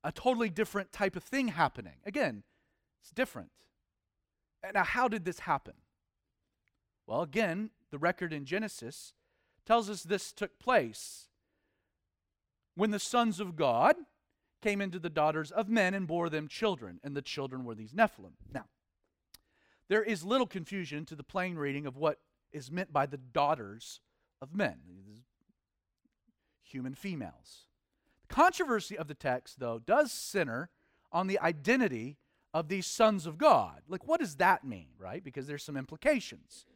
A 0.04 0.12
totally 0.12 0.48
different 0.48 0.92
type 0.92 1.16
of 1.16 1.24
thing 1.24 1.48
happening. 1.48 1.96
Again, 2.06 2.44
it's 3.00 3.10
different. 3.10 3.50
Now, 4.72 4.84
how 4.84 5.08
did 5.08 5.24
this 5.24 5.40
happen? 5.40 5.74
Well, 7.08 7.22
again, 7.22 7.70
the 7.90 7.98
record 7.98 8.34
in 8.34 8.44
Genesis 8.44 9.14
tells 9.64 9.88
us 9.88 10.02
this 10.02 10.30
took 10.30 10.58
place 10.58 11.28
when 12.74 12.90
the 12.90 12.98
sons 12.98 13.40
of 13.40 13.56
God 13.56 13.96
came 14.60 14.82
into 14.82 14.98
the 14.98 15.08
daughters 15.08 15.50
of 15.50 15.70
men 15.70 15.94
and 15.94 16.06
bore 16.06 16.28
them 16.28 16.48
children, 16.48 17.00
and 17.02 17.16
the 17.16 17.22
children 17.22 17.64
were 17.64 17.74
these 17.74 17.94
Nephilim. 17.94 18.34
Now, 18.52 18.66
there 19.88 20.02
is 20.02 20.22
little 20.22 20.46
confusion 20.46 21.06
to 21.06 21.16
the 21.16 21.22
plain 21.22 21.56
reading 21.56 21.86
of 21.86 21.96
what 21.96 22.18
is 22.52 22.70
meant 22.70 22.92
by 22.92 23.06
the 23.06 23.16
daughters 23.16 24.00
of 24.42 24.54
men, 24.54 24.76
human 26.62 26.94
females. 26.94 27.68
The 28.28 28.34
controversy 28.34 28.98
of 28.98 29.08
the 29.08 29.14
text, 29.14 29.60
though, 29.60 29.78
does 29.78 30.12
center 30.12 30.68
on 31.10 31.26
the 31.26 31.40
identity 31.40 32.18
of 32.52 32.68
these 32.68 32.86
sons 32.86 33.24
of 33.24 33.38
God. 33.38 33.80
Like, 33.88 34.06
what 34.06 34.20
does 34.20 34.36
that 34.36 34.62
mean, 34.62 34.88
right? 34.98 35.24
Because 35.24 35.46
there's 35.46 35.64
some 35.64 35.76
implications. 35.76 36.66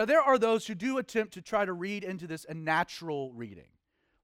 Now, 0.00 0.06
there 0.06 0.22
are 0.22 0.38
those 0.38 0.66
who 0.66 0.74
do 0.74 0.96
attempt 0.96 1.34
to 1.34 1.42
try 1.42 1.66
to 1.66 1.74
read 1.74 2.04
into 2.04 2.26
this 2.26 2.46
a 2.48 2.54
natural 2.54 3.34
reading. 3.34 3.68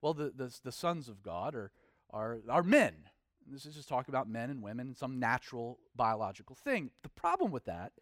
Well, 0.01 0.15
the, 0.15 0.33
the, 0.35 0.59
the 0.65 0.73
sons 0.73 1.07
of 1.07 1.23
God 1.23 1.55
are, 1.55 1.71
are, 2.09 2.39
are 2.49 2.62
men. 2.62 2.95
This 3.47 3.67
is 3.67 3.75
just 3.75 3.87
talking 3.87 4.11
about 4.11 4.27
men 4.27 4.49
and 4.49 4.62
women, 4.62 4.95
some 4.95 5.19
natural 5.19 5.79
biological 5.95 6.57
thing. 6.57 6.93
The 7.03 7.11
problem 7.11 7.51
with 7.51 7.67
that 7.67 7.93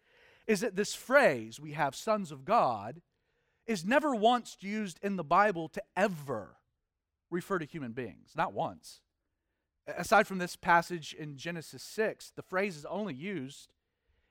is 0.47 0.61
that 0.61 0.77
this 0.77 0.95
phrase, 0.95 1.59
we 1.59 1.73
have 1.73 1.97
sons 1.97 2.31
of 2.31 2.45
God, 2.45 3.01
is 3.67 3.83
never 3.83 4.15
once 4.15 4.55
used 4.61 4.97
in 5.01 5.17
the 5.17 5.23
Bible 5.25 5.67
to 5.67 5.83
ever 5.97 6.55
refer 7.29 7.59
to 7.59 7.65
human 7.65 7.91
beings. 7.91 8.31
Not 8.37 8.53
once. 8.53 9.01
Aside 9.85 10.27
from 10.27 10.37
this 10.37 10.55
passage 10.55 11.13
in 11.13 11.35
Genesis 11.35 11.83
6, 11.83 12.31
the 12.37 12.41
phrase 12.41 12.77
is 12.77 12.85
only 12.85 13.13
used 13.13 13.73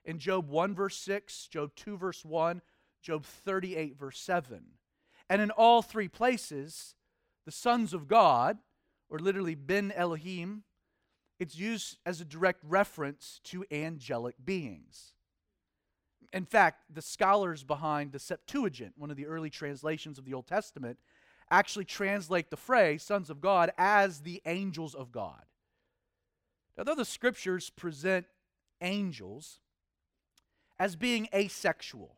in 0.02 0.18
Job 0.18 0.48
1, 0.48 0.74
verse 0.74 0.96
6, 0.96 1.48
Job 1.48 1.72
2, 1.76 1.98
verse 1.98 2.24
1, 2.24 2.62
Job 3.04 3.24
38, 3.24 3.98
verse 3.98 4.18
7. 4.18 4.62
And 5.28 5.42
in 5.42 5.50
all 5.50 5.82
three 5.82 6.08
places, 6.08 6.94
the 7.44 7.52
sons 7.52 7.92
of 7.92 8.08
God, 8.08 8.58
or 9.10 9.18
literally 9.18 9.54
Ben 9.54 9.92
Elohim, 9.92 10.64
it's 11.38 11.54
used 11.54 11.98
as 12.06 12.20
a 12.20 12.24
direct 12.24 12.64
reference 12.64 13.40
to 13.44 13.66
angelic 13.70 14.36
beings. 14.42 15.12
In 16.32 16.46
fact, 16.46 16.84
the 16.92 17.02
scholars 17.02 17.62
behind 17.62 18.12
the 18.12 18.18
Septuagint, 18.18 18.94
one 18.96 19.10
of 19.10 19.18
the 19.18 19.26
early 19.26 19.50
translations 19.50 20.18
of 20.18 20.24
the 20.24 20.32
Old 20.32 20.46
Testament, 20.46 20.98
actually 21.50 21.84
translate 21.84 22.48
the 22.48 22.56
phrase 22.56 23.02
sons 23.02 23.28
of 23.28 23.42
God 23.42 23.70
as 23.76 24.20
the 24.20 24.40
angels 24.46 24.94
of 24.94 25.12
God. 25.12 25.42
Now, 26.78 26.84
though 26.84 26.94
the 26.94 27.04
scriptures 27.04 27.68
present 27.68 28.26
angels 28.80 29.60
as 30.78 30.96
being 30.96 31.28
asexual, 31.34 32.16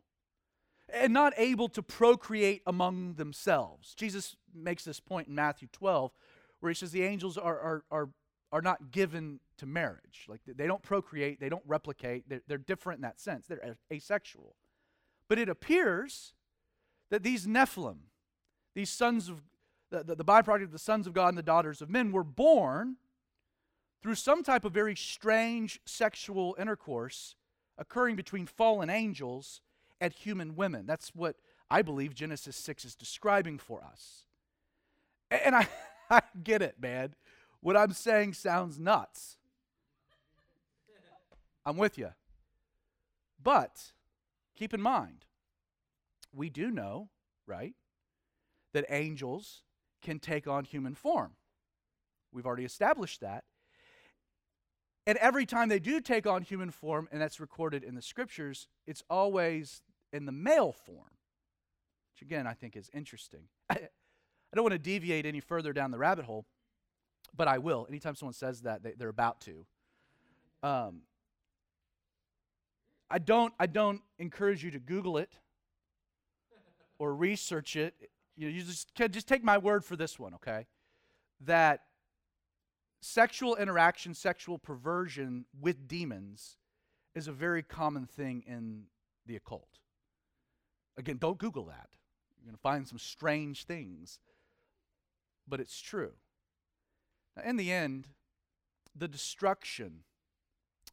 and 0.88 1.12
not 1.12 1.32
able 1.36 1.68
to 1.68 1.82
procreate 1.82 2.62
among 2.66 3.14
themselves. 3.14 3.94
Jesus 3.94 4.36
makes 4.54 4.84
this 4.84 5.00
point 5.00 5.28
in 5.28 5.34
Matthew 5.34 5.68
12, 5.72 6.12
where 6.60 6.70
he 6.70 6.74
says 6.74 6.92
the 6.92 7.02
angels 7.02 7.36
are, 7.36 7.58
are, 7.58 7.84
are, 7.90 8.08
are 8.52 8.62
not 8.62 8.90
given 8.90 9.40
to 9.58 9.66
marriage. 9.66 10.26
Like 10.28 10.40
they 10.46 10.66
don't 10.66 10.82
procreate, 10.82 11.40
they 11.40 11.48
don't 11.48 11.64
replicate, 11.66 12.28
they're, 12.28 12.42
they're 12.46 12.58
different 12.58 12.98
in 12.98 13.02
that 13.02 13.20
sense. 13.20 13.46
They're 13.46 13.76
asexual. 13.92 14.54
But 15.28 15.38
it 15.38 15.48
appears 15.48 16.34
that 17.10 17.22
these 17.22 17.46
Nephilim, 17.46 17.98
these 18.74 18.90
sons 18.90 19.28
of 19.28 19.42
the, 19.90 20.02
the, 20.02 20.16
the 20.16 20.24
byproduct 20.24 20.64
of 20.64 20.72
the 20.72 20.78
sons 20.78 21.06
of 21.06 21.12
God 21.12 21.28
and 21.28 21.38
the 21.38 21.42
daughters 21.42 21.80
of 21.80 21.90
men, 21.90 22.12
were 22.12 22.24
born 22.24 22.96
through 24.02 24.16
some 24.16 24.42
type 24.42 24.64
of 24.64 24.72
very 24.72 24.94
strange 24.94 25.80
sexual 25.84 26.54
intercourse 26.58 27.34
occurring 27.78 28.16
between 28.16 28.46
fallen 28.46 28.88
angels 28.90 29.60
and 30.00 30.12
human 30.12 30.56
women. 30.56 30.86
That's 30.86 31.14
what 31.14 31.36
I 31.70 31.82
believe 31.82 32.14
Genesis 32.14 32.56
6 32.56 32.84
is 32.84 32.94
describing 32.94 33.58
for 33.58 33.82
us. 33.82 34.24
And 35.30 35.54
I, 35.54 35.68
I 36.10 36.20
get 36.42 36.62
it, 36.62 36.76
man. 36.80 37.14
What 37.60 37.76
I'm 37.76 37.92
saying 37.92 38.34
sounds 38.34 38.78
nuts. 38.78 39.36
I'm 41.64 41.76
with 41.76 41.98
you. 41.98 42.10
But 43.42 43.92
keep 44.54 44.72
in 44.72 44.80
mind, 44.80 45.24
we 46.32 46.48
do 46.48 46.70
know, 46.70 47.08
right, 47.46 47.74
that 48.72 48.84
angels 48.88 49.62
can 50.02 50.20
take 50.20 50.46
on 50.46 50.64
human 50.64 50.94
form. 50.94 51.32
We've 52.32 52.46
already 52.46 52.64
established 52.64 53.20
that. 53.20 53.44
And 55.06 55.16
every 55.18 55.46
time 55.46 55.68
they 55.68 55.78
do 55.78 56.00
take 56.00 56.26
on 56.26 56.42
human 56.42 56.70
form, 56.70 57.08
and 57.12 57.20
that's 57.20 57.40
recorded 57.40 57.84
in 57.84 57.94
the 57.94 58.02
scriptures, 58.02 58.68
it's 58.86 59.02
always 59.08 59.82
in 60.12 60.26
the 60.26 60.32
male 60.32 60.72
form, 60.72 61.10
which 62.14 62.22
again 62.22 62.46
I 62.46 62.54
think 62.54 62.76
is 62.76 62.90
interesting. 62.94 63.42
I, 63.70 63.78
don't 64.54 64.64
want 64.64 64.72
to 64.72 64.78
deviate 64.78 65.26
any 65.26 65.40
further 65.40 65.74
down 65.74 65.90
the 65.90 65.98
rabbit 65.98 66.24
hole, 66.24 66.46
but 67.36 67.46
I 67.46 67.58
will. 67.58 67.86
Anytime 67.90 68.14
someone 68.14 68.32
says 68.32 68.62
that, 68.62 68.82
they, 68.82 69.04
are 69.04 69.08
about 69.08 69.40
to. 69.42 69.66
Um, 70.62 71.02
I 73.10 73.18
don't. 73.18 73.52
I 73.60 73.66
don't 73.66 74.00
encourage 74.18 74.64
you 74.64 74.70
to 74.70 74.78
Google 74.78 75.18
it 75.18 75.30
or 76.98 77.14
research 77.14 77.76
it. 77.76 77.94
You, 78.36 78.48
you 78.48 78.62
just 78.62 78.94
just 78.94 79.28
take 79.28 79.44
my 79.44 79.58
word 79.58 79.84
for 79.84 79.96
this 79.96 80.18
one, 80.18 80.34
okay? 80.34 80.66
That 81.42 81.82
sexual 83.00 83.56
interaction, 83.56 84.14
sexual 84.14 84.58
perversion 84.58 85.44
with 85.60 85.86
demons 85.86 86.56
is 87.14 87.28
a 87.28 87.32
very 87.32 87.62
common 87.62 88.06
thing 88.06 88.42
in 88.46 88.84
the 89.26 89.36
occult. 89.36 89.78
Again, 90.96 91.18
don't 91.18 91.38
Google 91.38 91.64
that. 91.66 91.88
You're 92.38 92.46
going 92.46 92.56
to 92.56 92.60
find 92.60 92.86
some 92.86 92.98
strange 92.98 93.64
things, 93.64 94.18
but 95.46 95.60
it's 95.60 95.80
true. 95.80 96.12
Now, 97.36 97.42
in 97.48 97.56
the 97.56 97.72
end, 97.72 98.08
the 98.94 99.08
destruction 99.08 100.04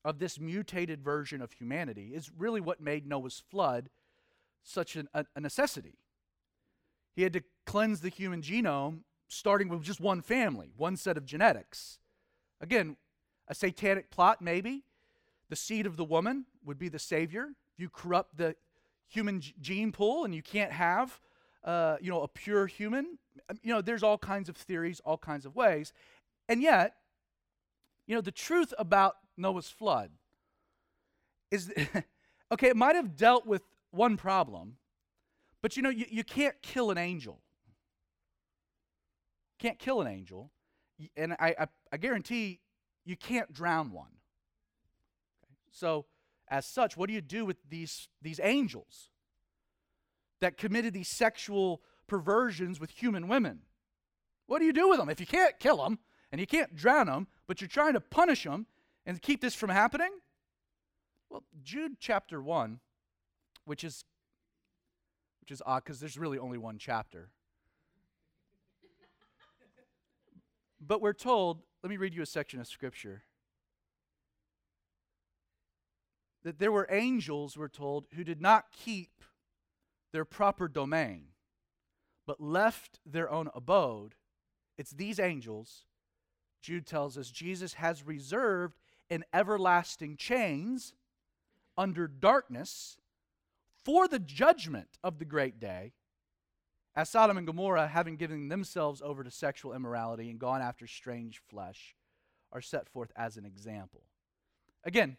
of 0.03 0.19
this 0.19 0.39
mutated 0.39 1.01
version 1.01 1.41
of 1.41 1.53
humanity 1.53 2.11
is 2.13 2.31
really 2.37 2.59
what 2.59 2.81
made 2.81 3.07
Noah's 3.07 3.41
flood 3.49 3.89
such 4.63 4.95
an, 4.95 5.07
a, 5.13 5.25
a 5.35 5.39
necessity. 5.39 5.99
He 7.15 7.23
had 7.23 7.33
to 7.33 7.43
cleanse 7.65 8.01
the 8.01 8.09
human 8.09 8.41
genome 8.41 9.01
starting 9.27 9.69
with 9.69 9.83
just 9.83 10.01
one 10.01 10.21
family, 10.21 10.71
one 10.75 10.97
set 10.97 11.17
of 11.17 11.25
genetics. 11.25 11.99
Again, 12.61 12.97
a 13.47 13.55
satanic 13.55 14.09
plot, 14.09 14.41
maybe. 14.41 14.83
The 15.49 15.55
seed 15.55 15.85
of 15.85 15.97
the 15.97 16.05
woman 16.05 16.45
would 16.65 16.79
be 16.79 16.89
the 16.89 16.99
savior. 16.99 17.49
If 17.73 17.79
you 17.79 17.89
corrupt 17.89 18.37
the 18.37 18.55
human 19.07 19.41
gene 19.61 19.91
pool 19.91 20.25
and 20.25 20.33
you 20.33 20.41
can't 20.41 20.71
have, 20.71 21.19
uh, 21.63 21.97
you 22.01 22.09
know, 22.09 22.21
a 22.21 22.27
pure 22.27 22.67
human, 22.67 23.17
um, 23.49 23.57
you 23.61 23.73
know, 23.73 23.81
there's 23.81 24.03
all 24.03 24.17
kinds 24.17 24.49
of 24.49 24.57
theories, 24.57 25.01
all 25.05 25.17
kinds 25.17 25.45
of 25.45 25.55
ways. 25.55 25.93
And 26.49 26.61
yet, 26.61 26.95
you 28.07 28.15
know, 28.15 28.21
the 28.21 28.31
truth 28.31 28.73
about 28.77 29.15
Noah's 29.37 29.69
flood 29.69 30.11
is, 31.51 31.71
okay, 32.51 32.67
it 32.67 32.75
might 32.75 32.95
have 32.95 33.15
dealt 33.15 33.45
with 33.45 33.61
one 33.91 34.17
problem, 34.17 34.77
but 35.61 35.77
you 35.77 35.83
know, 35.83 35.89
you, 35.89 36.05
you 36.09 36.23
can't 36.23 36.55
kill 36.61 36.91
an 36.91 36.97
angel. 36.97 37.39
Can't 39.59 39.79
kill 39.79 40.01
an 40.01 40.07
angel 40.07 40.51
and 41.15 41.33
I, 41.33 41.55
I, 41.59 41.67
I 41.91 41.97
guarantee 41.97 42.59
you 43.05 43.15
can't 43.15 43.51
drown 43.51 43.91
one. 43.91 44.11
Okay? 45.43 45.55
So, 45.71 46.05
as 46.53 46.67
such, 46.67 46.95
what 46.95 47.07
do 47.07 47.13
you 47.13 47.21
do 47.21 47.45
with 47.45 47.57
these, 47.67 48.07
these 48.21 48.39
angels 48.43 49.09
that 50.39 50.55
committed 50.55 50.93
these 50.93 51.09
sexual 51.09 51.81
perversions 52.05 52.79
with 52.79 52.91
human 52.91 53.27
women? 53.27 53.61
What 54.45 54.59
do 54.59 54.65
you 54.65 54.71
do 54.71 54.87
with 54.87 54.99
them? 54.99 55.09
If 55.09 55.19
you 55.19 55.25
can't 55.25 55.57
kill 55.59 55.77
them 55.77 55.97
and 56.31 56.39
you 56.39 56.45
can't 56.45 56.75
drown 56.75 57.07
them, 57.07 57.25
but 57.47 57.59
you're 57.59 57.67
trying 57.67 57.93
to 57.93 57.99
punish 57.99 58.43
them 58.43 58.67
and 59.03 59.19
keep 59.19 59.41
this 59.41 59.55
from 59.55 59.71
happening? 59.71 60.11
Well, 61.27 61.43
Jude 61.63 61.93
chapter 61.99 62.39
1, 62.39 62.79
which 63.65 63.83
is 63.83 64.05
which 65.41 65.49
is 65.51 65.61
odd 65.65 65.83
because 65.83 65.99
there's 65.99 66.17
really 66.19 66.37
only 66.37 66.59
one 66.59 66.77
chapter. 66.77 67.29
But 70.79 71.01
we're 71.01 71.13
told, 71.13 71.63
let 71.81 71.89
me 71.89 71.97
read 71.97 72.13
you 72.13 72.21
a 72.21 72.25
section 72.27 72.61
of 72.61 72.67
scripture. 72.67 73.23
That 76.43 76.59
there 76.59 76.71
were 76.71 76.87
angels, 76.89 77.57
we're 77.57 77.67
told, 77.67 78.05
who 78.15 78.23
did 78.23 78.41
not 78.41 78.65
keep 78.71 79.23
their 80.11 80.25
proper 80.25 80.67
domain, 80.67 81.27
but 82.27 82.41
left 82.41 82.99
their 83.05 83.31
own 83.31 83.49
abode. 83.55 84.15
It's 84.77 84.91
these 84.91 85.19
angels, 85.19 85.85
Jude 86.61 86.85
tells 86.85 87.17
us, 87.17 87.31
Jesus 87.31 87.75
has 87.75 88.05
reserved 88.05 88.77
in 89.09 89.23
everlasting 89.33 90.17
chains 90.17 90.93
under 91.77 92.07
darkness 92.07 92.97
for 93.83 94.07
the 94.07 94.19
judgment 94.19 94.97
of 95.03 95.19
the 95.19 95.25
great 95.25 95.59
day 95.59 95.93
as 96.95 97.09
Sodom 97.09 97.37
and 97.37 97.47
Gomorrah, 97.47 97.87
having 97.87 98.17
given 98.17 98.49
themselves 98.49 99.01
over 99.01 99.23
to 99.23 99.31
sexual 99.31 99.73
immorality 99.73 100.29
and 100.29 100.39
gone 100.39 100.61
after 100.61 100.85
strange 100.85 101.41
flesh, 101.49 101.95
are 102.51 102.61
set 102.61 102.87
forth 102.87 103.11
as 103.15 103.35
an 103.35 103.45
example. 103.45 104.03
Again, 104.83 105.17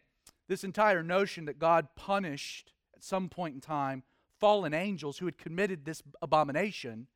this 0.48 0.64
entire 0.64 1.02
notion 1.02 1.46
that 1.46 1.59
God 1.59 1.88
punished 1.96 2.72
at 2.94 3.02
some 3.02 3.28
point 3.28 3.54
in 3.54 3.61
time 3.61 4.02
fallen 4.40 4.74
angels 4.74 5.18
who 5.18 5.24
had 5.24 5.38
committed 5.38 5.85
this 5.85 6.02
abomination, 6.20 7.07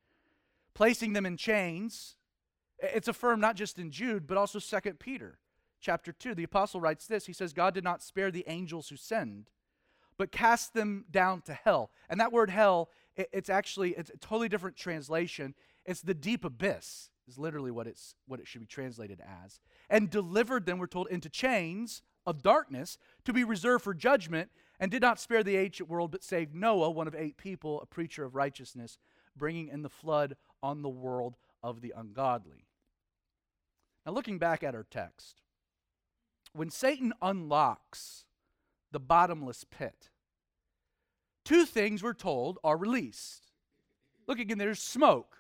placing 0.74 1.12
them 1.12 1.26
in 1.26 1.36
chains, 1.36 2.16
it's 2.78 3.08
affirmed 3.08 3.42
not 3.42 3.56
just 3.56 3.78
in 3.78 3.90
Jude, 3.90 4.26
but 4.26 4.36
also 4.36 4.58
2 4.60 4.94
Peter 4.94 5.38
chapter 5.80 6.12
2. 6.12 6.34
The 6.34 6.44
apostle 6.44 6.80
writes 6.80 7.06
this 7.06 7.26
He 7.26 7.32
says, 7.32 7.52
God 7.52 7.74
did 7.74 7.84
not 7.84 8.02
spare 8.02 8.30
the 8.30 8.44
angels 8.46 8.88
who 8.88 8.96
sinned, 8.96 9.50
but 10.16 10.32
cast 10.32 10.74
them 10.74 11.04
down 11.10 11.42
to 11.42 11.54
hell. 11.54 11.90
And 12.08 12.20
that 12.20 12.32
word 12.32 12.50
hell, 12.50 12.90
it's 13.16 13.50
actually 13.50 13.90
it's 13.90 14.10
a 14.10 14.16
totally 14.18 14.48
different 14.48 14.76
translation. 14.76 15.54
It's 15.84 16.02
the 16.02 16.14
deep 16.14 16.44
abyss 16.44 17.10
is 17.26 17.38
literally 17.38 17.70
what 17.70 17.86
it's 17.86 18.14
what 18.26 18.40
it 18.40 18.46
should 18.46 18.60
be 18.60 18.66
translated 18.66 19.20
as. 19.44 19.60
And 19.90 20.08
delivered 20.08 20.66
them, 20.66 20.78
we're 20.78 20.86
told, 20.86 21.08
into 21.08 21.28
chains 21.28 22.02
of 22.28 22.42
darkness 22.42 22.98
to 23.24 23.32
be 23.32 23.42
reserved 23.42 23.82
for 23.82 23.94
judgment, 23.94 24.50
and 24.78 24.90
did 24.90 25.02
not 25.02 25.18
spare 25.18 25.42
the 25.42 25.56
ancient 25.56 25.88
world, 25.88 26.12
but 26.12 26.22
saved 26.22 26.54
Noah, 26.54 26.90
one 26.90 27.08
of 27.08 27.14
eight 27.14 27.38
people, 27.38 27.80
a 27.80 27.86
preacher 27.86 28.22
of 28.24 28.34
righteousness, 28.34 28.98
bringing 29.34 29.68
in 29.68 29.82
the 29.82 29.88
flood 29.88 30.36
on 30.62 30.82
the 30.82 30.88
world 30.88 31.36
of 31.62 31.80
the 31.80 31.94
ungodly. 31.96 32.66
Now, 34.04 34.12
looking 34.12 34.38
back 34.38 34.62
at 34.62 34.74
our 34.74 34.86
text, 34.88 35.40
when 36.52 36.70
Satan 36.70 37.12
unlocks 37.22 38.26
the 38.92 39.00
bottomless 39.00 39.64
pit, 39.64 40.10
two 41.44 41.64
things 41.64 42.02
we're 42.02 42.12
told 42.12 42.58
are 42.62 42.76
released. 42.76 43.52
Look 44.26 44.38
again, 44.38 44.58
there's 44.58 44.82
smoke. 44.82 45.38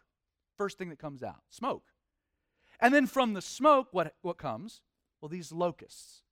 First 0.56 0.78
thing 0.78 0.88
that 0.88 0.98
comes 0.98 1.22
out 1.22 1.42
smoke. 1.50 1.84
And 2.80 2.94
then 2.94 3.06
from 3.06 3.34
the 3.34 3.42
smoke, 3.42 3.88
what, 3.92 4.14
what 4.22 4.38
comes? 4.38 4.80
Well, 5.20 5.28
these 5.28 5.52
locusts. 5.52 6.22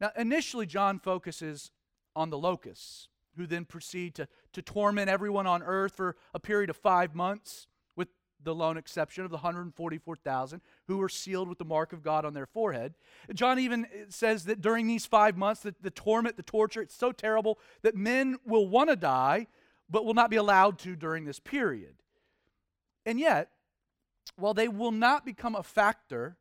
Now, 0.00 0.12
initially, 0.16 0.66
John 0.66 0.98
focuses 0.98 1.70
on 2.16 2.30
the 2.30 2.38
locusts, 2.38 3.08
who 3.36 3.46
then 3.46 3.64
proceed 3.64 4.14
to, 4.16 4.28
to 4.52 4.62
torment 4.62 5.08
everyone 5.08 5.46
on 5.46 5.62
earth 5.62 5.96
for 5.96 6.16
a 6.34 6.40
period 6.40 6.70
of 6.70 6.76
five 6.76 7.14
months 7.14 7.66
with 7.96 8.08
the 8.42 8.54
lone 8.54 8.76
exception 8.76 9.24
of 9.24 9.30
the 9.30 9.36
144,000 9.36 10.60
who 10.88 10.98
were 10.98 11.08
sealed 11.08 11.48
with 11.48 11.58
the 11.58 11.64
mark 11.64 11.92
of 11.92 12.02
God 12.02 12.24
on 12.24 12.34
their 12.34 12.46
forehead. 12.46 12.94
John 13.32 13.58
even 13.58 13.84
eh, 13.86 14.04
says 14.08 14.44
that 14.44 14.60
during 14.60 14.86
these 14.86 15.06
five 15.06 15.36
months, 15.36 15.62
the, 15.62 15.74
the 15.80 15.90
torment, 15.90 16.36
the 16.36 16.42
torture, 16.42 16.82
it's 16.82 16.94
so 16.94 17.12
terrible 17.12 17.58
that 17.82 17.94
men 17.94 18.36
will 18.44 18.66
want 18.66 18.90
to 18.90 18.96
die, 18.96 19.46
but 19.88 20.04
will 20.04 20.14
not 20.14 20.30
be 20.30 20.36
allowed 20.36 20.78
to 20.80 20.96
during 20.96 21.24
this 21.24 21.40
period. 21.40 21.94
And 23.06 23.18
yet, 23.18 23.50
while 24.36 24.54
they 24.54 24.68
will 24.68 24.92
not 24.92 25.24
become 25.24 25.54
a 25.54 25.62
factor 25.62 26.36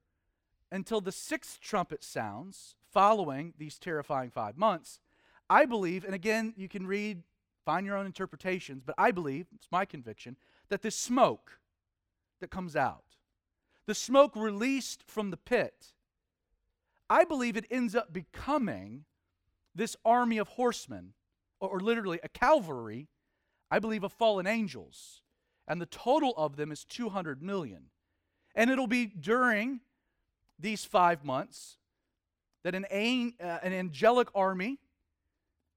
until 0.71 1.01
the 1.01 1.11
sixth 1.11 1.59
trumpet 1.59 2.03
sounds 2.03 2.75
following 2.91 3.53
these 3.57 3.77
terrifying 3.77 4.29
five 4.29 4.57
months, 4.57 4.99
I 5.49 5.65
believe, 5.65 6.03
and 6.03 6.13
again, 6.13 6.53
you 6.57 6.67
can 6.67 6.85
read 6.85 7.23
find 7.65 7.85
your 7.85 7.97
own 7.97 8.05
interpretations, 8.05 8.81
but 8.83 8.95
I 8.97 9.11
believe, 9.11 9.47
it's 9.53 9.67
my 9.71 9.85
conviction, 9.85 10.37
that 10.69 10.81
this 10.81 10.95
smoke 10.95 11.59
that 12.39 12.49
comes 12.49 12.75
out, 12.75 13.03
the 13.85 13.95
smoke 13.95 14.35
released 14.35 15.03
from 15.05 15.29
the 15.29 15.37
pit, 15.37 15.93
I 17.09 17.23
believe 17.23 17.57
it 17.57 17.65
ends 17.71 17.95
up 17.95 18.13
becoming 18.13 19.05
this 19.75 19.95
army 20.05 20.37
of 20.37 20.47
horsemen, 20.49 21.13
or, 21.59 21.69
or 21.69 21.79
literally 21.79 22.19
a 22.23 22.29
cavalry, 22.29 23.07
I 23.71 23.79
believe, 23.79 24.03
of 24.03 24.13
fallen 24.13 24.47
angels. 24.47 25.21
And 25.67 25.79
the 25.79 25.85
total 25.85 26.33
of 26.37 26.55
them 26.55 26.71
is 26.71 26.83
200 26.85 27.41
million. 27.41 27.85
And 28.55 28.69
it'll 28.69 28.87
be 28.87 29.05
during 29.05 29.81
these 30.57 30.85
five 30.85 31.23
months 31.23 31.77
that 32.63 32.75
an, 32.75 32.85
uh, 32.85 33.59
an 33.63 33.73
angelic 33.73 34.27
army 34.35 34.79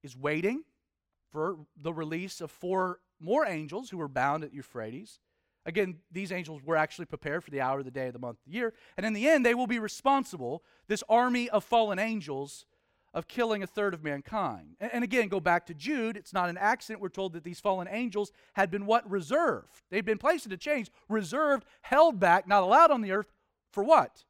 is 0.02 0.16
waiting 0.16 0.64
for 1.30 1.56
the 1.80 1.92
release 1.92 2.40
of 2.40 2.50
four 2.50 3.00
more 3.20 3.46
angels 3.46 3.90
who 3.90 3.98
were 3.98 4.08
bound 4.08 4.44
at 4.44 4.52
Euphrates. 4.52 5.20
Again, 5.64 5.98
these 6.10 6.32
angels 6.32 6.62
were 6.64 6.76
actually 6.76 7.04
prepared 7.06 7.44
for 7.44 7.50
the 7.50 7.60
hour, 7.60 7.82
the 7.82 7.90
day, 7.90 8.10
the 8.10 8.18
month, 8.18 8.38
the 8.44 8.52
year. 8.52 8.74
And 8.96 9.06
in 9.06 9.12
the 9.12 9.28
end, 9.28 9.46
they 9.46 9.54
will 9.54 9.68
be 9.68 9.78
responsible, 9.78 10.64
this 10.88 11.04
army 11.08 11.48
of 11.48 11.62
fallen 11.62 12.00
angels, 12.00 12.66
of 13.14 13.28
killing 13.28 13.62
a 13.62 13.66
third 13.66 13.94
of 13.94 14.02
mankind. 14.02 14.74
And, 14.80 15.04
again, 15.04 15.28
go 15.28 15.38
back 15.38 15.66
to 15.66 15.74
Jude. 15.74 16.16
It's 16.16 16.32
not 16.32 16.48
an 16.48 16.56
accident. 16.58 17.00
We're 17.00 17.10
told 17.10 17.34
that 17.34 17.44
these 17.44 17.60
fallen 17.60 17.86
angels 17.88 18.32
had 18.54 18.70
been 18.70 18.86
what? 18.86 19.08
Reserved. 19.08 19.82
They'd 19.90 20.04
been 20.04 20.18
placed 20.18 20.46
in 20.46 20.52
a 20.52 20.56
chains, 20.56 20.90
reserved, 21.08 21.64
held 21.82 22.18
back, 22.18 22.48
not 22.48 22.62
allowed 22.62 22.90
on 22.90 23.02
the 23.02 23.12
earth. 23.12 23.30
For 23.70 23.84
what? 23.84 24.24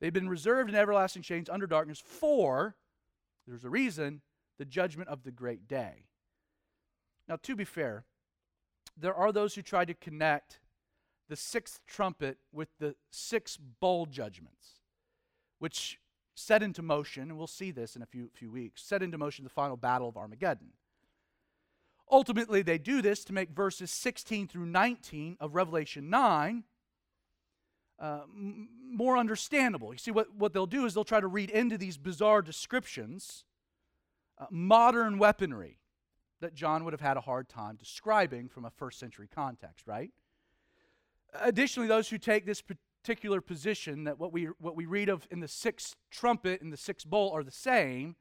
They've 0.00 0.12
been 0.12 0.28
reserved 0.28 0.68
in 0.68 0.76
everlasting 0.76 1.22
chains 1.22 1.48
under 1.48 1.66
darkness 1.66 2.02
for, 2.04 2.76
there's 3.46 3.64
a 3.64 3.70
reason, 3.70 4.20
the 4.58 4.64
judgment 4.64 5.08
of 5.08 5.22
the 5.22 5.30
great 5.30 5.66
day. 5.66 6.04
Now, 7.28 7.36
to 7.42 7.56
be 7.56 7.64
fair, 7.64 8.04
there 8.96 9.14
are 9.14 9.32
those 9.32 9.54
who 9.54 9.62
try 9.62 9.84
to 9.84 9.94
connect 9.94 10.60
the 11.28 11.36
sixth 11.36 11.80
trumpet 11.86 12.38
with 12.52 12.68
the 12.78 12.94
six 13.10 13.56
bowl 13.56 14.06
judgments, 14.06 14.80
which 15.58 15.98
set 16.34 16.62
into 16.62 16.82
motion, 16.82 17.24
and 17.24 17.38
we'll 17.38 17.46
see 17.46 17.70
this 17.70 17.96
in 17.96 18.02
a 18.02 18.06
few, 18.06 18.30
few 18.32 18.50
weeks, 18.50 18.82
set 18.82 19.02
into 19.02 19.18
motion 19.18 19.44
the 19.44 19.50
final 19.50 19.76
battle 19.76 20.08
of 20.08 20.16
Armageddon. 20.16 20.72
Ultimately, 22.10 22.62
they 22.62 22.78
do 22.78 23.02
this 23.02 23.24
to 23.24 23.32
make 23.32 23.50
verses 23.50 23.90
16 23.90 24.46
through 24.46 24.66
19 24.66 25.38
of 25.40 25.54
Revelation 25.54 26.08
9 26.08 26.64
uh, 27.98 28.20
more 28.34 29.16
understandable. 29.16 29.92
You 29.92 29.98
see, 29.98 30.10
what, 30.10 30.34
what 30.34 30.52
they'll 30.52 30.66
do 30.66 30.84
is 30.84 30.94
they'll 30.94 31.04
try 31.04 31.20
to 31.20 31.26
read 31.26 31.50
into 31.50 31.78
these 31.78 31.96
bizarre 31.96 32.42
descriptions 32.42 33.44
uh, 34.38 34.46
modern 34.50 35.18
weaponry 35.18 35.78
that 36.40 36.54
John 36.54 36.84
would 36.84 36.92
have 36.92 37.00
had 37.00 37.16
a 37.16 37.22
hard 37.22 37.48
time 37.48 37.76
describing 37.76 38.48
from 38.48 38.64
a 38.64 38.70
first 38.70 38.98
century 38.98 39.28
context, 39.34 39.86
right? 39.86 40.10
Additionally, 41.40 41.88
those 41.88 42.10
who 42.10 42.18
take 42.18 42.44
this 42.44 42.62
particular 42.62 43.40
position 43.40 44.04
that 44.04 44.18
what 44.18 44.32
we, 44.32 44.44
what 44.58 44.76
we 44.76 44.84
read 44.84 45.08
of 45.08 45.26
in 45.30 45.40
the 45.40 45.48
sixth 45.48 45.96
trumpet 46.10 46.60
and 46.60 46.72
the 46.72 46.76
sixth 46.76 47.06
bowl 47.06 47.30
are 47.32 47.42
the 47.42 47.50
same, 47.50 48.16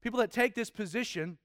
people 0.00 0.18
that 0.18 0.32
take 0.32 0.54
this 0.54 0.70
position 0.70 1.38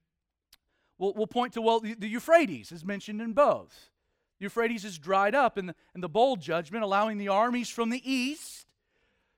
will, 0.98 1.14
will 1.14 1.26
point 1.26 1.52
to, 1.52 1.62
well, 1.62 1.80
the, 1.80 1.94
the 1.94 2.08
Euphrates 2.08 2.72
is 2.72 2.84
mentioned 2.84 3.20
in 3.20 3.32
both. 3.32 3.90
Euphrates 4.40 4.84
is 4.84 4.98
dried 4.98 5.34
up 5.34 5.58
in 5.58 5.66
the, 5.66 5.74
in 5.94 6.00
the 6.00 6.08
bowl 6.08 6.36
judgment, 6.36 6.84
allowing 6.84 7.18
the 7.18 7.28
armies 7.28 7.68
from 7.68 7.90
the 7.90 8.02
east 8.10 8.66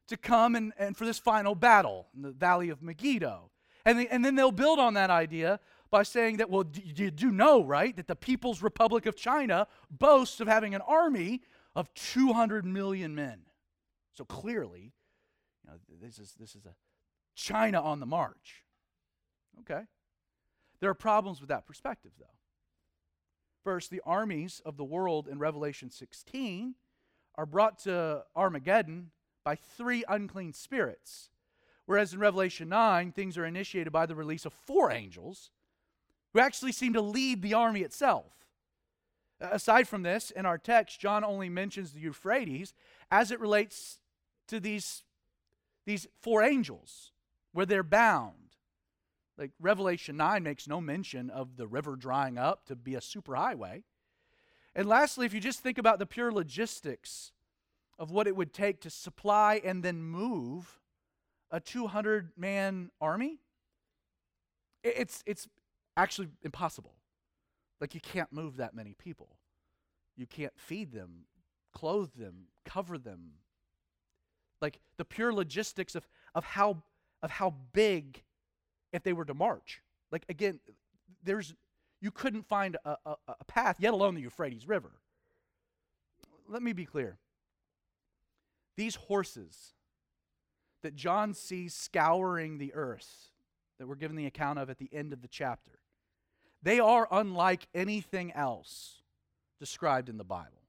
to 0.08 0.16
come 0.16 0.54
and, 0.54 0.72
and 0.78 0.96
for 0.96 1.04
this 1.04 1.18
final 1.18 1.54
battle 1.54 2.08
in 2.14 2.22
the 2.22 2.32
valley 2.32 2.68
of 2.68 2.82
Megiddo. 2.82 3.50
And, 3.84 4.06
and 4.10 4.24
then 4.24 4.34
they'll 4.34 4.52
build 4.52 4.78
on 4.78 4.94
that 4.94 5.08
idea 5.08 5.60
by 5.90 6.02
saying 6.02 6.36
that, 6.36 6.50
well, 6.50 6.64
you 6.74 7.10
do 7.10 7.30
know, 7.30 7.64
right, 7.64 7.96
that 7.96 8.06
the 8.06 8.16
People's 8.16 8.62
Republic 8.62 9.06
of 9.06 9.16
China 9.16 9.66
boasts 9.90 10.40
of 10.40 10.48
having 10.48 10.74
an 10.74 10.80
army 10.82 11.40
of 11.74 11.92
200 11.94 12.64
million 12.64 13.14
men. 13.14 13.40
So 14.12 14.24
clearly, 14.24 14.92
you 15.64 15.70
know, 15.70 15.78
this 16.00 16.18
is, 16.18 16.34
this 16.38 16.54
is 16.54 16.66
a 16.66 16.74
China 17.34 17.80
on 17.80 18.00
the 18.00 18.06
march. 18.06 18.64
Okay? 19.60 19.82
There 20.80 20.90
are 20.90 20.94
problems 20.94 21.40
with 21.40 21.48
that 21.48 21.66
perspective, 21.66 22.12
though. 22.18 22.26
First, 23.62 23.90
the 23.90 24.02
armies 24.06 24.62
of 24.64 24.76
the 24.76 24.84
world 24.84 25.28
in 25.28 25.38
Revelation 25.38 25.90
16 25.90 26.74
are 27.36 27.46
brought 27.46 27.78
to 27.80 28.24
Armageddon 28.34 29.10
by 29.44 29.54
three 29.54 30.04
unclean 30.08 30.52
spirits. 30.52 31.30
Whereas 31.86 32.14
in 32.14 32.20
Revelation 32.20 32.68
9, 32.68 33.12
things 33.12 33.36
are 33.36 33.44
initiated 33.44 33.92
by 33.92 34.06
the 34.06 34.14
release 34.14 34.46
of 34.46 34.52
four 34.52 34.90
angels 34.90 35.50
who 36.32 36.40
actually 36.40 36.72
seem 36.72 36.92
to 36.92 37.00
lead 37.00 37.42
the 37.42 37.54
army 37.54 37.80
itself. 37.80 38.32
Aside 39.40 39.88
from 39.88 40.02
this, 40.02 40.30
in 40.30 40.46
our 40.46 40.58
text, 40.58 41.00
John 41.00 41.24
only 41.24 41.48
mentions 41.48 41.92
the 41.92 42.00
Euphrates 42.00 42.74
as 43.10 43.30
it 43.30 43.40
relates 43.40 43.98
to 44.48 44.60
these, 44.60 45.02
these 45.86 46.06
four 46.20 46.42
angels, 46.42 47.12
where 47.52 47.66
they're 47.66 47.82
bound. 47.82 48.49
Like 49.40 49.52
Revelation 49.58 50.18
9 50.18 50.42
makes 50.42 50.68
no 50.68 50.82
mention 50.82 51.30
of 51.30 51.56
the 51.56 51.66
river 51.66 51.96
drying 51.96 52.36
up 52.36 52.66
to 52.66 52.76
be 52.76 52.94
a 52.94 53.00
superhighway. 53.00 53.84
And 54.74 54.86
lastly, 54.86 55.24
if 55.24 55.32
you 55.32 55.40
just 55.40 55.60
think 55.60 55.78
about 55.78 55.98
the 55.98 56.04
pure 56.04 56.30
logistics 56.30 57.32
of 57.98 58.10
what 58.10 58.26
it 58.26 58.36
would 58.36 58.52
take 58.52 58.82
to 58.82 58.90
supply 58.90 59.58
and 59.64 59.82
then 59.82 60.02
move 60.02 60.78
a 61.50 61.58
200 61.58 62.32
man 62.36 62.90
army, 63.00 63.38
it's, 64.84 65.24
it's 65.26 65.48
actually 65.96 66.28
impossible. 66.42 66.94
Like, 67.80 67.94
you 67.94 68.00
can't 68.00 68.30
move 68.30 68.58
that 68.58 68.74
many 68.74 68.92
people. 68.92 69.38
You 70.16 70.26
can't 70.26 70.52
feed 70.54 70.92
them, 70.92 71.24
clothe 71.72 72.12
them, 72.12 72.48
cover 72.66 72.98
them. 72.98 73.32
Like, 74.60 74.80
the 74.98 75.04
pure 75.06 75.32
logistics 75.32 75.94
of, 75.94 76.06
of, 76.34 76.44
how, 76.44 76.82
of 77.22 77.30
how 77.30 77.54
big 77.72 78.22
if 78.92 79.02
they 79.02 79.12
were 79.12 79.24
to 79.24 79.34
march. 79.34 79.82
Like, 80.10 80.24
again, 80.28 80.60
there's, 81.22 81.54
you 82.00 82.10
couldn't 82.10 82.46
find 82.46 82.76
a, 82.84 82.96
a, 83.06 83.14
a 83.28 83.44
path, 83.46 83.76
yet 83.78 83.92
alone 83.92 84.14
the 84.14 84.22
Euphrates 84.22 84.66
River. 84.66 84.90
Let 86.48 86.62
me 86.62 86.72
be 86.72 86.84
clear. 86.84 87.18
These 88.76 88.96
horses 88.96 89.74
that 90.82 90.96
John 90.96 91.34
sees 91.34 91.74
scouring 91.74 92.58
the 92.58 92.74
earth, 92.74 93.30
that 93.78 93.86
we're 93.86 93.94
given 93.94 94.16
the 94.16 94.26
account 94.26 94.58
of 94.58 94.70
at 94.70 94.78
the 94.78 94.88
end 94.92 95.12
of 95.12 95.22
the 95.22 95.28
chapter, 95.28 95.78
they 96.62 96.80
are 96.80 97.06
unlike 97.10 97.68
anything 97.74 98.32
else 98.32 99.02
described 99.58 100.08
in 100.08 100.16
the 100.16 100.24
Bible. 100.24 100.62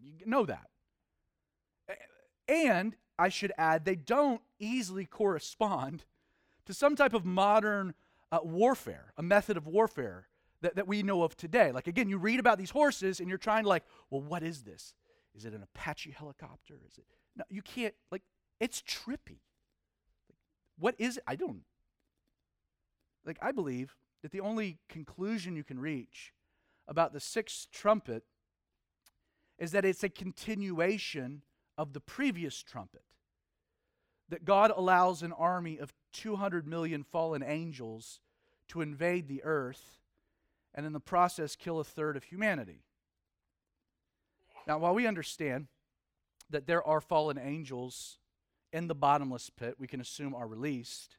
You 0.00 0.26
know 0.26 0.44
that. 0.44 0.68
And 2.48 2.96
I 3.18 3.28
should 3.28 3.52
add, 3.56 3.84
they 3.84 3.94
don't 3.94 4.40
easily 4.58 5.06
correspond 5.06 6.04
to 6.66 6.74
some 6.74 6.96
type 6.96 7.14
of 7.14 7.24
modern 7.24 7.94
uh, 8.30 8.38
warfare, 8.42 9.12
a 9.16 9.22
method 9.22 9.56
of 9.56 9.66
warfare 9.66 10.28
that, 10.60 10.76
that 10.76 10.86
we 10.86 11.02
know 11.02 11.22
of 11.22 11.36
today. 11.36 11.72
Like, 11.72 11.86
again, 11.86 12.08
you 12.08 12.18
read 12.18 12.40
about 12.40 12.58
these 12.58 12.70
horses 12.70 13.20
and 13.20 13.28
you're 13.28 13.38
trying 13.38 13.64
to, 13.64 13.68
like, 13.68 13.84
well, 14.10 14.22
what 14.22 14.42
is 14.42 14.62
this? 14.62 14.94
Is 15.34 15.44
it 15.44 15.54
an 15.54 15.62
Apache 15.62 16.12
helicopter? 16.12 16.74
Is 16.86 16.98
it? 16.98 17.04
No, 17.36 17.44
you 17.48 17.62
can't, 17.62 17.94
like, 18.10 18.22
it's 18.60 18.82
trippy. 18.82 19.40
What 20.78 20.94
is 20.98 21.16
it? 21.16 21.24
I 21.26 21.36
don't. 21.36 21.62
Like, 23.24 23.38
I 23.40 23.52
believe 23.52 23.96
that 24.22 24.30
the 24.30 24.40
only 24.40 24.78
conclusion 24.88 25.56
you 25.56 25.64
can 25.64 25.78
reach 25.80 26.32
about 26.86 27.12
the 27.12 27.20
sixth 27.20 27.70
trumpet 27.70 28.24
is 29.58 29.72
that 29.72 29.84
it's 29.84 30.02
a 30.02 30.08
continuation 30.08 31.42
of 31.78 31.92
the 31.92 32.00
previous 32.00 32.62
trumpet. 32.62 33.02
That 34.28 34.44
God 34.44 34.72
allows 34.74 35.22
an 35.22 35.32
army 35.32 35.78
of 35.78 35.92
200 36.12 36.66
million 36.66 37.02
fallen 37.02 37.42
angels 37.42 38.20
to 38.68 38.80
invade 38.80 39.28
the 39.28 39.42
earth 39.44 40.00
and 40.74 40.86
in 40.86 40.92
the 40.92 41.00
process 41.00 41.56
kill 41.56 41.80
a 41.80 41.84
third 41.84 42.16
of 42.16 42.24
humanity. 42.24 42.84
Now, 44.66 44.78
while 44.78 44.94
we 44.94 45.06
understand 45.06 45.66
that 46.50 46.66
there 46.66 46.86
are 46.86 47.00
fallen 47.00 47.38
angels 47.38 48.18
in 48.72 48.86
the 48.86 48.94
bottomless 48.94 49.50
pit, 49.50 49.74
we 49.78 49.86
can 49.86 50.00
assume 50.00 50.34
are 50.34 50.46
released, 50.46 51.16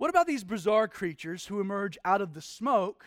what 0.00 0.08
about 0.08 0.26
these 0.26 0.44
bizarre 0.44 0.88
creatures 0.88 1.46
who 1.46 1.60
emerge 1.60 1.98
out 2.06 2.22
of 2.22 2.32
the 2.32 2.40
smoke 2.40 3.04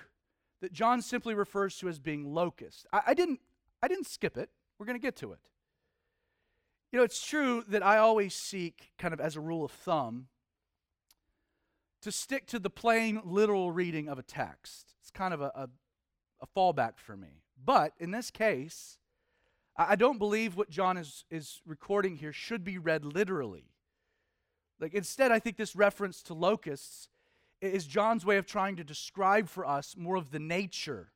that 0.62 0.72
John 0.72 1.02
simply 1.02 1.34
refers 1.34 1.76
to 1.80 1.90
as 1.90 1.98
being 1.98 2.36
locusts? 2.36 2.86
I, 2.94 3.02
I 3.08 3.14
didn't, 3.16 3.40
I 3.82 3.88
didn't 3.88 4.06
skip 4.06 4.38
it. 4.38 4.52
We're 4.78 4.86
going 4.86 5.00
to 5.00 5.02
get 5.02 5.16
to 5.18 5.32
it. 5.32 5.40
You 6.94 7.00
know, 7.00 7.04
it's 7.06 7.26
true 7.26 7.64
that 7.70 7.84
I 7.84 7.98
always 7.98 8.36
seek, 8.36 8.92
kind 9.00 9.16
of 9.16 9.20
as 9.20 9.36
a 9.36 9.40
rule 9.40 9.66
of 9.66 9.72
thumb, 9.72 10.28
to 12.04 12.12
stick 12.12 12.46
to 12.48 12.60
the 12.60 12.70
plain, 12.70 13.20
literal 13.26 13.72
reading 13.72 14.08
of 14.08 14.20
a 14.20 14.22
text. 14.22 14.94
It's 15.02 15.10
kind 15.10 15.34
of 15.34 15.42
a, 15.42 15.52
a, 15.56 15.70
a 16.42 16.48
fallback 16.56 17.00
for 17.00 17.18
me. 17.18 17.42
But 17.66 17.94
in 17.98 18.12
this 18.12 18.30
case, 18.30 19.00
I, 19.76 19.94
I 19.94 19.96
don't 19.96 20.20
believe 20.20 20.56
what 20.56 20.70
John 20.70 20.98
is, 20.98 21.26
is 21.32 21.62
recording 21.66 22.18
here 22.18 22.32
should 22.32 22.64
be 22.64 22.78
read 22.78 23.06
literally. 23.06 23.72
Like 24.80 24.94
instead, 24.94 25.32
I 25.32 25.40
think 25.40 25.58
this 25.58 25.76
reference 25.76 26.22
to 26.24 26.36
locusts 26.36 27.10
is 27.60 27.88
John's 27.88 28.24
way 28.24 28.38
of 28.38 28.46
trying 28.46 28.76
to 28.76 28.84
describe 28.84 29.50
for 29.50 29.66
us 29.66 29.96
more 29.98 30.16
of 30.16 30.30
the 30.30 30.38
nature 30.38 31.12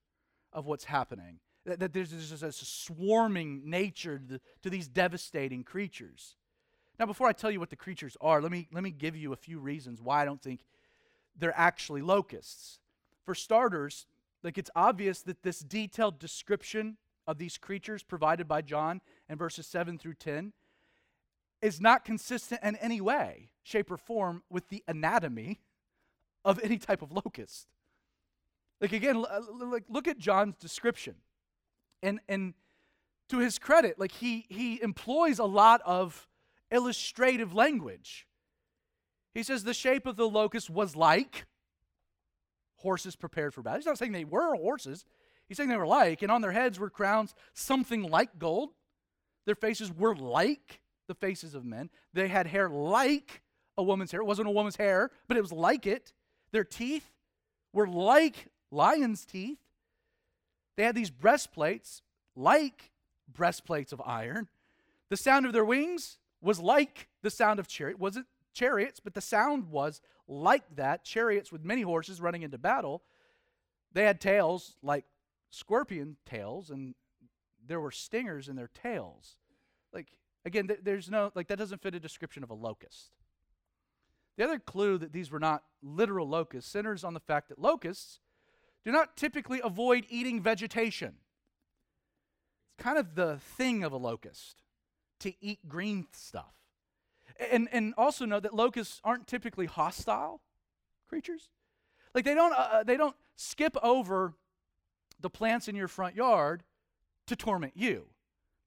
of 0.51 0.65
what's 0.65 0.85
happening. 0.85 1.39
That, 1.67 1.81
that 1.81 1.93
there's, 1.93 2.11
there's 2.11 2.43
a 2.43 2.51
swarming 2.51 3.69
nature 3.69 4.19
to, 4.29 4.39
to 4.63 4.69
these 4.69 4.87
devastating 4.87 5.63
creatures. 5.63 6.37
Now, 6.97 7.05
before 7.05 7.27
I 7.27 7.33
tell 7.33 7.51
you 7.51 7.59
what 7.59 7.69
the 7.69 7.75
creatures 7.75 8.15
are, 8.21 8.41
let 8.41 8.51
me, 8.51 8.69
let 8.71 8.83
me 8.83 8.89
give 8.89 9.17
you 9.17 9.33
a 9.33 9.35
few 9.35 9.59
reasons 9.59 10.01
why 10.01 10.21
I 10.21 10.25
don't 10.25 10.41
think 10.41 10.61
they're 11.37 11.53
actually 11.57 12.01
locusts. 12.01 12.79
For 13.25 13.35
starters, 13.35 14.07
like 14.43 14.57
it's 14.57 14.71
obvious 14.77 15.21
that 15.23 15.43
this 15.43 15.59
detailed 15.59 16.19
description 16.19 16.95
of 17.27 17.37
these 17.37 17.57
creatures 17.57 18.01
provided 18.01 18.47
by 18.47 18.61
John 18.61 19.01
in 19.29 19.37
verses 19.37 19.67
7 19.67 19.97
through 19.97 20.13
10 20.13 20.53
is 21.61 21.81
not 21.81 22.05
consistent 22.05 22.61
in 22.63 22.77
any 22.77 23.01
way, 23.01 23.49
shape, 23.63 23.91
or 23.91 23.97
form 23.97 24.43
with 24.49 24.69
the 24.69 24.83
anatomy 24.87 25.59
of 26.45 26.59
any 26.63 26.77
type 26.77 27.01
of 27.01 27.11
locust. 27.11 27.67
Like 28.79 28.93
again, 28.93 29.23
like 29.59 29.83
look 29.89 30.07
at 30.07 30.17
John's 30.17 30.55
description. 30.55 31.15
And 32.03 32.19
and 32.27 32.53
to 33.29 33.39
his 33.39 33.59
credit, 33.59 33.99
like 33.99 34.11
he 34.11 34.45
he 34.49 34.81
employs 34.81 35.39
a 35.39 35.45
lot 35.45 35.81
of 35.85 36.27
illustrative 36.71 37.53
language. 37.53 38.27
He 39.33 39.43
says 39.43 39.63
the 39.63 39.73
shape 39.73 40.05
of 40.05 40.15
the 40.15 40.27
locust 40.27 40.69
was 40.69 40.95
like 40.95 41.45
horses 42.77 43.15
prepared 43.15 43.53
for 43.53 43.61
battle. 43.61 43.79
He's 43.79 43.85
not 43.85 43.97
saying 43.97 44.11
they 44.11 44.25
were 44.25 44.55
horses. 44.55 45.05
He's 45.47 45.57
saying 45.57 45.69
they 45.69 45.77
were 45.77 45.87
like, 45.87 46.21
and 46.21 46.31
on 46.31 46.41
their 46.41 46.51
heads 46.51 46.79
were 46.79 46.89
crowns 46.89 47.33
something 47.53 48.03
like 48.03 48.37
gold. 48.37 48.69
Their 49.45 49.55
faces 49.55 49.91
were 49.91 50.15
like 50.15 50.81
the 51.07 51.15
faces 51.15 51.55
of 51.55 51.63
men. 51.63 51.89
They 52.13 52.27
had 52.27 52.47
hair 52.47 52.69
like 52.69 53.41
a 53.77 53.83
woman's 53.83 54.11
hair. 54.11 54.21
It 54.21 54.25
wasn't 54.25 54.47
a 54.47 54.51
woman's 54.51 54.75
hair, 54.75 55.11
but 55.27 55.37
it 55.37 55.41
was 55.41 55.53
like 55.53 55.85
it. 55.85 56.13
Their 56.51 56.63
teeth 56.63 57.13
were 57.73 57.87
like 57.87 58.47
lion's 58.71 59.25
teeth. 59.25 59.59
They 60.77 60.83
had 60.83 60.95
these 60.95 61.09
breastplates 61.09 62.01
like 62.35 62.91
breastplates 63.27 63.91
of 63.91 64.01
iron. 64.05 64.47
The 65.09 65.17
sound 65.17 65.45
of 65.45 65.51
their 65.51 65.65
wings 65.65 66.19
was 66.39 66.59
like 66.59 67.09
the 67.23 67.29
sound 67.29 67.59
of 67.59 67.67
chariot. 67.67 67.99
Wasn't 67.99 68.27
chariots, 68.53 68.99
but 68.99 69.13
the 69.13 69.21
sound 69.21 69.69
was 69.69 70.01
like 70.27 70.63
that. 70.75 71.03
Chariots 71.03 71.51
with 71.51 71.65
many 71.65 71.81
horses 71.81 72.21
running 72.21 72.43
into 72.43 72.57
battle. 72.57 73.03
They 73.91 74.03
had 74.03 74.21
tails 74.21 74.75
like 74.81 75.05
scorpion 75.49 76.17
tails, 76.25 76.69
and 76.69 76.93
there 77.65 77.81
were 77.81 77.91
stingers 77.91 78.47
in 78.47 78.55
their 78.55 78.69
tails. 78.73 79.37
Like, 79.93 80.07
again, 80.45 80.67
th- 80.67 80.81
there's 80.83 81.09
no, 81.09 81.31
like, 81.33 81.47
that 81.47 81.57
doesn't 81.57 81.81
fit 81.81 81.95
a 81.95 81.99
description 81.99 82.43
of 82.43 82.49
a 82.49 82.53
locust. 82.53 83.11
The 84.37 84.43
other 84.43 84.59
clue 84.59 84.99
that 84.99 85.13
these 85.13 85.31
were 85.31 85.39
not 85.39 85.63
literal 85.81 86.27
locusts 86.29 86.71
centers 86.71 87.03
on 87.03 87.15
the 87.15 87.19
fact 87.19 87.49
that 87.49 87.57
locusts 87.57 88.19
do 88.87 88.93
not 88.93 89.17
typically 89.17 89.59
avoid 89.61 90.05
eating 90.07 90.41
vegetation. 90.41 91.15
It's 92.69 92.81
kind 92.81 92.97
of 92.97 93.15
the 93.15 93.37
thing 93.37 93.83
of 93.83 93.91
a 93.91 93.97
locust 93.97 94.61
to 95.19 95.33
eat 95.41 95.59
green 95.67 96.07
stuff. 96.13 96.53
And, 97.51 97.67
and 97.73 97.93
also 97.97 98.23
know 98.23 98.39
that 98.39 98.53
locusts 98.53 99.01
aren't 99.03 99.27
typically 99.27 99.65
hostile 99.65 100.39
creatures. 101.09 101.49
Like 102.15 102.23
they 102.23 102.33
don't, 102.33 102.53
uh, 102.53 102.69
uh 102.71 102.83
they 102.83 102.95
don't 102.95 103.15
skip 103.35 103.75
over 103.83 104.35
the 105.19 105.29
plants 105.29 105.67
in 105.67 105.75
your 105.75 105.89
front 105.89 106.15
yard 106.15 106.63
to 107.25 107.35
torment 107.35 107.73
you. 107.75 108.05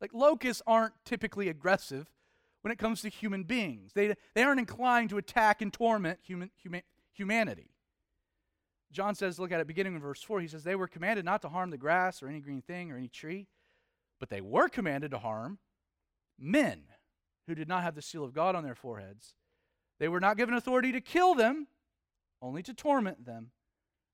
Like 0.02 0.12
locusts 0.12 0.62
aren't 0.66 0.92
typically 1.06 1.48
aggressive 1.48 2.12
when 2.60 2.70
it 2.70 2.76
comes 2.76 3.00
to 3.00 3.08
human 3.08 3.44
beings. 3.44 3.92
They, 3.94 4.14
they 4.34 4.42
aren't 4.42 4.60
inclined 4.60 5.08
to 5.10 5.16
attack 5.16 5.62
and 5.62 5.72
torment 5.72 6.18
human, 6.22 6.50
human, 6.62 6.82
humanity. 7.10 7.70
John 8.92 9.14
says, 9.14 9.38
look 9.38 9.52
at 9.52 9.60
it 9.60 9.66
beginning 9.66 9.94
in 9.94 10.00
verse 10.00 10.22
4. 10.22 10.40
He 10.40 10.48
says, 10.48 10.64
They 10.64 10.74
were 10.74 10.88
commanded 10.88 11.24
not 11.24 11.42
to 11.42 11.48
harm 11.48 11.70
the 11.70 11.78
grass 11.78 12.22
or 12.22 12.28
any 12.28 12.40
green 12.40 12.62
thing 12.62 12.90
or 12.90 12.96
any 12.96 13.08
tree, 13.08 13.46
but 14.18 14.30
they 14.30 14.40
were 14.40 14.68
commanded 14.68 15.12
to 15.12 15.18
harm 15.18 15.58
men 16.38 16.84
who 17.46 17.54
did 17.54 17.68
not 17.68 17.82
have 17.82 17.94
the 17.94 18.02
seal 18.02 18.24
of 18.24 18.34
God 18.34 18.54
on 18.54 18.64
their 18.64 18.74
foreheads. 18.74 19.34
They 19.98 20.08
were 20.08 20.20
not 20.20 20.36
given 20.36 20.54
authority 20.54 20.92
to 20.92 21.00
kill 21.00 21.34
them, 21.34 21.68
only 22.42 22.62
to 22.62 22.74
torment 22.74 23.26
them. 23.26 23.50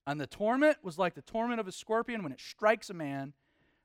And 0.06 0.20
the 0.20 0.26
torment 0.26 0.78
was 0.82 0.98
like 0.98 1.14
the 1.14 1.22
torment 1.22 1.60
of 1.60 1.66
a 1.66 1.72
scorpion 1.72 2.22
when 2.22 2.32
it 2.32 2.40
strikes 2.40 2.90
a 2.90 2.94
man. 2.94 3.32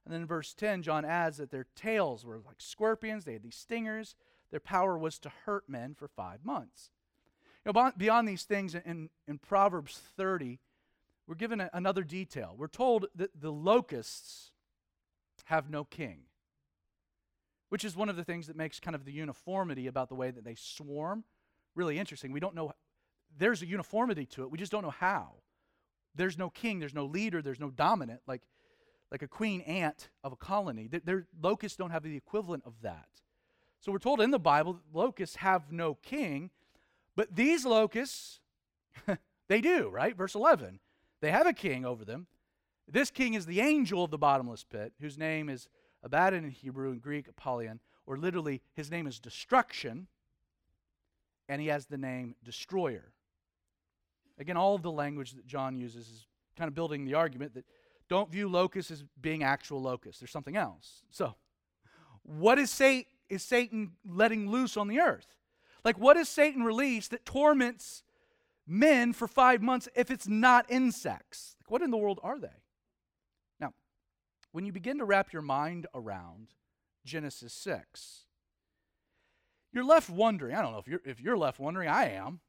And 0.03 0.13
then 0.13 0.21
in 0.21 0.27
verse 0.27 0.53
10, 0.53 0.83
John 0.83 1.05
adds 1.05 1.37
that 1.37 1.51
their 1.51 1.67
tails 1.75 2.25
were 2.25 2.39
like 2.39 2.59
scorpions, 2.59 3.23
they 3.23 3.33
had 3.33 3.43
these 3.43 3.55
stingers. 3.55 4.15
Their 4.51 4.59
power 4.59 4.97
was 4.97 5.17
to 5.19 5.31
hurt 5.45 5.69
men 5.69 5.95
for 5.95 6.07
five 6.07 6.43
months. 6.43 6.89
You 7.65 7.71
know, 7.71 7.91
beyond 7.95 8.27
these 8.27 8.43
things, 8.43 8.75
in, 8.75 9.09
in 9.27 9.37
Proverbs 9.37 10.01
30, 10.17 10.59
we're 11.31 11.35
given 11.35 11.61
a, 11.61 11.69
another 11.71 12.03
detail. 12.03 12.55
We're 12.57 12.67
told 12.67 13.05
that 13.15 13.29
the 13.39 13.53
locusts 13.53 14.51
have 15.45 15.69
no 15.69 15.85
king, 15.85 16.23
which 17.69 17.85
is 17.85 17.95
one 17.95 18.09
of 18.09 18.17
the 18.17 18.25
things 18.25 18.47
that 18.47 18.57
makes 18.57 18.81
kind 18.81 18.95
of 18.95 19.05
the 19.05 19.13
uniformity 19.13 19.87
about 19.87 20.09
the 20.09 20.15
way 20.15 20.29
that 20.29 20.43
they 20.43 20.55
swarm 20.55 21.23
really 21.73 21.97
interesting. 21.97 22.33
We 22.33 22.41
don't 22.41 22.53
know, 22.53 22.73
there's 23.37 23.61
a 23.61 23.65
uniformity 23.65 24.25
to 24.25 24.43
it, 24.43 24.51
we 24.51 24.57
just 24.57 24.73
don't 24.73 24.81
know 24.81 24.89
how. 24.89 25.35
There's 26.13 26.37
no 26.37 26.49
king, 26.49 26.79
there's 26.79 26.93
no 26.93 27.05
leader, 27.05 27.41
there's 27.41 27.61
no 27.61 27.69
dominant, 27.69 28.19
like, 28.27 28.41
like 29.09 29.21
a 29.21 29.27
queen 29.29 29.61
ant 29.61 30.09
of 30.25 30.33
a 30.33 30.35
colony. 30.35 30.89
Their 30.91 31.27
locusts 31.41 31.77
don't 31.77 31.91
have 31.91 32.03
the 32.03 32.17
equivalent 32.17 32.63
of 32.65 32.73
that. 32.81 33.07
So 33.79 33.93
we're 33.93 33.99
told 33.99 34.19
in 34.19 34.31
the 34.31 34.37
Bible 34.37 34.73
that 34.73 34.81
locusts 34.93 35.37
have 35.37 35.71
no 35.71 35.93
king, 35.93 36.49
but 37.15 37.33
these 37.33 37.65
locusts, 37.65 38.41
they 39.47 39.61
do, 39.61 39.87
right? 39.87 40.13
Verse 40.13 40.35
11. 40.35 40.81
They 41.21 41.31
have 41.31 41.47
a 41.47 41.53
king 41.53 41.85
over 41.85 42.03
them. 42.03 42.27
This 42.87 43.11
king 43.11 43.35
is 43.35 43.45
the 43.45 43.61
angel 43.61 44.03
of 44.03 44.11
the 44.11 44.17
bottomless 44.17 44.63
pit, 44.63 44.93
whose 44.99 45.17
name 45.17 45.49
is 45.49 45.69
Abaddon 46.03 46.43
in 46.43 46.51
Hebrew 46.51 46.91
and 46.91 47.01
Greek, 47.01 47.27
Apollyon, 47.27 47.79
or 48.05 48.17
literally, 48.17 48.61
his 48.73 48.91
name 48.91 49.07
is 49.07 49.19
destruction, 49.19 50.07
and 51.47 51.61
he 51.61 51.67
has 51.67 51.85
the 51.85 51.97
name 51.97 52.35
destroyer. 52.43 53.13
Again, 54.39 54.57
all 54.57 54.75
of 54.75 54.81
the 54.81 54.91
language 54.91 55.33
that 55.33 55.45
John 55.45 55.77
uses 55.77 56.07
is 56.07 56.25
kind 56.57 56.67
of 56.67 56.73
building 56.73 57.05
the 57.05 57.13
argument 57.13 57.53
that 57.53 57.65
don't 58.09 58.29
view 58.29 58.49
locusts 58.49 58.91
as 58.91 59.03
being 59.21 59.43
actual 59.43 59.81
locusts. 59.81 60.19
There's 60.19 60.31
something 60.31 60.57
else. 60.57 61.03
So, 61.11 61.35
what 62.23 62.59
is 62.59 62.71
Satan? 62.71 63.91
letting 64.05 64.49
loose 64.49 64.75
on 64.75 64.87
the 64.89 64.99
earth? 64.99 65.37
Like, 65.85 65.97
what 65.97 66.17
Satan 66.27 66.63
released 66.63 67.11
that 67.11 67.25
torments 67.25 68.03
men 68.71 69.11
for 69.11 69.27
five 69.27 69.61
months 69.61 69.89
if 69.95 70.09
it's 70.09 70.27
not 70.27 70.65
insects? 70.69 71.55
Like, 71.59 71.69
what 71.69 71.81
in 71.81 71.91
the 71.91 71.97
world 71.97 72.19
are 72.23 72.39
they? 72.39 72.47
Now, 73.59 73.73
when 74.51 74.65
you 74.65 74.71
begin 74.71 74.97
to 74.99 75.05
wrap 75.05 75.33
your 75.33 75.41
mind 75.41 75.87
around 75.93 76.47
Genesis 77.05 77.53
6, 77.53 78.25
you're 79.73 79.83
left 79.83 80.09
wondering. 80.09 80.55
I 80.55 80.61
don't 80.61 80.71
know 80.71 80.79
if 80.79 80.87
you're, 80.87 81.01
if 81.05 81.19
you're 81.19 81.37
left 81.37 81.59
wondering, 81.59 81.89
I 81.89 82.11
am. 82.11 82.39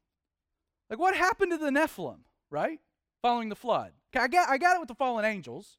Like, 0.89 0.99
what 0.99 1.15
happened 1.15 1.51
to 1.51 1.57
the 1.57 1.69
Nephilim, 1.69 2.19
right? 2.49 2.79
Following 3.21 3.49
the 3.49 3.55
flood. 3.55 3.91
Okay, 4.15 4.23
I 4.23 4.27
got, 4.27 4.49
I 4.49 4.57
got 4.57 4.75
it 4.75 4.79
with 4.79 4.89
the 4.89 4.95
fallen 4.95 5.25
angels. 5.25 5.77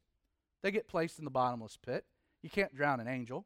They 0.61 0.71
get 0.71 0.87
placed 0.87 1.19
in 1.19 1.25
the 1.25 1.31
bottomless 1.31 1.77
pit. 1.77 2.05
You 2.41 2.49
can't 2.49 2.75
drown 2.75 2.99
an 2.99 3.07
angel. 3.07 3.45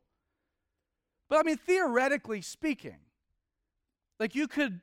But 1.29 1.39
I 1.39 1.43
mean, 1.43 1.57
theoretically 1.57 2.41
speaking, 2.41 2.97
like 4.19 4.35
you 4.35 4.47
could 4.47 4.81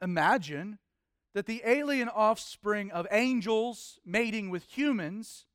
imagine 0.00 0.78
that 1.34 1.46
the 1.46 1.62
alien 1.64 2.08
offspring 2.08 2.90
of 2.90 3.06
angels 3.10 3.98
mating 4.04 4.50
with 4.50 4.64
humans 4.64 5.46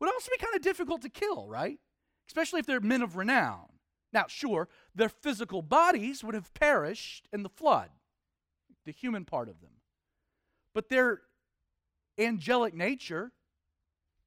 would 0.00 0.10
also 0.12 0.30
be 0.30 0.38
kind 0.38 0.54
of 0.54 0.62
difficult 0.62 1.02
to 1.02 1.08
kill, 1.08 1.46
right? 1.46 1.78
Especially 2.26 2.60
if 2.60 2.66
they're 2.66 2.80
men 2.80 3.02
of 3.02 3.16
renown. 3.16 3.66
Now, 4.12 4.26
sure, 4.28 4.68
their 4.94 5.08
physical 5.08 5.60
bodies 5.60 6.22
would 6.22 6.34
have 6.34 6.54
perished 6.54 7.28
in 7.32 7.42
the 7.42 7.48
flood, 7.48 7.90
the 8.84 8.92
human 8.92 9.24
part 9.24 9.48
of 9.48 9.60
them. 9.60 9.72
But 10.74 10.88
their 10.88 11.22
angelic 12.18 12.74
nature 12.74 13.32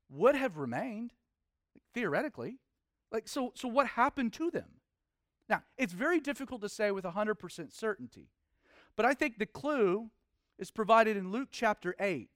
would 0.10 0.36
have 0.36 0.58
remained, 0.58 1.14
theoretically. 1.94 2.60
Like, 3.12 3.28
so, 3.28 3.54
so 3.56 3.68
what 3.68 3.88
happened 3.88 4.34
to 4.34 4.52
them? 4.52 4.82
Now, 5.50 5.64
it's 5.78 5.94
very 5.94 6.20
difficult 6.20 6.62
to 6.62 6.70
say 6.70 6.92
with 6.92 7.06
100% 7.06 7.74
certainty, 7.74 8.30
but 8.96 9.06
I 9.06 9.14
think 9.14 9.38
the 9.38 9.46
clue 9.46 10.10
is 10.60 10.72
provided 10.72 11.18
in 11.18 11.32
Luke 11.32 11.50
chapter 11.52 11.96
8. 12.00 12.30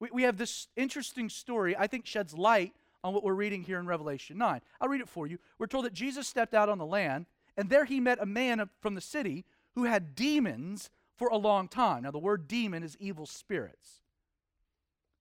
We, 0.00 0.08
we 0.12 0.22
have 0.22 0.36
this 0.36 0.68
interesting 0.76 1.28
story, 1.28 1.76
I 1.76 1.86
think 1.86 2.06
sheds 2.06 2.34
light 2.34 2.72
on 3.04 3.14
what 3.14 3.24
we're 3.24 3.34
reading 3.34 3.62
here 3.62 3.78
in 3.78 3.86
Revelation 3.86 4.38
9. 4.38 4.60
I'll 4.80 4.88
read 4.88 5.00
it 5.00 5.08
for 5.08 5.26
you. 5.26 5.38
We're 5.58 5.66
told 5.66 5.84
that 5.84 5.92
Jesus 5.92 6.26
stepped 6.26 6.54
out 6.54 6.68
on 6.68 6.78
the 6.78 6.86
land, 6.86 7.26
and 7.56 7.68
there 7.68 7.84
he 7.84 8.00
met 8.00 8.18
a 8.20 8.26
man 8.26 8.68
from 8.80 8.94
the 8.94 9.00
city 9.00 9.44
who 9.74 9.84
had 9.84 10.14
demons 10.14 10.90
for 11.16 11.28
a 11.28 11.36
long 11.36 11.68
time. 11.68 12.02
Now, 12.02 12.10
the 12.10 12.18
word 12.18 12.48
demon 12.48 12.82
is 12.82 12.96
evil 13.00 13.26
spirits. 13.26 14.00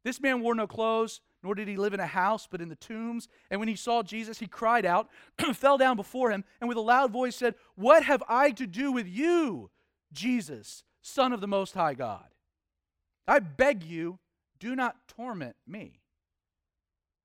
This 0.04 0.20
man 0.20 0.42
wore 0.42 0.56
no 0.56 0.68
clothes, 0.68 1.22
nor 1.44 1.56
did 1.56 1.68
he 1.68 1.78
live 1.78 1.94
in 1.94 2.00
a 2.00 2.08
house, 2.08 2.48
but 2.50 2.62
in 2.62 2.70
the 2.70 2.76
tombs. 2.76 3.28
And 3.50 3.60
when 3.60 3.70
he 3.70 3.76
saw 3.76 4.04
Jesus, 4.04 4.40
he 4.40 4.48
cried 4.48 4.86
out, 4.86 5.10
fell 5.54 5.78
down 5.78 5.96
before 5.96 6.32
him, 6.32 6.44
and 6.60 6.68
with 6.68 6.78
a 6.78 6.82
loud 6.82 7.12
voice 7.12 7.36
said, 7.36 7.56
What 7.76 8.04
have 8.04 8.24
I 8.28 8.52
to 8.52 8.68
do 8.68 8.92
with 8.92 9.08
you, 9.08 9.70
Jesus, 10.12 10.84
Son 11.02 11.34
of 11.34 11.42
the 11.42 11.48
Most 11.48 11.74
High 11.74 11.94
God? 11.94 12.31
I 13.28 13.40
beg 13.40 13.84
you, 13.84 14.20
do 14.60 14.76
not 14.76 15.08
torment 15.08 15.56
me. 15.68 16.02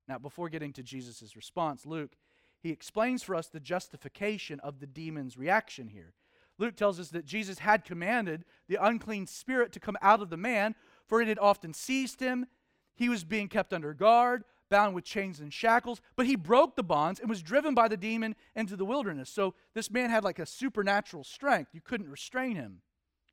Now, 0.07 0.17
before 0.17 0.49
getting 0.49 0.73
to 0.73 0.83
Jesus' 0.83 1.35
response, 1.35 1.85
Luke, 1.85 2.15
he 2.61 2.71
explains 2.71 3.23
for 3.23 3.35
us 3.35 3.47
the 3.47 3.59
justification 3.59 4.59
of 4.61 4.79
the 4.79 4.87
demon's 4.87 5.37
reaction 5.37 5.87
here. 5.89 6.13
Luke 6.57 6.75
tells 6.75 6.99
us 6.99 7.09
that 7.09 7.25
Jesus 7.25 7.59
had 7.59 7.85
commanded 7.85 8.45
the 8.67 8.83
unclean 8.83 9.27
spirit 9.27 9.71
to 9.73 9.79
come 9.79 9.97
out 10.01 10.21
of 10.21 10.29
the 10.29 10.37
man, 10.37 10.75
for 11.05 11.21
it 11.21 11.27
had 11.27 11.39
often 11.39 11.73
seized 11.73 12.19
him. 12.19 12.47
He 12.95 13.09
was 13.09 13.23
being 13.23 13.47
kept 13.47 13.73
under 13.73 13.93
guard, 13.93 14.43
bound 14.69 14.95
with 14.95 15.03
chains 15.03 15.39
and 15.39 15.53
shackles, 15.53 16.01
but 16.15 16.25
he 16.25 16.35
broke 16.35 16.75
the 16.75 16.83
bonds 16.83 17.19
and 17.19 17.29
was 17.29 17.43
driven 17.43 17.75
by 17.75 17.87
the 17.87 17.97
demon 17.97 18.35
into 18.55 18.75
the 18.75 18.85
wilderness. 18.85 19.29
So 19.29 19.53
this 19.75 19.91
man 19.91 20.09
had 20.09 20.23
like 20.23 20.39
a 20.39 20.45
supernatural 20.45 21.23
strength. 21.23 21.73
You 21.73 21.81
couldn't 21.81 22.09
restrain 22.09 22.55
him. 22.55 22.81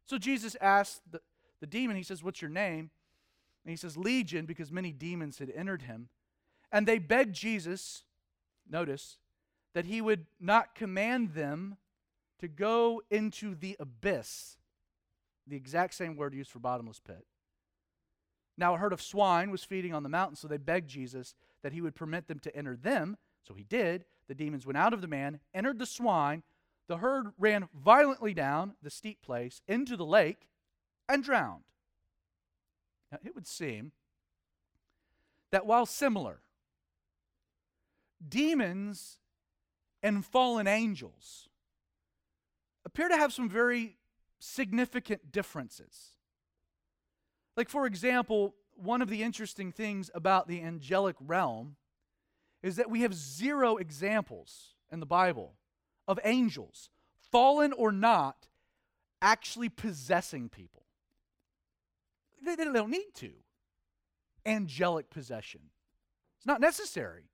So 0.05 0.19
Jesus 0.19 0.55
asked 0.61 1.01
the, 1.11 1.21
the 1.65 1.79
demon, 1.79 1.97
he 1.97 2.03
says, 2.03 2.23
What's 2.23 2.43
your 2.43 2.51
name? 2.51 2.91
And 3.65 3.71
he 3.71 3.77
says, 3.77 3.97
Legion, 3.97 4.45
because 4.45 4.71
many 4.71 4.93
demons 4.93 5.39
had 5.39 5.51
entered 5.57 5.81
him. 5.81 6.11
And 6.71 6.87
they 6.87 6.99
begged 6.99 7.35
Jesus, 7.35 8.05
notice, 8.69 9.17
that 9.73 9.87
he 9.87 10.03
would 10.03 10.27
not 10.39 10.75
command 10.75 11.33
them 11.33 11.79
to 12.41 12.49
go 12.49 13.01
into 13.11 13.55
the 13.55 13.79
abyss, 13.81 14.59
the 15.47 15.57
exact 15.57 15.95
same 15.95 16.17
word 16.17 16.35
used 16.35 16.51
for 16.51 16.59
bottomless 16.59 17.01
pit. 17.01 17.25
Now, 18.59 18.75
a 18.75 18.79
herd 18.79 18.93
of 18.93 19.01
swine 19.01 19.51
was 19.51 19.65
feeding 19.65 19.95
on 19.95 20.03
the 20.03 20.11
mountain, 20.11 20.37
so 20.37 20.47
they 20.47 20.59
begged 20.59 20.91
Jesus 20.91 21.35
that 21.63 21.73
he 21.73 21.81
would 21.81 21.95
permit 21.95 22.29
them 22.29 22.41
to 22.41 22.55
enter 22.55 22.77
them. 22.77 23.17
So 23.43 23.55
he 23.55 23.65
did. 23.65 24.05
The 24.29 24.35
demons 24.35 24.67
went 24.67 24.77
out 24.77 24.93
of 24.93 25.01
the 25.01 25.09
man, 25.09 25.41
entered 25.55 25.79
the 25.79 25.87
swine. 25.87 26.43
The 26.89 26.99
herd 26.99 27.29
ran 27.39 27.71
violently 27.75 28.35
down 28.35 28.75
the 28.83 28.91
steep 28.91 29.23
place 29.23 29.63
into 29.67 29.97
the 29.97 30.05
lake 30.05 30.49
and 31.09 31.23
drowned. 31.23 31.65
Now, 33.13 33.19
it 33.25 33.35
would 33.35 33.47
seem 33.47 33.93
that 35.51 35.67
while 35.67 35.87
similar, 35.87 36.41
demons 38.27 39.19
and 40.03 40.25
fallen 40.25 40.67
angels 40.67 41.49
appear 42.85 43.09
to 43.09 43.17
have 43.17 43.33
some 43.33 43.49
very 43.49 43.97
significant 44.39 45.33
differences. 45.33 46.11
Like, 47.57 47.69
for 47.69 47.87
example, 47.87 48.55
one 48.75 49.01
of 49.01 49.09
the 49.09 49.23
interesting 49.23 49.73
things 49.73 50.11
about 50.15 50.49
the 50.49 50.61
angelic 50.61 51.17
realm 51.21 51.77
is 52.63 52.77
that 52.77 52.91
we 52.91 53.03
have 53.03 53.15
zero 53.15 53.77
examples 53.77 54.75
in 54.91 55.01
the 55.01 55.07
Bible 55.07 55.55
of 56.09 56.19
angels, 56.25 56.91
fallen 57.31 57.73
or 57.73 57.93
not, 57.93 58.49
actually 59.23 59.69
possessing 59.69 60.49
people. 60.49 60.84
They, 62.45 62.57
they 62.57 62.65
don't 62.65 62.91
need 62.91 63.15
to. 63.17 63.31
Angelic 64.47 65.11
possession. 65.11 65.61
It's 66.39 66.47
not 66.47 66.61
necessary. 66.61 67.25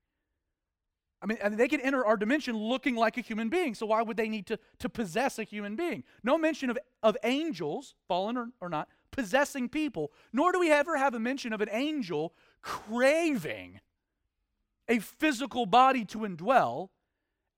I 1.23 1.27
mean, 1.27 1.39
they 1.57 1.69
can 1.69 1.81
enter 1.81 2.05
our 2.05 2.17
dimension 2.17 2.57
looking 2.57 2.97
like 2.97 3.19
a 3.19 3.21
human 3.21 3.51
being, 3.51 3.75
so 3.75 3.87
why 3.87 4.01
would 4.01 4.17
they 4.17 4.29
need 4.29 4.47
to, 4.47 4.59
to 4.79 4.89
possess 4.89 5.39
a 5.39 5.45
human 5.45 5.77
being? 5.77 6.03
No 6.23 6.39
mention 6.39 6.71
of, 6.71 6.79
of 7.03 7.17
angels, 7.25 7.95
fallen 8.09 8.39
or, 8.39 8.49
or 8.61 8.71
not, 8.71 8.89
possessing 9.11 9.69
people, 9.69 10.13
nor 10.33 10.53
do 10.53 10.61
we 10.61 10.71
ever 10.71 10.97
have 10.97 11.15
a 11.15 11.21
mention 11.21 11.53
of 11.53 11.61
an 11.61 11.69
angel 11.73 12.33
craving 12.63 13.81
a 14.89 14.99
physical 14.99 15.67
body 15.67 16.05
to 16.05 16.19
indwell, 16.19 16.89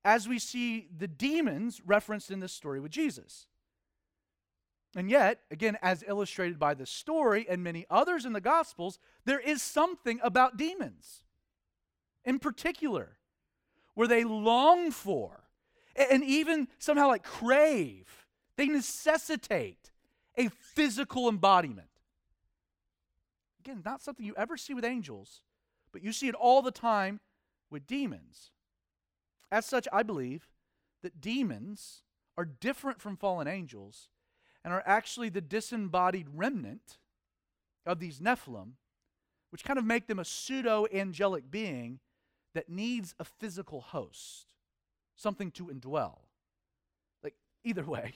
as 0.05 0.27
we 0.27 0.37
see 0.37 0.87
the 0.95 1.07
demons 1.07 1.81
referenced 1.85 2.29
in 2.29 2.39
this 2.39 2.53
story 2.53 2.79
with 2.79 2.91
Jesus. 2.91 3.47
And 4.95 5.09
yet, 5.09 5.39
again, 5.49 5.77
as 5.81 6.03
illustrated 6.07 6.59
by 6.59 6.75
this 6.75 6.91
story 6.91 7.47
and 7.49 7.63
many 7.63 7.85
others 7.89 8.25
in 8.25 8.33
the 8.33 8.41
Gospels, 8.41 8.99
there 9.25 9.39
is 9.39 9.61
something 9.61 10.19
about 10.23 10.57
demons 10.57 11.23
in 12.23 12.39
particular 12.39 13.17
where 13.95 14.07
they 14.07 14.23
long 14.23 14.91
for 14.91 15.43
and 15.95 16.23
even 16.23 16.67
somehow 16.79 17.07
like 17.07 17.23
crave, 17.23 18.25
they 18.57 18.67
necessitate 18.67 19.91
a 20.37 20.49
physical 20.49 21.29
embodiment. 21.29 21.87
Again, 23.59 23.81
not 23.85 24.01
something 24.01 24.25
you 24.25 24.33
ever 24.35 24.57
see 24.57 24.73
with 24.73 24.85
angels, 24.85 25.41
but 25.91 26.03
you 26.03 26.11
see 26.11 26.27
it 26.27 26.35
all 26.35 26.61
the 26.61 26.71
time 26.71 27.19
with 27.69 27.87
demons. 27.87 28.51
As 29.51 29.65
such, 29.65 29.87
I 29.93 30.03
believe 30.03 30.47
that 31.03 31.21
demons 31.21 32.01
are 32.37 32.45
different 32.45 32.99
from 32.99 33.15
fallen 33.15 33.47
angels 33.47 34.09
and 34.63 34.73
are 34.73 34.83
actually 34.85 35.29
the 35.29 35.41
disembodied 35.41 36.27
remnant 36.33 36.97
of 37.85 37.99
these 37.99 38.19
Nephilim, 38.19 38.73
which 39.49 39.63
kind 39.63 39.77
of 39.77 39.85
make 39.85 40.07
them 40.07 40.19
a 40.19 40.25
pseudo 40.25 40.87
angelic 40.93 41.51
being 41.51 41.99
that 42.53 42.69
needs 42.69 43.13
a 43.19 43.23
physical 43.23 43.81
host, 43.81 44.53
something 45.15 45.51
to 45.51 45.65
indwell. 45.65 46.19
Like, 47.23 47.35
either 47.63 47.83
way, 47.83 48.13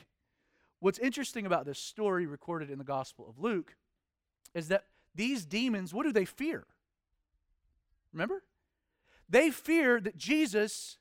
what's 0.79 0.99
interesting 0.99 1.45
about 1.45 1.65
this 1.65 1.79
story 1.79 2.25
recorded 2.25 2.69
in 2.69 2.77
the 2.77 2.83
Gospel 2.83 3.27
of 3.27 3.39
Luke 3.39 3.75
is 4.53 4.69
that 4.69 4.85
these 5.13 5.45
demons, 5.45 5.93
what 5.93 6.05
do 6.05 6.11
they 6.11 6.25
fear? 6.25 6.65
Remember? 8.13 8.43
They 9.29 9.51
fear 9.51 9.99
that 9.99 10.17
Jesus 10.17 10.97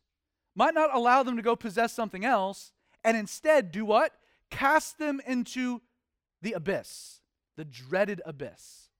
might 0.54 0.74
not 0.74 0.94
allow 0.94 1.22
them 1.22 1.36
to 1.36 1.42
go 1.42 1.54
possess 1.54 1.92
something 1.92 2.24
else 2.24 2.72
and 3.04 3.16
instead 3.16 3.70
do 3.70 3.84
what? 3.84 4.12
Cast 4.50 4.98
them 4.98 5.20
into 5.26 5.82
the 6.42 6.52
abyss, 6.52 7.20
the 7.56 7.64
dreaded 7.64 8.22
abyss. 8.24 8.90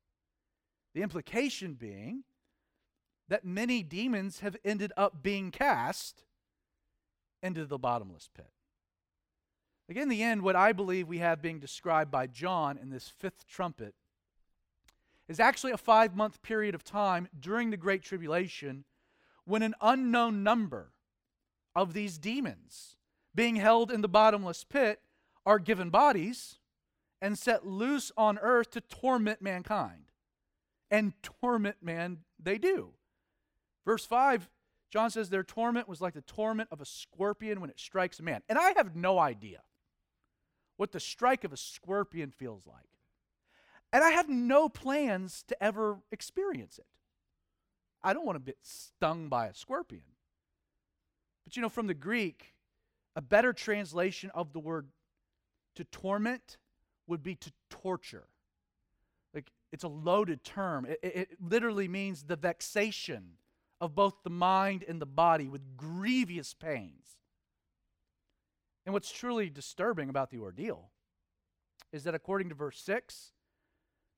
The 0.94 1.02
implication 1.02 1.74
being 1.74 2.24
that 3.28 3.44
many 3.44 3.82
demons 3.82 4.40
have 4.40 4.56
ended 4.64 4.92
up 4.96 5.22
being 5.22 5.50
cast 5.50 6.24
into 7.42 7.66
the 7.66 7.78
bottomless 7.78 8.30
pit. 8.34 8.50
Again, 9.88 10.04
in 10.04 10.08
the 10.08 10.22
end, 10.22 10.42
what 10.42 10.56
I 10.56 10.72
believe 10.72 11.06
we 11.06 11.18
have 11.18 11.42
being 11.42 11.60
described 11.60 12.10
by 12.10 12.26
John 12.26 12.78
in 12.78 12.90
this 12.90 13.08
fifth 13.08 13.46
trumpet 13.46 13.94
is 15.28 15.38
actually 15.38 15.72
a 15.72 15.78
five 15.78 16.16
month 16.16 16.42
period 16.42 16.74
of 16.74 16.82
time 16.84 17.28
during 17.38 17.70
the 17.70 17.76
Great 17.76 18.02
Tribulation 18.02 18.84
when 19.44 19.62
an 19.62 19.74
unknown 19.80 20.42
number 20.42 20.92
of 21.74 21.92
these 21.92 22.18
demons 22.18 22.96
being 23.34 23.56
held 23.56 23.92
in 23.92 24.00
the 24.00 24.08
bottomless 24.08 24.64
pit 24.64 25.00
are 25.46 25.60
given 25.60 25.88
bodies 25.88 26.56
and 27.22 27.38
set 27.38 27.66
loose 27.66 28.12
on 28.16 28.38
earth 28.38 28.70
to 28.72 28.80
torment 28.80 29.40
mankind. 29.40 30.10
And 30.90 31.14
torment 31.22 31.76
man 31.80 32.18
they 32.38 32.58
do. 32.58 32.90
Verse 33.84 34.04
5, 34.04 34.50
John 34.90 35.10
says 35.10 35.30
their 35.30 35.42
torment 35.42 35.88
was 35.88 36.00
like 36.00 36.14
the 36.14 36.20
torment 36.22 36.68
of 36.70 36.80
a 36.80 36.84
scorpion 36.84 37.60
when 37.60 37.70
it 37.70 37.80
strikes 37.80 38.18
a 38.18 38.22
man. 38.22 38.42
And 38.48 38.58
I 38.58 38.72
have 38.76 38.94
no 38.94 39.18
idea 39.18 39.62
what 40.76 40.92
the 40.92 41.00
strike 41.00 41.44
of 41.44 41.52
a 41.52 41.56
scorpion 41.56 42.30
feels 42.30 42.66
like. 42.66 42.86
And 43.92 44.04
I 44.04 44.10
have 44.10 44.28
no 44.28 44.68
plans 44.68 45.44
to 45.48 45.62
ever 45.62 45.98
experience 46.12 46.78
it. 46.78 46.86
I 48.02 48.12
don't 48.12 48.26
want 48.26 48.38
to 48.38 48.44
get 48.44 48.58
stung 48.62 49.28
by 49.28 49.46
a 49.46 49.54
scorpion. 49.54 50.02
But 51.44 51.56
you 51.56 51.62
know, 51.62 51.68
from 51.68 51.86
the 51.86 51.94
Greek, 51.94 52.54
a 53.14 53.22
better 53.22 53.52
translation 53.52 54.30
of 54.34 54.52
the 54.52 54.60
word 54.60 54.88
to 55.76 55.84
torment 55.84 56.58
would 57.06 57.22
be 57.22 57.34
to 57.36 57.52
torture. 57.70 58.28
Like, 59.32 59.50
it's 59.72 59.84
a 59.84 59.88
loaded 59.88 60.44
term. 60.44 60.84
It, 60.84 60.98
it, 61.02 61.16
it 61.16 61.28
literally 61.40 61.88
means 61.88 62.24
the 62.24 62.36
vexation 62.36 63.38
of 63.80 63.94
both 63.94 64.14
the 64.24 64.30
mind 64.30 64.84
and 64.88 65.00
the 65.00 65.06
body 65.06 65.48
with 65.48 65.76
grievous 65.76 66.54
pains. 66.54 67.16
And 68.84 68.92
what's 68.92 69.10
truly 69.10 69.50
disturbing 69.50 70.08
about 70.08 70.30
the 70.30 70.38
ordeal 70.38 70.90
is 71.92 72.04
that 72.04 72.14
according 72.14 72.48
to 72.48 72.54
verse 72.54 72.80
6, 72.80 73.32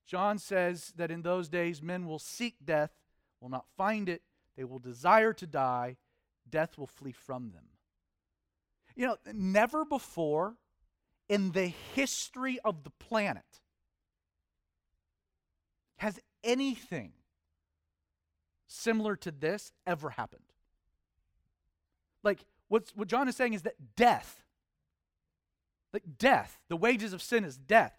John 0.06 0.38
says 0.38 0.92
that 0.96 1.11
in 1.11 1.22
those 1.22 1.48
days 1.48 1.82
men 1.82 2.06
will 2.06 2.18
seek 2.18 2.56
death, 2.64 2.92
will 3.40 3.48
not 3.48 3.66
find 3.76 4.09
it, 4.09 4.22
they 4.56 4.64
will 4.64 4.78
desire 4.78 5.32
to 5.34 5.46
die, 5.46 5.96
death 6.48 6.78
will 6.78 6.86
flee 6.86 7.12
from 7.12 7.50
them. 7.50 7.64
You 8.94 9.06
know, 9.06 9.16
never 9.32 9.84
before 9.84 10.56
in 11.28 11.52
the 11.52 11.72
history 11.94 12.58
of 12.64 12.84
the 12.84 12.90
planet 12.90 13.44
has 15.98 16.18
anything 16.42 17.12
similar 18.66 19.16
to 19.16 19.30
this 19.30 19.72
ever 19.86 20.10
happened. 20.10 20.42
Like, 22.22 22.44
what's, 22.68 22.94
what 22.94 23.08
John 23.08 23.28
is 23.28 23.36
saying 23.36 23.54
is 23.54 23.62
that 23.62 23.74
death, 23.96 24.42
like 25.92 26.04
death, 26.18 26.58
the 26.68 26.76
wages 26.76 27.12
of 27.12 27.22
sin 27.22 27.44
is 27.44 27.56
death. 27.56 27.98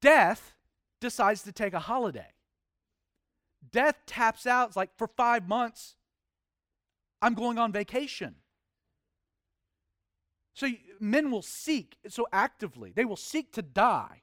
Death 0.00 0.54
decides 1.00 1.42
to 1.42 1.52
take 1.52 1.72
a 1.72 1.80
holiday. 1.80 2.32
Death 3.70 3.96
taps 4.06 4.46
out, 4.46 4.68
it's 4.68 4.76
like 4.76 4.90
for 4.96 5.06
five 5.06 5.48
months, 5.48 5.96
I'm 7.20 7.34
going 7.34 7.58
on 7.58 7.72
vacation. 7.72 8.36
So 10.54 10.68
men 11.00 11.30
will 11.30 11.42
seek 11.42 11.96
so 12.08 12.26
actively, 12.32 12.92
they 12.92 13.04
will 13.04 13.16
seek 13.16 13.52
to 13.52 13.62
die. 13.62 14.22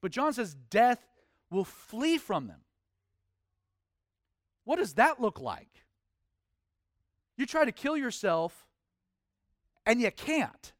But 0.00 0.12
John 0.12 0.32
says 0.32 0.54
death 0.54 1.04
will 1.50 1.64
flee 1.64 2.18
from 2.18 2.46
them. 2.46 2.60
What 4.64 4.76
does 4.76 4.94
that 4.94 5.20
look 5.20 5.40
like? 5.40 5.84
You 7.36 7.46
try 7.46 7.64
to 7.64 7.72
kill 7.72 7.96
yourself 7.96 8.66
and 9.86 10.00
you 10.00 10.10
can't. 10.10 10.72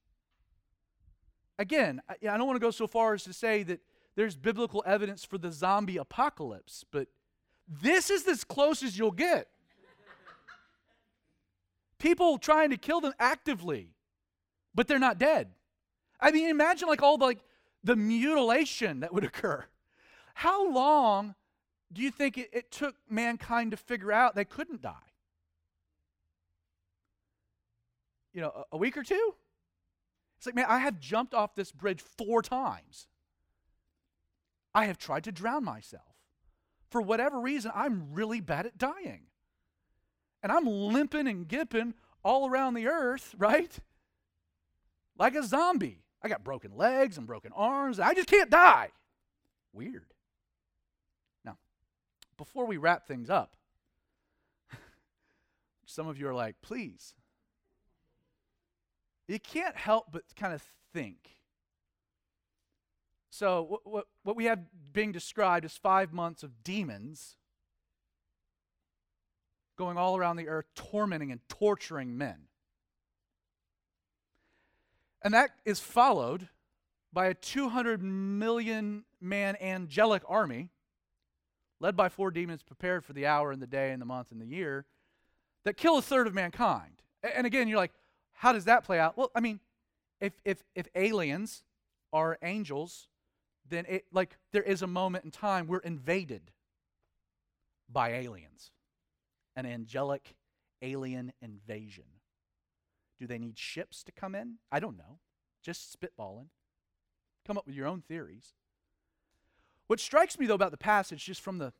Again, 1.58 2.00
I, 2.08 2.16
don't 2.20 2.46
want 2.46 2.56
to 2.56 2.64
go 2.64 2.70
so 2.70 2.86
far 2.86 3.14
as 3.14 3.24
to 3.24 3.32
say 3.32 3.62
that 3.64 3.80
there's 4.14 4.36
biblical 4.36 4.82
evidence 4.86 5.24
for 5.24 5.38
the 5.38 5.50
zombie 5.50 5.96
apocalypse, 5.96 6.84
but 6.90 7.08
this 7.66 8.10
is 8.10 8.26
as 8.28 8.44
close 8.44 8.82
as 8.82 8.98
you'll 8.98 9.10
get. 9.10 9.48
People 11.98 12.38
trying 12.38 12.70
to 12.70 12.76
kill 12.76 13.00
them 13.00 13.12
actively, 13.18 13.90
but 14.78 14.86
they're 14.86 15.00
not 15.00 15.18
dead. 15.18 15.48
I 16.20 16.30
mean, 16.30 16.48
imagine 16.48 16.86
like 16.86 17.02
all 17.02 17.18
the, 17.18 17.24
like 17.24 17.40
the 17.82 17.96
mutilation 17.96 19.00
that 19.00 19.12
would 19.12 19.24
occur. 19.24 19.64
How 20.34 20.70
long 20.70 21.34
do 21.92 22.00
you 22.00 22.12
think 22.12 22.38
it, 22.38 22.50
it 22.52 22.70
took 22.70 22.94
mankind 23.10 23.72
to 23.72 23.76
figure 23.76 24.12
out 24.12 24.36
they 24.36 24.44
couldn't 24.44 24.80
die? 24.80 24.94
You 28.32 28.42
know, 28.42 28.52
a, 28.54 28.76
a 28.76 28.78
week 28.78 28.96
or 28.96 29.02
two? 29.02 29.34
It's 30.36 30.46
like, 30.46 30.54
man, 30.54 30.66
I 30.68 30.78
have 30.78 31.00
jumped 31.00 31.34
off 31.34 31.56
this 31.56 31.72
bridge 31.72 32.00
four 32.00 32.40
times. 32.40 33.08
I 34.76 34.84
have 34.84 34.96
tried 34.96 35.24
to 35.24 35.32
drown 35.32 35.64
myself. 35.64 36.14
For 36.88 37.02
whatever 37.02 37.40
reason, 37.40 37.72
I'm 37.74 38.12
really 38.12 38.40
bad 38.40 38.64
at 38.64 38.78
dying. 38.78 39.22
And 40.40 40.52
I'm 40.52 40.66
limping 40.68 41.26
and 41.26 41.48
gipping 41.48 41.94
all 42.22 42.48
around 42.48 42.74
the 42.74 42.86
earth, 42.86 43.34
right? 43.38 43.76
Like 45.18 45.34
a 45.34 45.42
zombie. 45.42 46.04
I 46.22 46.28
got 46.28 46.44
broken 46.44 46.76
legs 46.76 47.18
and 47.18 47.26
broken 47.26 47.52
arms. 47.54 48.00
I 48.00 48.14
just 48.14 48.28
can't 48.28 48.50
die. 48.50 48.90
Weird. 49.72 50.12
Now, 51.44 51.58
before 52.36 52.66
we 52.66 52.76
wrap 52.76 53.06
things 53.06 53.28
up, 53.28 53.56
some 55.86 56.08
of 56.08 56.18
you 56.18 56.28
are 56.28 56.34
like, 56.34 56.56
please. 56.62 57.14
You 59.26 59.38
can't 59.38 59.76
help 59.76 60.06
but 60.10 60.22
kind 60.36 60.54
of 60.54 60.62
think. 60.92 61.18
So, 63.30 63.62
what, 63.62 63.86
what, 63.86 64.06
what 64.24 64.36
we 64.36 64.46
have 64.46 64.60
being 64.92 65.12
described 65.12 65.64
is 65.64 65.76
five 65.76 66.12
months 66.12 66.42
of 66.42 66.64
demons 66.64 67.36
going 69.76 69.96
all 69.96 70.16
around 70.16 70.36
the 70.36 70.48
earth, 70.48 70.66
tormenting 70.74 71.30
and 71.30 71.40
torturing 71.48 72.18
men. 72.18 72.47
And 75.22 75.34
that 75.34 75.50
is 75.64 75.80
followed 75.80 76.48
by 77.12 77.26
a 77.26 77.34
200 77.34 78.02
million 78.02 79.04
man 79.20 79.56
angelic 79.60 80.22
army, 80.28 80.70
led 81.80 81.96
by 81.96 82.08
four 82.08 82.30
demons 82.30 82.62
prepared 82.62 83.04
for 83.04 83.12
the 83.12 83.26
hour 83.26 83.50
and 83.50 83.62
the 83.62 83.66
day 83.66 83.90
and 83.92 84.00
the 84.00 84.06
month 84.06 84.30
and 84.30 84.40
the 84.40 84.46
year, 84.46 84.86
that 85.64 85.76
kill 85.76 85.98
a 85.98 86.02
third 86.02 86.26
of 86.26 86.34
mankind. 86.34 87.02
And 87.22 87.46
again, 87.46 87.68
you're 87.68 87.78
like, 87.78 87.92
how 88.32 88.52
does 88.52 88.66
that 88.66 88.84
play 88.84 89.00
out? 89.00 89.16
Well, 89.16 89.30
I 89.34 89.40
mean, 89.40 89.60
if, 90.20 90.34
if, 90.44 90.62
if 90.74 90.88
aliens 90.94 91.64
are 92.12 92.38
angels, 92.42 93.08
then 93.68 93.84
it, 93.88 94.06
like 94.12 94.36
there 94.52 94.62
is 94.62 94.82
a 94.82 94.86
moment 94.86 95.24
in 95.24 95.30
time 95.30 95.66
we're 95.66 95.78
invaded 95.78 96.52
by 97.90 98.10
aliens 98.10 98.70
an 99.58 99.66
angelic 99.66 100.36
alien 100.82 101.32
invasion. 101.42 102.04
Do 103.18 103.26
they 103.26 103.38
need 103.38 103.58
ships 103.58 104.02
to 104.04 104.12
come 104.12 104.34
in? 104.34 104.54
I 104.70 104.80
don't 104.80 104.96
know. 104.96 105.18
Just 105.62 105.98
spitballing. 105.98 106.46
Come 107.46 107.58
up 107.58 107.66
with 107.66 107.74
your 107.74 107.86
own 107.86 108.02
theories. 108.02 108.54
What 109.86 110.00
strikes 110.00 110.38
me, 110.38 110.46
though, 110.46 110.54
about 110.54 110.70
the 110.70 110.76
passage, 110.76 111.24
just 111.24 111.40
from 111.40 111.58
the. 111.58 111.72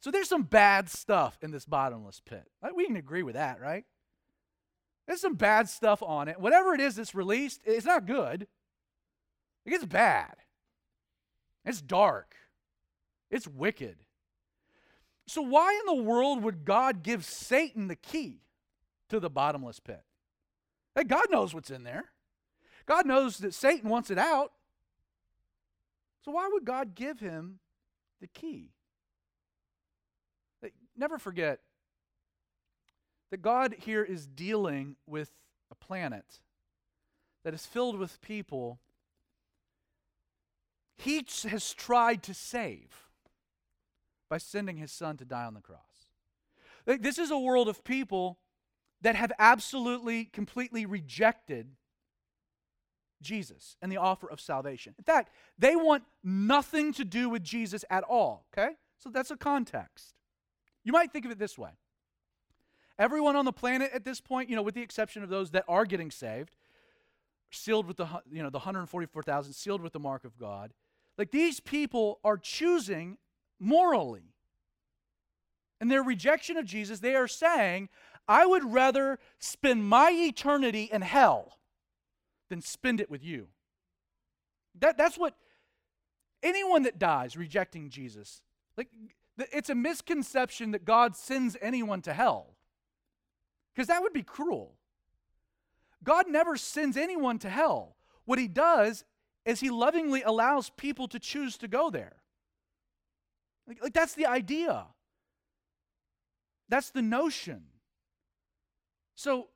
So 0.00 0.10
there's 0.10 0.28
some 0.28 0.42
bad 0.42 0.88
stuff 0.88 1.38
in 1.42 1.50
this 1.50 1.64
bottomless 1.64 2.20
pit. 2.24 2.44
We 2.74 2.86
can 2.86 2.96
agree 2.96 3.22
with 3.22 3.34
that, 3.34 3.60
right? 3.60 3.84
There's 5.06 5.20
some 5.20 5.34
bad 5.34 5.68
stuff 5.68 6.02
on 6.02 6.28
it. 6.28 6.40
Whatever 6.40 6.74
it 6.74 6.80
is 6.80 6.96
that's 6.96 7.14
released, 7.14 7.60
it's 7.64 7.86
not 7.86 8.06
good. 8.06 8.46
It 9.64 9.70
gets 9.70 9.84
bad. 9.84 10.36
It's 11.64 11.80
dark. 11.80 12.34
It's 13.30 13.46
wicked. 13.46 13.98
So, 15.26 15.42
why 15.42 15.72
in 15.72 15.96
the 15.96 16.02
world 16.02 16.42
would 16.42 16.64
God 16.64 17.02
give 17.02 17.24
Satan 17.24 17.88
the 17.88 17.96
key 17.96 18.40
to 19.08 19.20
the 19.20 19.30
bottomless 19.30 19.78
pit? 19.78 20.02
Hey, 20.94 21.04
God 21.04 21.26
knows 21.30 21.54
what's 21.54 21.70
in 21.70 21.84
there. 21.84 22.06
God 22.86 23.06
knows 23.06 23.38
that 23.38 23.54
Satan 23.54 23.88
wants 23.88 24.10
it 24.10 24.18
out. 24.18 24.52
So, 26.24 26.32
why 26.32 26.48
would 26.52 26.64
God 26.64 26.94
give 26.94 27.20
him 27.20 27.60
the 28.20 28.26
key? 28.26 28.72
Never 30.96 31.18
forget 31.18 31.60
that 33.30 33.40
God 33.40 33.74
here 33.78 34.04
is 34.04 34.26
dealing 34.26 34.96
with 35.06 35.30
a 35.70 35.74
planet 35.74 36.40
that 37.42 37.54
is 37.54 37.64
filled 37.64 37.98
with 37.98 38.20
people 38.20 38.80
he 40.98 41.24
has 41.48 41.72
tried 41.72 42.22
to 42.24 42.34
save 42.34 43.08
by 44.28 44.36
sending 44.36 44.76
his 44.76 44.92
son 44.92 45.16
to 45.16 45.24
die 45.24 45.46
on 45.46 45.54
the 45.54 45.60
cross. 45.60 45.78
This 46.84 47.18
is 47.18 47.30
a 47.30 47.38
world 47.38 47.68
of 47.68 47.82
people 47.82 48.38
that 49.02 49.16
have 49.16 49.32
absolutely, 49.38 50.24
completely 50.24 50.86
rejected 50.86 51.68
Jesus 53.22 53.76
and 53.82 53.90
the 53.90 53.96
offer 53.96 54.30
of 54.30 54.40
salvation. 54.40 54.94
In 54.98 55.04
fact, 55.04 55.30
they 55.58 55.76
want 55.76 56.04
nothing 56.22 56.92
to 56.94 57.04
do 57.04 57.28
with 57.28 57.42
Jesus 57.42 57.84
at 57.90 58.04
all, 58.04 58.46
okay? 58.52 58.74
So 58.98 59.10
that's 59.10 59.30
a 59.30 59.36
context. 59.36 60.14
You 60.84 60.92
might 60.92 61.12
think 61.12 61.24
of 61.24 61.30
it 61.30 61.38
this 61.38 61.58
way 61.58 61.70
everyone 62.98 63.34
on 63.34 63.46
the 63.46 63.52
planet 63.52 63.90
at 63.94 64.04
this 64.04 64.20
point, 64.20 64.50
you 64.50 64.54
know, 64.54 64.62
with 64.62 64.74
the 64.74 64.82
exception 64.82 65.22
of 65.22 65.30
those 65.30 65.50
that 65.52 65.64
are 65.66 65.86
getting 65.86 66.10
saved, 66.10 66.54
sealed 67.50 67.86
with 67.86 67.96
the, 67.96 68.06
you 68.30 68.42
know, 68.42 68.50
the 68.50 68.58
144,000, 68.58 69.54
sealed 69.54 69.80
with 69.80 69.94
the 69.94 69.98
mark 69.98 70.24
of 70.24 70.38
God. 70.38 70.72
Like 71.16 71.30
these 71.30 71.60
people 71.60 72.20
are 72.22 72.36
choosing 72.36 73.16
morally. 73.58 74.34
In 75.80 75.88
their 75.88 76.02
rejection 76.02 76.58
of 76.58 76.66
Jesus, 76.66 77.00
they 77.00 77.14
are 77.14 77.26
saying, 77.26 77.88
I 78.30 78.46
would 78.46 78.72
rather 78.72 79.18
spend 79.40 79.84
my 79.84 80.12
eternity 80.12 80.88
in 80.92 81.02
hell 81.02 81.58
than 82.48 82.62
spend 82.62 83.00
it 83.00 83.10
with 83.10 83.24
you. 83.24 83.48
That, 84.78 84.96
that's 84.96 85.18
what 85.18 85.34
anyone 86.40 86.84
that 86.84 86.96
dies 86.96 87.36
rejecting 87.36 87.90
Jesus, 87.90 88.40
like 88.76 88.86
it's 89.36 89.68
a 89.68 89.74
misconception 89.74 90.70
that 90.70 90.84
God 90.84 91.16
sends 91.16 91.56
anyone 91.60 92.02
to 92.02 92.12
hell. 92.12 92.54
Because 93.74 93.88
that 93.88 94.00
would 94.00 94.12
be 94.12 94.22
cruel. 94.22 94.76
God 96.04 96.26
never 96.28 96.56
sends 96.56 96.96
anyone 96.96 97.40
to 97.40 97.50
hell. 97.50 97.96
What 98.26 98.38
he 98.38 98.46
does 98.46 99.04
is 99.44 99.58
he 99.58 99.70
lovingly 99.70 100.22
allows 100.22 100.70
people 100.70 101.08
to 101.08 101.18
choose 101.18 101.56
to 101.58 101.66
go 101.66 101.90
there. 101.90 102.22
Like, 103.66 103.82
like 103.82 103.92
that's 103.92 104.14
the 104.14 104.26
idea. 104.26 104.86
That's 106.68 106.90
the 106.90 107.02
notion. 107.02 107.64
So 109.20 109.48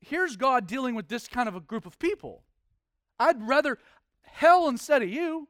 here's 0.00 0.36
God 0.36 0.66
dealing 0.66 0.96
with 0.96 1.06
this 1.06 1.28
kind 1.28 1.48
of 1.48 1.54
a 1.54 1.60
group 1.60 1.86
of 1.86 1.96
people. 2.00 2.42
I'd 3.20 3.40
rather 3.40 3.78
hell 4.22 4.68
instead 4.68 5.00
of 5.00 5.08
you. 5.08 5.46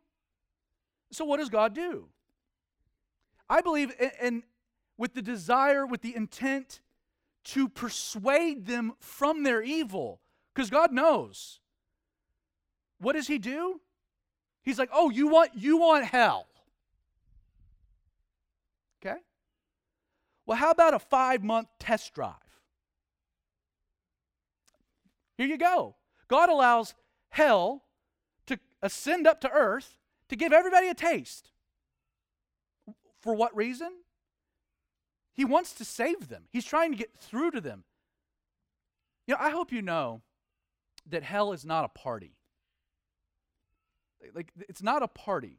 So 1.10 1.24
what 1.24 1.38
does 1.38 1.48
God 1.48 1.74
do? 1.74 2.08
I 3.48 3.62
believe 3.62 3.90
in 4.20 4.42
with 4.98 5.14
the 5.14 5.22
desire, 5.22 5.86
with 5.86 6.02
the 6.02 6.14
intent 6.14 6.82
to 7.44 7.66
persuade 7.66 8.66
them 8.66 8.92
from 9.00 9.42
their 9.42 9.62
evil. 9.62 10.20
Because 10.54 10.68
God 10.68 10.92
knows. 10.92 11.58
What 12.98 13.14
does 13.14 13.26
he 13.26 13.38
do? 13.38 13.80
He's 14.62 14.78
like, 14.78 14.90
"Oh, 14.92 15.08
you 15.08 15.28
want 15.28 15.52
you 15.54 15.78
want 15.78 16.04
hell." 16.04 16.46
Okay? 19.00 19.16
Well, 20.44 20.58
how 20.58 20.72
about 20.72 20.92
a 20.92 20.98
5-month 20.98 21.68
test 21.78 22.12
drive? 22.12 22.41
Here 25.42 25.50
you 25.50 25.58
go. 25.58 25.96
God 26.28 26.50
allows 26.50 26.94
hell 27.30 27.82
to 28.46 28.60
ascend 28.80 29.26
up 29.26 29.40
to 29.40 29.50
earth 29.50 29.98
to 30.28 30.36
give 30.36 30.52
everybody 30.52 30.86
a 30.86 30.94
taste. 30.94 31.50
For 33.18 33.34
what 33.34 33.56
reason? 33.56 33.90
He 35.32 35.44
wants 35.44 35.72
to 35.72 35.84
save 35.84 36.28
them. 36.28 36.44
He's 36.52 36.64
trying 36.64 36.92
to 36.92 36.96
get 36.96 37.16
through 37.16 37.50
to 37.50 37.60
them. 37.60 37.82
You 39.26 39.34
know, 39.34 39.40
I 39.40 39.50
hope 39.50 39.72
you 39.72 39.82
know 39.82 40.22
that 41.10 41.24
hell 41.24 41.52
is 41.52 41.64
not 41.64 41.84
a 41.84 41.88
party. 41.88 42.36
Like, 44.32 44.52
it's 44.68 44.80
not 44.80 45.02
a 45.02 45.08
party. 45.08 45.58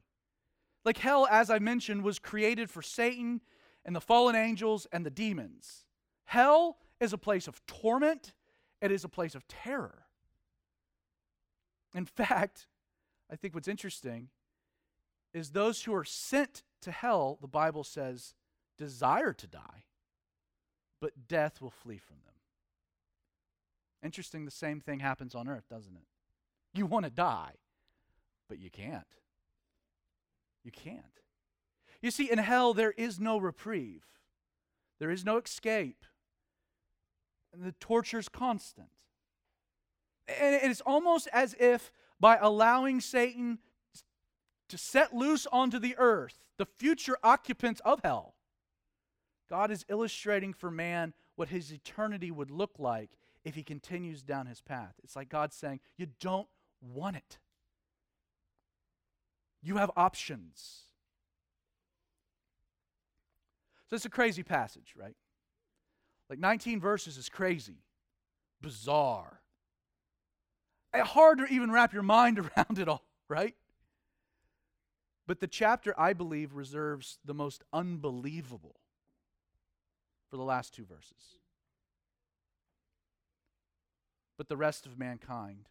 Like, 0.85 0.97
hell, 0.97 1.27
as 1.29 1.49
I 1.49 1.59
mentioned, 1.59 2.05
was 2.05 2.19
created 2.19 2.69
for 2.69 2.81
Satan 2.81 3.41
and 3.83 3.93
the 3.93 3.99
fallen 3.99 4.37
angels 4.37 4.87
and 4.93 5.05
the 5.05 5.11
demons. 5.11 5.83
Hell 6.23 6.77
is 7.01 7.11
a 7.11 7.17
place 7.17 7.49
of 7.49 7.65
torment, 7.65 8.31
it 8.83 8.91
is 8.91 9.05
a 9.05 9.09
place 9.09 9.33
of 9.33 9.47
terror. 9.47 10.03
In 11.95 12.05
fact, 12.05 12.67
I 13.31 13.35
think 13.35 13.55
what's 13.55 13.67
interesting 13.67 14.27
is 15.33 15.49
those 15.49 15.83
who 15.83 15.95
are 15.95 16.03
sent 16.03 16.63
to 16.81 16.91
hell, 16.91 17.37
the 17.41 17.47
Bible 17.47 17.83
says, 17.83 18.35
desire 18.77 19.33
to 19.33 19.47
die, 19.47 19.85
but 20.99 21.27
death 21.27 21.61
will 21.61 21.71
flee 21.71 21.97
from 21.97 22.17
them. 22.25 22.33
Interesting, 24.03 24.43
the 24.43 24.51
same 24.51 24.81
thing 24.81 24.99
happens 24.99 25.33
on 25.33 25.47
earth, 25.47 25.69
doesn't 25.69 25.95
it? 25.95 26.03
You 26.73 26.85
want 26.85 27.05
to 27.05 27.11
die, 27.11 27.53
but 28.49 28.59
you 28.59 28.69
can't. 28.69 29.07
You 30.63 30.71
can't. 30.71 31.21
You 32.01 32.11
see, 32.11 32.29
in 32.29 32.37
hell, 32.37 32.73
there 32.73 32.91
is 32.91 33.17
no 33.19 33.37
reprieve, 33.37 34.03
there 34.99 35.09
is 35.09 35.23
no 35.23 35.37
escape. 35.37 36.05
And 37.53 37.63
the 37.63 37.73
torture 37.73 38.19
is 38.19 38.29
constant. 38.29 38.89
And 40.27 40.55
it's 40.55 40.81
almost 40.81 41.27
as 41.31 41.55
if 41.59 41.91
by 42.19 42.37
allowing 42.37 42.99
Satan 42.99 43.59
to 44.69 44.77
set 44.77 45.13
loose 45.13 45.45
onto 45.51 45.77
the 45.77 45.95
earth 45.97 46.39
the 46.57 46.65
future 46.65 47.17
occupants 47.23 47.81
of 47.83 48.01
hell, 48.03 48.35
God 49.49 49.71
is 49.71 49.85
illustrating 49.89 50.53
for 50.53 50.71
man 50.71 51.13
what 51.35 51.49
his 51.49 51.71
eternity 51.71 52.31
would 52.31 52.49
look 52.49 52.73
like 52.79 53.11
if 53.43 53.55
he 53.55 53.63
continues 53.63 54.23
down 54.23 54.45
his 54.45 54.61
path. 54.61 54.93
It's 55.03 55.15
like 55.15 55.29
God 55.29 55.53
saying, 55.53 55.79
You 55.97 56.07
don't 56.19 56.47
want 56.81 57.17
it. 57.17 57.37
You 59.61 59.77
have 59.77 59.91
options. 59.95 60.83
So 63.89 63.95
it's 63.95 64.05
a 64.05 64.09
crazy 64.09 64.43
passage, 64.43 64.93
right? 64.97 65.15
Like 66.29 66.39
19 66.39 66.79
verses 66.79 67.17
is 67.17 67.29
crazy, 67.29 67.83
bizarre. 68.61 69.41
Eh, 70.93 71.01
hard 71.01 71.39
to 71.39 71.45
even 71.45 71.71
wrap 71.71 71.93
your 71.93 72.03
mind 72.03 72.39
around 72.57 72.79
it 72.79 72.87
all, 72.87 73.03
right? 73.27 73.55
But 75.25 75.39
the 75.39 75.47
chapter, 75.47 75.97
I 75.99 76.13
believe, 76.13 76.53
reserves 76.53 77.17
the 77.23 77.33
most 77.33 77.63
unbelievable 77.71 78.75
for 80.29 80.37
the 80.37 80.43
last 80.43 80.73
two 80.73 80.85
verses. 80.85 81.37
But 84.37 84.49
the 84.49 84.57
rest 84.57 84.85
of 84.85 84.97
mankind, 84.97 85.69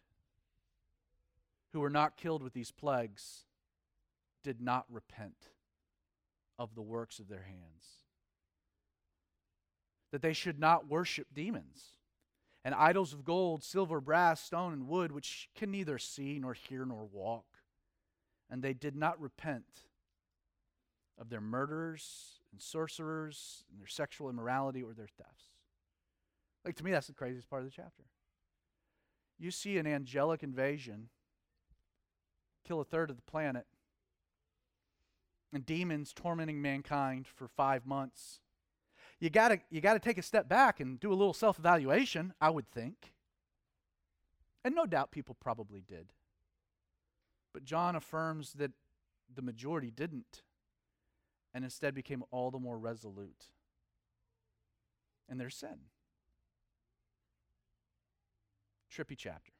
who 1.71 1.79
were 1.79 1.89
not 1.89 2.17
killed 2.17 2.41
with 2.41 2.53
these 2.53 2.71
plagues, 2.71 3.45
did 4.43 4.61
not 4.61 4.85
repent 4.89 5.49
of 6.57 6.75
the 6.75 6.81
works 6.81 7.19
of 7.19 7.27
their 7.27 7.43
hands. 7.43 8.02
That 10.13 10.21
they 10.21 10.31
should 10.31 10.59
not 10.59 10.87
worship 10.87 11.27
demons 11.33 11.97
and 12.63 12.73
idols 12.73 13.11
of 13.11 13.25
gold, 13.25 13.61
silver, 13.61 13.99
brass, 13.99 14.41
stone, 14.41 14.71
and 14.71 14.87
wood, 14.87 15.11
which 15.11 15.49
can 15.53 15.69
neither 15.69 15.97
see 15.97 16.39
nor 16.39 16.53
hear 16.53 16.85
nor 16.85 17.03
walk 17.03 17.43
and 18.53 18.61
they 18.61 18.73
did 18.73 18.95
not 18.95 19.19
repent 19.19 19.65
of 21.17 21.29
their 21.29 21.41
murderers 21.41 22.39
and 22.51 22.61
sorcerers 22.61 23.63
and 23.71 23.79
their 23.79 23.87
sexual 23.87 24.29
immorality 24.29 24.83
or 24.83 24.93
their 24.93 25.07
thefts. 25.07 25.45
Like, 26.63 26.75
to 26.75 26.83
me, 26.83 26.91
that's 26.91 27.07
the 27.07 27.13
craziest 27.13 27.49
part 27.49 27.63
of 27.63 27.67
the 27.67 27.75
chapter. 27.75 28.03
You 29.39 29.49
see 29.49 29.79
an 29.79 29.87
angelic 29.87 30.43
invasion 30.43 31.09
kill 32.63 32.79
a 32.79 32.85
third 32.85 33.09
of 33.09 33.15
the 33.15 33.23
planet, 33.23 33.65
and 35.51 35.65
demons 35.65 36.13
tormenting 36.13 36.61
mankind 36.61 37.25
for 37.25 37.47
five 37.47 37.87
months. 37.87 38.39
You 39.23 39.29
gotta, 39.29 39.61
you 39.69 39.79
gotta 39.79 39.99
take 40.01 40.17
a 40.17 40.21
step 40.21 40.49
back 40.49 40.81
and 40.81 40.99
do 40.99 41.09
a 41.09 41.15
little 41.15 41.33
self 41.33 41.57
evaluation, 41.57 42.33
I 42.41 42.49
would 42.49 42.69
think. 42.69 43.13
And 44.65 44.75
no 44.75 44.85
doubt 44.85 45.11
people 45.11 45.37
probably 45.39 45.79
did. 45.79 46.11
But 47.53 47.63
John 47.63 47.95
affirms 47.95 48.51
that 48.55 48.71
the 49.33 49.41
majority 49.41 49.91
didn't 49.91 50.41
and 51.53 51.63
instead 51.63 51.95
became 51.95 52.25
all 52.31 52.51
the 52.51 52.59
more 52.59 52.77
resolute 52.77 53.45
in 55.29 55.37
their 55.37 55.49
sin. 55.49 55.77
Trippy 58.93 59.15
chapter. 59.17 59.53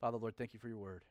Father, 0.00 0.18
Lord, 0.18 0.36
thank 0.36 0.52
you 0.52 0.58
for 0.58 0.66
your 0.66 0.78
word. 0.78 1.04